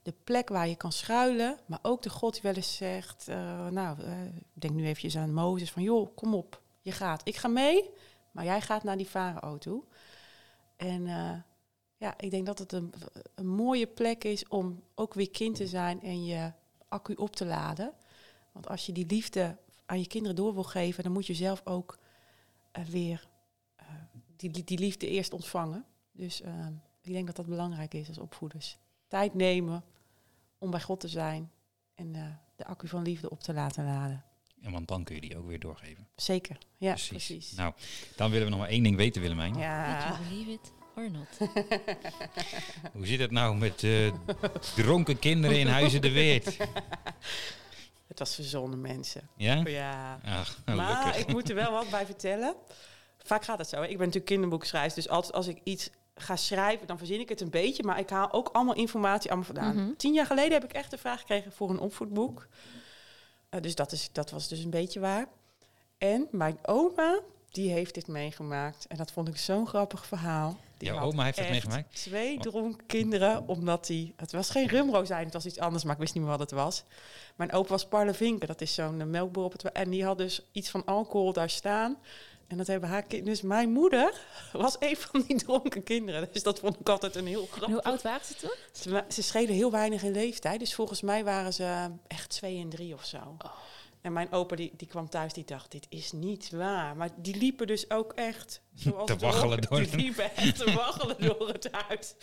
de 0.02 0.14
plek 0.24 0.48
waar 0.48 0.68
je 0.68 0.76
kan 0.76 0.92
schuilen, 0.92 1.58
maar 1.66 1.78
ook 1.82 2.02
de 2.02 2.10
God 2.10 2.32
die 2.32 2.42
wel 2.42 2.54
eens 2.54 2.76
zegt, 2.76 3.28
eh, 3.28 3.68
nou, 3.68 3.98
denk 4.52 4.74
nu 4.74 4.82
eventjes 4.82 5.16
aan 5.16 5.34
Mozes, 5.34 5.70
van 5.70 5.82
joh, 5.82 6.14
kom 6.14 6.34
op, 6.34 6.62
je 6.80 6.92
gaat. 6.92 7.20
Ik 7.24 7.36
ga 7.36 7.48
mee, 7.48 7.90
maar 8.30 8.44
jij 8.44 8.60
gaat 8.60 8.82
naar 8.82 8.96
die 8.96 9.06
farao 9.06 9.58
toe. 9.58 9.84
En 10.76 11.06
ja, 12.04 12.14
ik 12.18 12.30
denk 12.30 12.46
dat 12.46 12.58
het 12.58 12.72
een, 12.72 12.92
een 13.34 13.46
mooie 13.46 13.86
plek 13.86 14.24
is 14.24 14.48
om 14.48 14.82
ook 14.94 15.14
weer 15.14 15.30
kind 15.30 15.56
te 15.56 15.66
zijn 15.66 16.02
en 16.02 16.24
je 16.24 16.52
accu 16.88 17.14
op 17.14 17.36
te 17.36 17.44
laden. 17.46 17.92
Want 18.52 18.68
als 18.68 18.86
je 18.86 18.92
die 18.92 19.06
liefde 19.06 19.56
aan 19.86 19.98
je 20.00 20.06
kinderen 20.06 20.36
door 20.36 20.54
wil 20.54 20.62
geven, 20.64 21.02
dan 21.02 21.12
moet 21.12 21.26
je 21.26 21.34
zelf 21.34 21.60
ook 21.64 21.98
eh, 22.72 22.84
weer 22.84 23.28
eh, 23.76 23.86
die, 24.36 24.50
die- 24.50 24.64
die 24.64 24.78
liefde 24.78 25.08
eerst 25.08 25.32
ontvangen. 25.32 25.84
Dus 26.12 26.40
eh, 26.40 26.66
ik 27.02 27.12
denk 27.12 27.26
dat 27.26 27.36
dat 27.36 27.46
belangrijk 27.46 27.94
is 27.94 28.08
als 28.08 28.18
opvoeders. 28.18 28.78
Tijd 29.08 29.34
nemen 29.34 29.84
om 30.58 30.70
bij 30.70 30.80
God 30.80 31.00
te 31.00 31.08
zijn 31.08 31.50
en 31.94 32.14
eh, 32.14 32.22
de 32.56 32.64
accu 32.66 32.88
van 32.88 33.02
liefde 33.02 33.30
op 33.30 33.40
te 33.40 33.52
laten 33.54 33.84
laden. 33.84 34.24
En 34.60 34.72
want 34.72 34.88
dan 34.88 35.04
kun 35.04 35.14
je 35.14 35.20
die 35.20 35.38
ook 35.38 35.46
weer 35.46 35.60
doorgeven. 35.60 36.08
Zeker, 36.16 36.58
ja, 36.76 36.94
precies. 37.08 37.52
Nou, 37.52 37.74
dan 38.16 38.30
willen 38.30 38.44
we 38.44 38.50
nog 38.50 38.60
maar 38.60 38.68
één 38.68 38.82
ding 38.82 38.96
weten, 38.96 39.20
Willemijn. 39.22 39.54
Ja, 39.54 40.18
not? 40.94 41.48
Hoe 42.92 43.06
zit 43.06 43.20
het 43.20 43.30
nou 43.30 43.56
met 43.56 43.82
eh, 43.82 44.12
dronken 44.74 45.18
kinderen 45.18 45.58
in 45.58 45.66
Huizen 45.66 46.00
de 46.00 46.12
Weert? 46.12 46.56
het 48.06 48.18
was 48.18 48.34
verzonnen 48.34 48.80
mensen. 48.80 49.28
Ja? 49.36 49.62
Ja. 49.64 50.20
Ach, 50.24 50.58
Maar 50.64 51.18
ik 51.18 51.26
moet 51.26 51.48
er 51.48 51.54
wel 51.54 51.72
wat 51.72 51.90
bij 51.90 52.06
vertellen. 52.06 52.54
Vaak 53.18 53.44
gaat 53.44 53.58
het 53.58 53.68
zo. 53.68 53.76
hè. 53.76 53.82
Ik 53.82 53.88
ben 53.88 53.98
natuurlijk 53.98 54.24
kinderboekschrijver, 54.26 54.94
dus 54.94 55.08
altijd 55.08 55.32
als 55.34 55.46
ik 55.46 55.60
iets 55.64 55.90
ga 56.14 56.36
schrijven, 56.36 56.86
dan 56.86 56.98
verzin 56.98 57.20
ik 57.20 57.28
het 57.28 57.40
een 57.40 57.50
beetje. 57.50 57.82
Maar 57.82 57.98
ik 57.98 58.10
haal 58.10 58.32
ook 58.32 58.48
allemaal 58.52 58.74
informatie 58.74 59.30
allemaal 59.30 59.46
vandaan. 59.54 59.76
Mhm. 59.76 59.94
Tien 59.96 60.12
jaar 60.12 60.26
geleden 60.26 60.52
heb 60.52 60.64
ik 60.64 60.72
echt 60.72 60.92
een 60.92 60.98
vraag 60.98 61.20
gekregen 61.20 61.52
voor 61.52 61.70
een 61.70 61.78
opvoedboek. 61.78 62.46
Eh, 63.48 63.60
dus 63.60 63.74
dat, 63.74 63.92
is, 63.92 64.08
dat 64.12 64.30
was 64.30 64.48
dus 64.48 64.64
een 64.64 64.70
beetje 64.70 65.00
waar. 65.00 65.26
En 65.98 66.28
mijn 66.30 66.58
oma, 66.62 67.20
die 67.50 67.70
heeft 67.70 67.94
dit 67.94 68.06
meegemaakt. 68.06 68.86
En 68.86 68.96
dat 68.96 69.12
vond 69.12 69.28
ik 69.28 69.36
zo'n 69.36 69.66
grappig 69.66 70.06
verhaal. 70.06 70.56
Die 70.84 70.92
Jouw 70.92 71.04
oma 71.04 71.24
heeft 71.24 71.36
dat 71.36 71.46
echt 71.46 71.54
meegemaakt? 71.54 71.94
Twee 71.94 72.38
dronken 72.38 72.86
kinderen, 72.86 73.48
omdat 73.48 73.86
die... 73.86 74.12
Het 74.16 74.32
was 74.32 74.50
geen 74.50 74.68
rumrozijn, 74.68 75.24
het 75.24 75.32
was 75.32 75.46
iets 75.46 75.58
anders, 75.58 75.84
maar 75.84 75.92
ik 75.94 76.00
wist 76.00 76.14
niet 76.14 76.22
meer 76.22 76.32
wat 76.32 76.40
het 76.40 76.50
was. 76.50 76.84
Mijn 77.34 77.52
opa 77.52 77.68
was 77.68 77.86
Parlevinken, 77.86 78.48
dat 78.48 78.60
is 78.60 78.74
zo'n 78.74 79.00
eh, 79.00 79.06
melkboer 79.06 79.44
op 79.44 79.52
het... 79.52 79.72
En 79.72 79.90
die 79.90 80.04
had 80.04 80.18
dus 80.18 80.48
iets 80.52 80.70
van 80.70 80.84
alcohol 80.84 81.32
daar 81.32 81.50
staan. 81.50 81.98
En 82.46 82.56
dat 82.56 82.66
hebben 82.66 82.88
haar 82.88 83.02
kinderen... 83.02 83.32
Dus 83.32 83.42
mijn 83.42 83.72
moeder 83.72 84.20
was 84.52 84.76
een 84.78 84.96
van 84.96 85.24
die 85.26 85.36
dronken 85.36 85.82
kinderen. 85.82 86.28
Dus 86.32 86.42
dat 86.42 86.58
vond 86.58 86.80
ik 86.80 86.88
altijd 86.88 87.14
een 87.14 87.26
heel 87.26 87.42
En 87.42 87.48
grappig... 87.48 87.68
hoe 87.68 87.82
oud 87.82 88.02
waren 88.02 88.26
ze 88.26 88.34
toen? 88.34 88.54
Ze, 88.72 89.04
ze 89.08 89.22
schelen 89.22 89.54
heel 89.54 89.70
weinig 89.70 90.02
in 90.02 90.12
leeftijd. 90.12 90.60
Dus 90.60 90.74
volgens 90.74 91.00
mij 91.00 91.24
waren 91.24 91.52
ze 91.52 91.64
eh, 91.64 91.84
echt 92.06 92.30
twee 92.30 92.60
en 92.60 92.68
drie 92.68 92.94
of 92.94 93.04
zo. 93.04 93.36
En 94.04 94.12
mijn 94.12 94.32
opa 94.32 94.56
die, 94.56 94.72
die 94.76 94.88
kwam 94.88 95.08
thuis, 95.08 95.32
die 95.32 95.44
dacht, 95.44 95.70
dit 95.70 95.86
is 95.88 96.12
niet 96.12 96.50
waar. 96.50 96.96
Maar 96.96 97.08
die 97.16 97.36
liepen 97.36 97.66
dus 97.66 97.90
ook 97.90 98.12
echt... 98.12 98.62
Zoals 98.74 99.06
Te 99.06 99.16
waggelen 99.16 99.60
door 99.60 99.78
Die 99.80 99.86
het- 99.90 100.00
liepen 100.00 100.36
echt 100.36 100.56
te 100.58 100.72
waggelen 100.72 101.16
door 101.20 101.48
het 101.48 101.68
huis. 101.72 102.14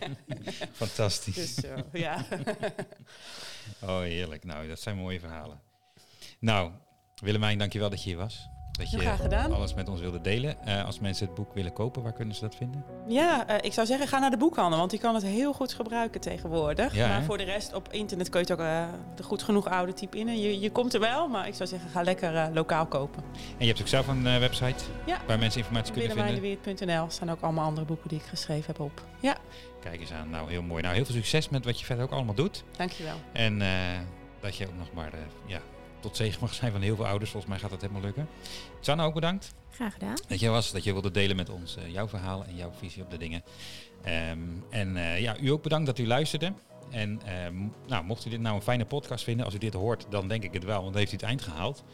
Fantastisch. 0.72 1.34
Dus 1.34 1.54
zo, 1.54 1.74
ja. 1.92 2.24
Oh, 3.82 3.98
heerlijk. 3.98 4.44
Nou, 4.44 4.68
dat 4.68 4.80
zijn 4.80 4.96
mooie 4.96 5.20
verhalen. 5.20 5.60
Nou, 6.38 6.70
Willemijn, 7.14 7.58
dankjewel 7.58 7.90
dat 7.90 8.02
je 8.02 8.08
hier 8.08 8.18
was. 8.18 8.48
Dat 8.90 9.30
je 9.48 9.54
alles 9.54 9.74
met 9.74 9.88
ons 9.88 10.00
wilde 10.00 10.20
delen. 10.20 10.66
Eh, 10.66 10.84
als 10.84 11.00
mensen 11.00 11.26
het 11.26 11.34
boek 11.34 11.54
willen 11.54 11.72
kopen, 11.72 12.02
waar 12.02 12.12
kunnen 12.12 12.34
ze 12.34 12.40
dat 12.40 12.54
vinden? 12.54 12.84
Ja, 13.06 13.46
eh, 13.46 13.56
ik 13.60 13.72
zou 13.72 13.86
zeggen, 13.86 14.08
ga 14.08 14.18
naar 14.18 14.30
de 14.30 14.36
boekhandel, 14.36 14.78
want 14.78 14.90
die 14.90 15.00
kan 15.00 15.14
het 15.14 15.24
heel 15.24 15.52
goed 15.52 15.72
gebruiken 15.72 16.20
tegenwoordig. 16.20 16.94
Ja, 16.94 17.08
maar 17.08 17.18
hè? 17.18 17.24
voor 17.24 17.38
de 17.38 17.44
rest, 17.44 17.74
op 17.74 17.88
internet 17.92 18.28
kun 18.28 18.40
je 18.40 18.46
het 18.52 18.60
ook 18.60 18.66
eh, 18.66 18.84
de 19.14 19.22
goed 19.22 19.42
genoeg 19.42 19.66
oude 19.66 19.94
type 19.94 20.18
in. 20.18 20.40
Je, 20.40 20.60
je 20.60 20.70
komt 20.70 20.94
er 20.94 21.00
wel, 21.00 21.28
maar 21.28 21.46
ik 21.46 21.54
zou 21.54 21.68
zeggen, 21.68 21.90
ga 21.90 22.02
lekker 22.02 22.50
lokaal 22.52 22.86
kopen. 22.86 23.22
En 23.34 23.42
je 23.58 23.66
hebt 23.66 23.80
ook 23.80 23.88
zelf 23.88 24.08
een 24.08 24.22
website 24.22 24.84
Ja. 25.06 25.18
waar 25.26 25.38
mensen 25.38 25.60
informatie 25.60 25.92
kunnen 25.92 26.10
vinden. 26.74 27.10
Staan 27.10 27.30
ook 27.30 27.40
allemaal 27.40 27.64
andere 27.64 27.86
boeken 27.86 28.08
die 28.08 28.18
ik 28.18 28.24
geschreven 28.24 28.66
heb 28.66 28.80
op. 28.80 29.02
Ja, 29.20 29.36
Kijk 29.80 30.00
eens 30.00 30.12
aan. 30.12 30.30
Nou, 30.30 30.50
heel 30.50 30.62
mooi. 30.62 30.82
Nou, 30.82 30.94
heel 30.94 31.04
veel 31.04 31.14
succes 31.14 31.48
met 31.48 31.64
wat 31.64 31.80
je 31.80 31.84
verder 31.86 32.04
ook 32.04 32.10
allemaal 32.10 32.34
doet. 32.34 32.64
dankjewel. 32.76 33.16
En 33.32 33.62
dat 34.40 34.56
je 34.56 34.66
ook 34.66 34.76
nog 34.78 34.92
maar 34.92 35.12
ja, 35.46 35.60
tot 36.02 36.16
zegen 36.16 36.40
mag 36.40 36.54
zijn 36.54 36.72
van 36.72 36.80
heel 36.80 36.96
veel 36.96 37.06
ouders. 37.06 37.30
Volgens 37.30 37.52
mij 37.52 37.60
gaat 37.60 37.70
dat 37.70 37.80
helemaal 37.80 38.02
lukken. 38.02 38.28
Sanne, 38.80 39.04
ook 39.04 39.14
bedankt 39.14 39.54
Graag 39.70 39.92
gedaan. 39.92 40.16
dat 40.28 40.40
je 40.40 40.48
was. 40.48 40.72
Dat 40.72 40.84
je 40.84 40.92
wilde 40.92 41.10
delen 41.10 41.36
met 41.36 41.50
ons 41.50 41.76
eh, 41.76 41.92
jouw 41.92 42.08
verhaal 42.08 42.44
en 42.44 42.56
jouw 42.56 42.72
visie 42.78 43.02
op 43.02 43.10
de 43.10 43.18
dingen. 43.18 43.42
Ehm, 44.02 44.38
en 44.70 44.96
eh, 44.96 45.20
ja, 45.20 45.36
u 45.38 45.50
ook 45.50 45.62
bedankt 45.62 45.86
dat 45.86 45.98
u 45.98 46.06
luisterde. 46.06 46.52
En 46.90 47.20
ehm, 47.24 47.54
nou, 47.86 48.04
mocht 48.04 48.26
u 48.26 48.30
dit 48.30 48.40
nou 48.40 48.56
een 48.56 48.62
fijne 48.62 48.84
podcast 48.84 49.24
vinden, 49.24 49.44
als 49.44 49.54
u 49.54 49.58
dit 49.58 49.74
hoort, 49.74 50.06
dan 50.10 50.28
denk 50.28 50.42
ik 50.44 50.52
het 50.52 50.64
wel, 50.64 50.80
want 50.80 50.90
dan 50.90 50.98
heeft 50.98 51.12
u 51.12 51.16
het 51.16 51.24
eind 51.24 51.42
gehaald. 51.42 51.84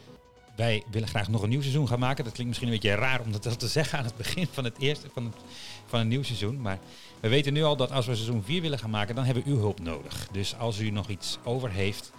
Wij 0.55 0.83
willen 0.91 1.07
graag 1.07 1.27
nog 1.27 1.41
een 1.41 1.49
nieuw 1.49 1.61
seizoen 1.61 1.87
gaan 1.87 1.99
maken. 1.99 2.23
Dat 2.23 2.33
klinkt 2.33 2.49
misschien 2.49 2.73
een 2.73 2.79
beetje 2.79 2.95
raar 2.95 3.21
om 3.21 3.31
dat 3.31 3.59
te 3.59 3.67
zeggen 3.77 3.99
aan 3.99 4.05
het 4.05 4.17
begin 4.17 4.47
van 4.51 4.63
het 4.63 4.79
eerste 4.79 5.07
van, 5.13 5.25
het, 5.25 5.35
van 5.85 5.99
een 5.99 6.07
nieuw 6.07 6.23
seizoen. 6.23 6.61
Maar 6.61 6.79
we 7.19 7.27
weten 7.27 7.53
nu 7.53 7.63
al 7.63 7.75
dat 7.75 7.91
als 7.91 8.05
we 8.05 8.15
seizoen 8.15 8.43
4 8.43 8.61
willen 8.61 8.79
gaan 8.79 8.89
maken, 8.89 9.15
dan 9.15 9.25
hebben 9.25 9.43
we 9.43 9.49
uw 9.49 9.57
hulp 9.57 9.79
nodig. 9.79 10.27
Dus 10.31 10.57
als 10.57 10.79
u 10.79 10.89
nog 10.89 11.07
iets 11.07 11.37
over 11.43 11.71
heeft, 11.71 12.11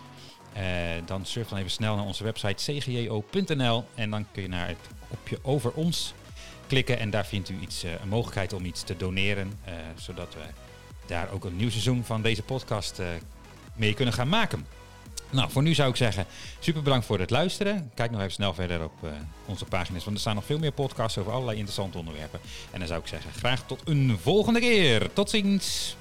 dan 1.04 1.26
surf 1.26 1.48
dan 1.48 1.58
even 1.58 1.70
snel 1.70 1.96
naar 1.96 2.04
onze 2.04 2.24
website 2.24 2.72
cgjo.nl 2.72 3.84
en 3.94 4.10
dan 4.10 4.26
kun 4.32 4.42
je 4.42 4.48
naar 4.48 4.68
het 4.68 4.88
kopje 5.08 5.38
over 5.42 5.72
ons 5.72 6.14
klikken 6.66 6.98
en 6.98 7.10
daar 7.10 7.26
vindt 7.26 7.48
u 7.48 7.58
iets, 7.60 7.82
eh, 7.82 7.90
een 8.02 8.08
mogelijkheid 8.08 8.52
om 8.52 8.64
iets 8.64 8.82
te 8.82 8.96
doneren, 8.96 9.52
eh, 9.64 9.74
zodat 9.96 10.34
we 10.34 10.40
daar 11.06 11.30
ook 11.32 11.44
een 11.44 11.56
nieuw 11.56 11.70
seizoen 11.70 12.04
van 12.04 12.22
deze 12.22 12.42
podcast 12.42 12.98
eh, 12.98 13.06
mee 13.74 13.94
kunnen 13.94 14.14
gaan 14.14 14.28
maken. 14.28 14.66
Nou, 15.30 15.50
voor 15.50 15.62
nu 15.62 15.74
zou 15.74 15.90
ik 15.90 15.96
zeggen, 15.96 16.26
super 16.58 16.82
bedankt 16.82 17.06
voor 17.06 17.18
het 17.18 17.30
luisteren. 17.30 17.90
Kijk 17.94 18.10
nog 18.10 18.20
even 18.20 18.32
snel 18.32 18.54
verder 18.54 18.84
op 18.84 18.92
eh, 19.02 19.10
onze 19.46 19.64
pagina's, 19.64 20.04
want 20.04 20.16
er 20.16 20.20
staan 20.22 20.34
nog 20.34 20.44
veel 20.44 20.58
meer 20.58 20.72
podcasts 20.72 21.18
over 21.18 21.32
allerlei 21.32 21.56
interessante 21.56 21.98
onderwerpen. 21.98 22.40
En 22.70 22.78
dan 22.78 22.88
zou 22.88 23.00
ik 23.00 23.06
zeggen, 23.06 23.32
graag 23.32 23.66
tot 23.66 23.80
een 23.84 24.18
volgende 24.22 24.60
keer. 24.60 25.12
Tot 25.12 25.30
ziens! 25.30 25.96